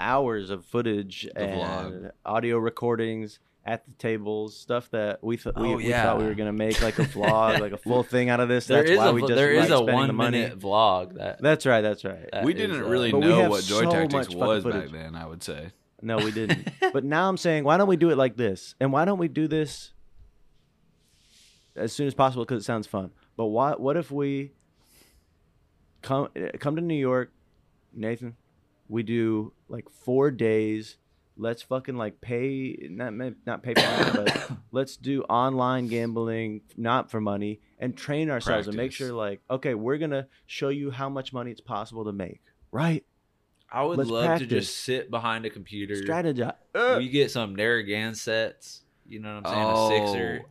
hours 0.00 0.50
of 0.50 0.64
footage 0.64 1.28
and 1.36 1.52
vlog. 1.52 2.10
audio 2.24 2.58
recordings 2.58 3.38
at 3.64 3.84
the 3.86 3.92
tables, 3.92 4.56
stuff 4.56 4.90
that 4.90 5.22
we 5.22 5.36
thought 5.36 5.56
we, 5.58 5.68
Oh, 5.68 5.76
we 5.76 5.88
yeah. 5.88 6.02
thought 6.02 6.18
we 6.18 6.24
were 6.24 6.34
gonna 6.34 6.52
make 6.52 6.82
like 6.82 6.98
a 6.98 7.02
vlog, 7.16 7.60
like 7.60 7.72
a 7.72 7.76
full 7.76 8.02
thing 8.02 8.28
out 8.28 8.40
of 8.40 8.48
this. 8.48 8.66
There 8.66 8.78
That's 8.78 8.90
is 8.90 8.98
why 8.98 9.08
a 9.08 9.12
we 9.12 9.20
just 9.22 9.34
there 9.34 9.52
is 9.52 9.70
like 9.70 9.70
a 9.70 9.84
spending 9.84 9.86
the 9.86 9.92
one 9.94 10.14
money. 10.16 10.40
minute 10.42 10.58
vlog 10.58 11.14
that 11.14 11.40
That's 11.40 11.64
right. 11.66 11.80
That's 11.80 12.04
right. 12.04 12.28
that 12.32 12.44
we 12.44 12.54
didn't 12.54 12.82
uh, 12.82 12.88
really 12.88 13.12
But 13.12 13.20
we 13.20 13.28
know 13.28 13.48
what 13.50 13.64
Joy 13.64 13.82
so 13.82 13.90
Tactics 13.90 14.34
was 14.34 14.64
back 14.64 14.90
then. 14.90 15.14
I 15.14 15.26
would 15.26 15.42
say. 15.42 15.70
No, 16.04 16.16
we 16.18 16.32
didn't. 16.32 16.68
but 16.92 17.04
now 17.04 17.28
I'm 17.28 17.36
saying, 17.36 17.62
why 17.62 17.76
don't 17.76 17.86
we 17.88 17.96
do 17.96 18.10
it 18.10 18.18
like 18.18 18.36
this? 18.36 18.74
And 18.80 18.92
why 18.92 19.04
don't 19.04 19.18
we 19.20 19.28
do 19.28 19.46
this 19.46 19.92
as 21.76 21.92
soon 21.92 22.08
as 22.08 22.14
possible 22.14 22.44
because 22.44 22.62
it 22.62 22.66
sounds 22.66 22.88
fun. 22.88 23.12
But 23.36 23.46
what 23.46 23.80
what 23.80 23.96
if 23.96 24.10
we 24.10 24.50
come 26.02 26.28
come 26.58 26.76
to 26.76 26.82
New 26.82 26.96
York, 26.96 27.30
Nathan? 27.94 28.36
We 28.88 29.02
do 29.04 29.52
like 29.68 29.88
four 29.88 30.30
days. 30.32 30.96
Let's 31.36 31.62
fucking 31.62 31.96
like 31.96 32.20
pay 32.20 32.88
not 32.90 33.14
not 33.46 33.62
pay 33.62 33.74
for 33.74 33.80
money, 33.80 34.10
but 34.14 34.50
let's 34.72 34.96
do 34.96 35.22
online 35.22 35.86
gambling, 35.88 36.60
not 36.76 37.10
for 37.10 37.20
money, 37.20 37.60
and 37.78 37.96
train 37.96 38.30
ourselves 38.30 38.68
and 38.68 38.76
make 38.76 38.92
sure 38.92 39.12
like 39.12 39.40
okay, 39.50 39.74
we're 39.74 39.98
gonna 39.98 40.28
show 40.46 40.68
you 40.68 40.90
how 40.90 41.08
much 41.08 41.32
money 41.32 41.50
it's 41.50 41.60
possible 41.60 42.04
to 42.04 42.12
make. 42.12 42.42
Right? 42.70 43.04
I 43.70 43.84
would 43.84 43.96
Let's 43.96 44.10
love 44.10 44.38
to 44.40 44.46
just 44.46 44.76
sit 44.78 45.10
behind 45.10 45.46
a 45.46 45.50
computer. 45.50 45.94
Strategize. 45.94 46.54
We 46.98 47.08
get 47.08 47.30
some 47.30 47.54
Narragansett 47.56 48.18
sets. 48.62 48.82
You 49.08 49.20
know 49.20 49.40
what 49.40 49.46
I'm 49.46 49.54
saying? 49.54 49.66
Oh. 49.66 50.04
A 50.04 50.06
sixer. 50.06 50.44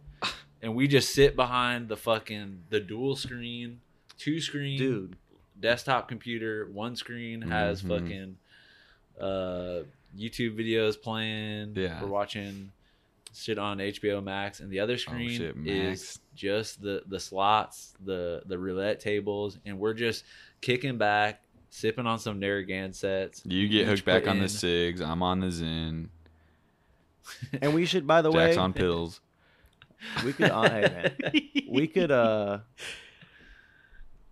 And 0.64 0.76
we 0.76 0.88
just 0.88 1.14
sit 1.14 1.36
behind 1.36 1.90
the 1.90 1.98
fucking 1.98 2.64
the 2.70 2.80
dual 2.80 3.16
screen, 3.16 3.82
two 4.18 4.40
screen 4.42 4.78
Dude. 4.80 5.16
desktop 5.60 6.08
computer. 6.08 6.68
One 6.72 6.96
screen 6.96 7.42
has 7.44 7.82
Mhm. 7.84 7.88
fucking 7.88 8.38
uh, 9.20 9.84
YouTube 10.18 10.58
videos 10.60 11.02
playing. 11.02 11.74
Yeah. 11.76 12.02
We're 12.02 12.10
watching 12.10 12.72
shit 13.34 13.58
on 13.58 13.78
HBO 13.78 14.24
Max, 14.24 14.60
and 14.60 14.70
the 14.70 14.80
other 14.80 14.98
screen 14.98 15.30
Oh, 15.42 15.46
shit, 15.46 15.56
is 15.66 16.20
just 16.36 16.82
the 16.82 17.04
the 17.08 17.20
slots, 17.20 17.94
the 18.04 18.42
the 18.46 18.58
roulette 18.58 19.00
tables, 19.00 19.58
and 19.66 19.80
we're 19.80 19.94
just 19.94 20.24
kicking 20.60 20.98
back, 20.98 21.42
sipping 21.70 22.06
on 22.08 22.20
some 22.20 22.40
Narragansetts. 22.40 23.42
You 23.46 23.68
get 23.70 23.88
hooked 23.88 24.06
back 24.06 24.28
on 24.28 24.38
in- 24.38 24.44
the 24.44 24.48
SIGs. 24.50 25.02
I'm 25.02 25.24
on 25.24 25.40
the 25.40 25.48
Zyn. 25.48 26.10
And 27.62 27.74
we 27.74 27.86
should, 27.86 28.06
by 28.08 28.22
the 28.22 28.32
way, 28.32 28.48
Jack's 28.48 28.58
on 28.58 28.74
pills. 28.74 29.22
we 30.26 30.34
could, 30.34 30.50
uh, 30.50 30.64
hey 30.70 30.82
man, 31.22 31.42
we 31.70 31.88
could. 31.88 32.12
uh 32.12 32.60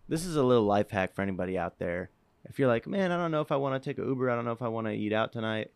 This 0.10 0.26
is 0.26 0.36
a 0.36 0.44
little 0.44 0.64
life 0.66 0.90
hack 0.90 1.14
for 1.14 1.22
anybody 1.22 1.58
out 1.58 1.78
there. 1.78 2.10
If 2.46 2.58
you're 2.60 2.68
like, 2.68 2.88
man, 2.88 3.12
I 3.12 3.18
don't 3.18 3.32
know 3.32 3.42
if 3.42 3.52
I 3.52 3.58
want 3.58 3.82
to 3.82 3.90
take 3.90 3.98
a 4.00 4.06
Uber. 4.08 4.30
I 4.30 4.36
don't 4.36 4.46
know 4.46 4.52
if 4.52 4.62
I 4.62 4.68
want 4.70 4.88
to 4.88 4.94
eat 4.94 5.14
out 5.14 5.32
tonight. 5.34 5.72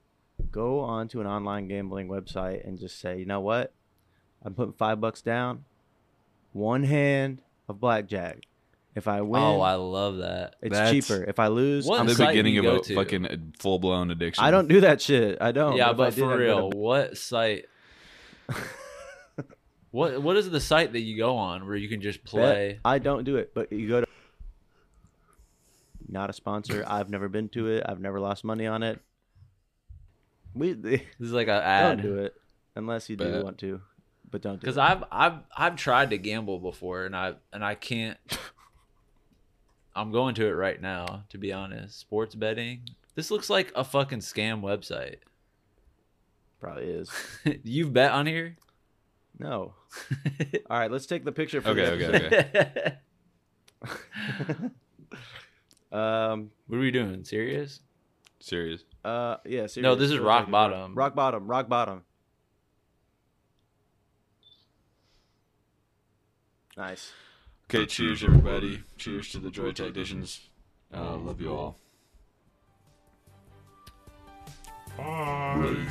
Go 0.52 0.80
on 0.80 1.08
to 1.10 1.22
an 1.22 1.28
online 1.28 1.68
gambling 1.68 2.08
website 2.08 2.68
and 2.68 2.80
just 2.80 3.00
say, 3.00 3.20
you 3.20 3.26
know 3.26 3.40
what? 3.42 3.74
I'm 4.44 4.54
putting 4.54 4.74
five 4.74 5.00
bucks 5.00 5.22
down. 5.22 5.66
One 6.52 6.84
hand 6.84 7.42
of 7.70 7.80
blackjack. 7.80 8.44
If 8.96 9.08
I 9.08 9.22
win, 9.22 9.42
Oh, 9.42 9.60
I 9.62 9.74
love 9.76 10.18
that. 10.18 10.56
it's 10.62 10.72
That's- 10.74 10.92
cheaper. 10.92 11.24
If 11.24 11.40
I 11.40 11.48
lose, 11.48 11.86
What 11.86 12.00
I'm 12.00 12.06
the 12.08 12.16
beginning 12.16 12.58
of 12.60 12.66
a 12.66 12.80
to? 12.82 12.96
fucking 12.96 13.26
uh, 13.26 13.38
full 13.60 13.80
blown 13.80 14.12
addiction. 14.12 14.44
I 14.44 14.52
don't 14.52 14.68
do 14.68 14.82
that 14.82 15.02
shit. 15.02 15.40
I 15.42 15.52
don't. 15.52 15.76
yeah, 15.76 15.92
If 15.92 15.98
but 15.98 16.14
did, 16.14 16.20
for 16.24 16.34
I'd 16.34 16.38
to 16.38 16.44
real, 16.44 16.70
what 16.70 17.18
site? 17.18 17.66
what 19.92 20.22
what 20.22 20.38
is 20.38 20.50
the 20.50 20.60
site 20.60 20.94
that 20.94 21.02
you 21.02 21.18
go 21.18 21.38
on 21.38 21.66
where 21.66 21.76
you 21.76 21.90
can 21.90 22.02
just 22.02 22.24
Bet. 22.24 22.30
play? 22.32 22.80
I 22.86 23.00
don't 23.00 23.24
do 23.24 23.38
it, 23.38 23.54
but 23.54 23.72
you 23.72 23.88
go 23.88 24.02
to. 24.02 24.08
Not 26.14 26.30
a 26.30 26.34
sponsor. 26.34 26.86
I've 26.88 27.10
never 27.10 27.28
been 27.28 27.50
to 27.50 27.70
it. 27.70 27.84
I've 27.88 28.00
never 28.00 28.20
lost 28.20 28.44
money 28.44 28.68
on 28.68 28.84
it. 28.84 29.02
We 30.54 30.74
This 30.74 31.02
is 31.20 31.32
like 31.32 31.48
an 31.48 31.56
ad. 31.56 31.98
don't 31.98 32.06
do 32.06 32.20
it 32.20 32.36
unless 32.76 33.10
you 33.10 33.16
do 33.16 33.44
want 33.44 33.58
to, 33.58 33.82
but 34.30 34.44
don't 34.44 34.60
Because 34.60 34.78
it. 34.78 34.82
I've 34.82 35.04
I've 35.12 35.40
I've 35.58 35.76
tried 35.76 36.12
to 36.12 36.20
gamble 36.20 36.60
before 36.60 37.06
and 37.06 37.16
I 37.16 37.34
and 37.52 37.66
I 37.66 37.74
can't. 37.74 38.20
I'm 39.96 40.12
going 40.12 40.36
to 40.36 40.46
it 40.46 40.52
right 40.52 40.80
now. 40.80 41.24
To 41.30 41.40
be 41.40 41.52
honest, 41.52 42.00
sports 42.00 42.36
betting. 42.36 42.90
This 43.16 43.32
looks 43.32 43.50
like 43.50 43.72
a 43.76 43.84
fucking 43.84 44.20
scam 44.20 44.62
website. 44.62 45.18
Probably 46.60 46.92
is. 46.92 47.10
You've 47.64 47.92
bet 47.92 48.12
on 48.12 48.28
here. 48.28 48.58
No. 49.40 49.74
All 50.70 50.78
right, 50.80 50.92
let's 50.92 51.08
take 51.08 51.26
the 51.26 51.32
picture 51.32 51.60
for 51.60 51.70
Okay, 51.70 51.88
okay, 51.88 52.98
okay. 53.84 54.70
Um. 55.94 56.50
what 56.68 56.78
are 56.78 56.82
we 56.82 56.92
doing? 56.92 57.24
Serious? 57.24 57.80
Serious. 58.40 58.84
Uh. 59.06 59.38
Yeah. 59.46 59.68
Seriously, 59.68 59.84
No, 59.84 59.96
this 59.96 60.12
is 60.12 60.20
rock 60.20 60.50
bottom. 60.50 60.96
Rock 60.96 61.16
bottom. 61.16 61.48
Rock 61.48 61.70
bottom. 61.70 62.02
Nice. 66.76 67.12
Okay, 67.70 67.86
cheers, 67.86 68.24
everybody. 68.24 68.82
Cheers 68.98 69.30
to 69.32 69.40
the 69.40 69.52
Joy 69.52 69.72
Tacticians. 69.72 70.50
Uh, 70.94 71.16
love 71.18 71.40
you 71.40 71.54
all. 71.54 71.78
Bye. 74.98 75.88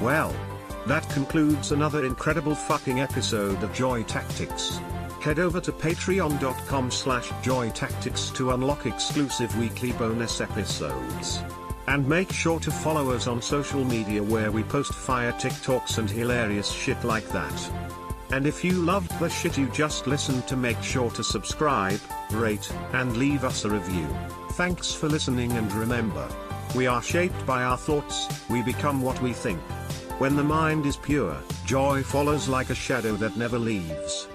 Well, 0.00 0.34
that 0.86 1.08
concludes 1.10 1.72
another 1.72 2.04
incredible 2.04 2.54
fucking 2.54 3.00
episode 3.00 3.62
of 3.62 3.72
Joy 3.72 4.02
Tactics. 4.04 4.78
Head 5.26 5.40
over 5.40 5.60
to 5.60 5.72
patreon.com 5.72 6.92
slash 6.92 7.30
joytactics 7.42 8.32
to 8.36 8.52
unlock 8.52 8.86
exclusive 8.86 9.58
weekly 9.58 9.90
bonus 9.90 10.40
episodes. 10.40 11.42
And 11.88 12.08
make 12.08 12.30
sure 12.30 12.60
to 12.60 12.70
follow 12.70 13.10
us 13.10 13.26
on 13.26 13.42
social 13.42 13.84
media 13.84 14.22
where 14.22 14.52
we 14.52 14.62
post 14.62 14.94
fire 14.94 15.32
TikToks 15.32 15.98
and 15.98 16.08
hilarious 16.08 16.70
shit 16.70 17.02
like 17.02 17.28
that. 17.30 17.72
And 18.30 18.46
if 18.46 18.64
you 18.64 18.74
loved 18.74 19.18
the 19.18 19.28
shit 19.28 19.58
you 19.58 19.66
just 19.70 20.06
listened 20.06 20.46
to 20.46 20.56
make 20.56 20.80
sure 20.80 21.10
to 21.10 21.24
subscribe, 21.24 21.98
rate, 22.30 22.72
and 22.92 23.16
leave 23.16 23.42
us 23.42 23.64
a 23.64 23.70
review. 23.70 24.06
Thanks 24.52 24.94
for 24.94 25.08
listening 25.08 25.50
and 25.54 25.72
remember, 25.72 26.28
we 26.76 26.86
are 26.86 27.02
shaped 27.02 27.44
by 27.44 27.64
our 27.64 27.76
thoughts, 27.76 28.48
we 28.48 28.62
become 28.62 29.02
what 29.02 29.20
we 29.20 29.32
think. 29.32 29.58
When 30.20 30.36
the 30.36 30.44
mind 30.44 30.86
is 30.86 30.96
pure, 30.96 31.36
joy 31.64 32.04
follows 32.04 32.46
like 32.46 32.70
a 32.70 32.76
shadow 32.76 33.16
that 33.16 33.36
never 33.36 33.58
leaves. 33.58 34.28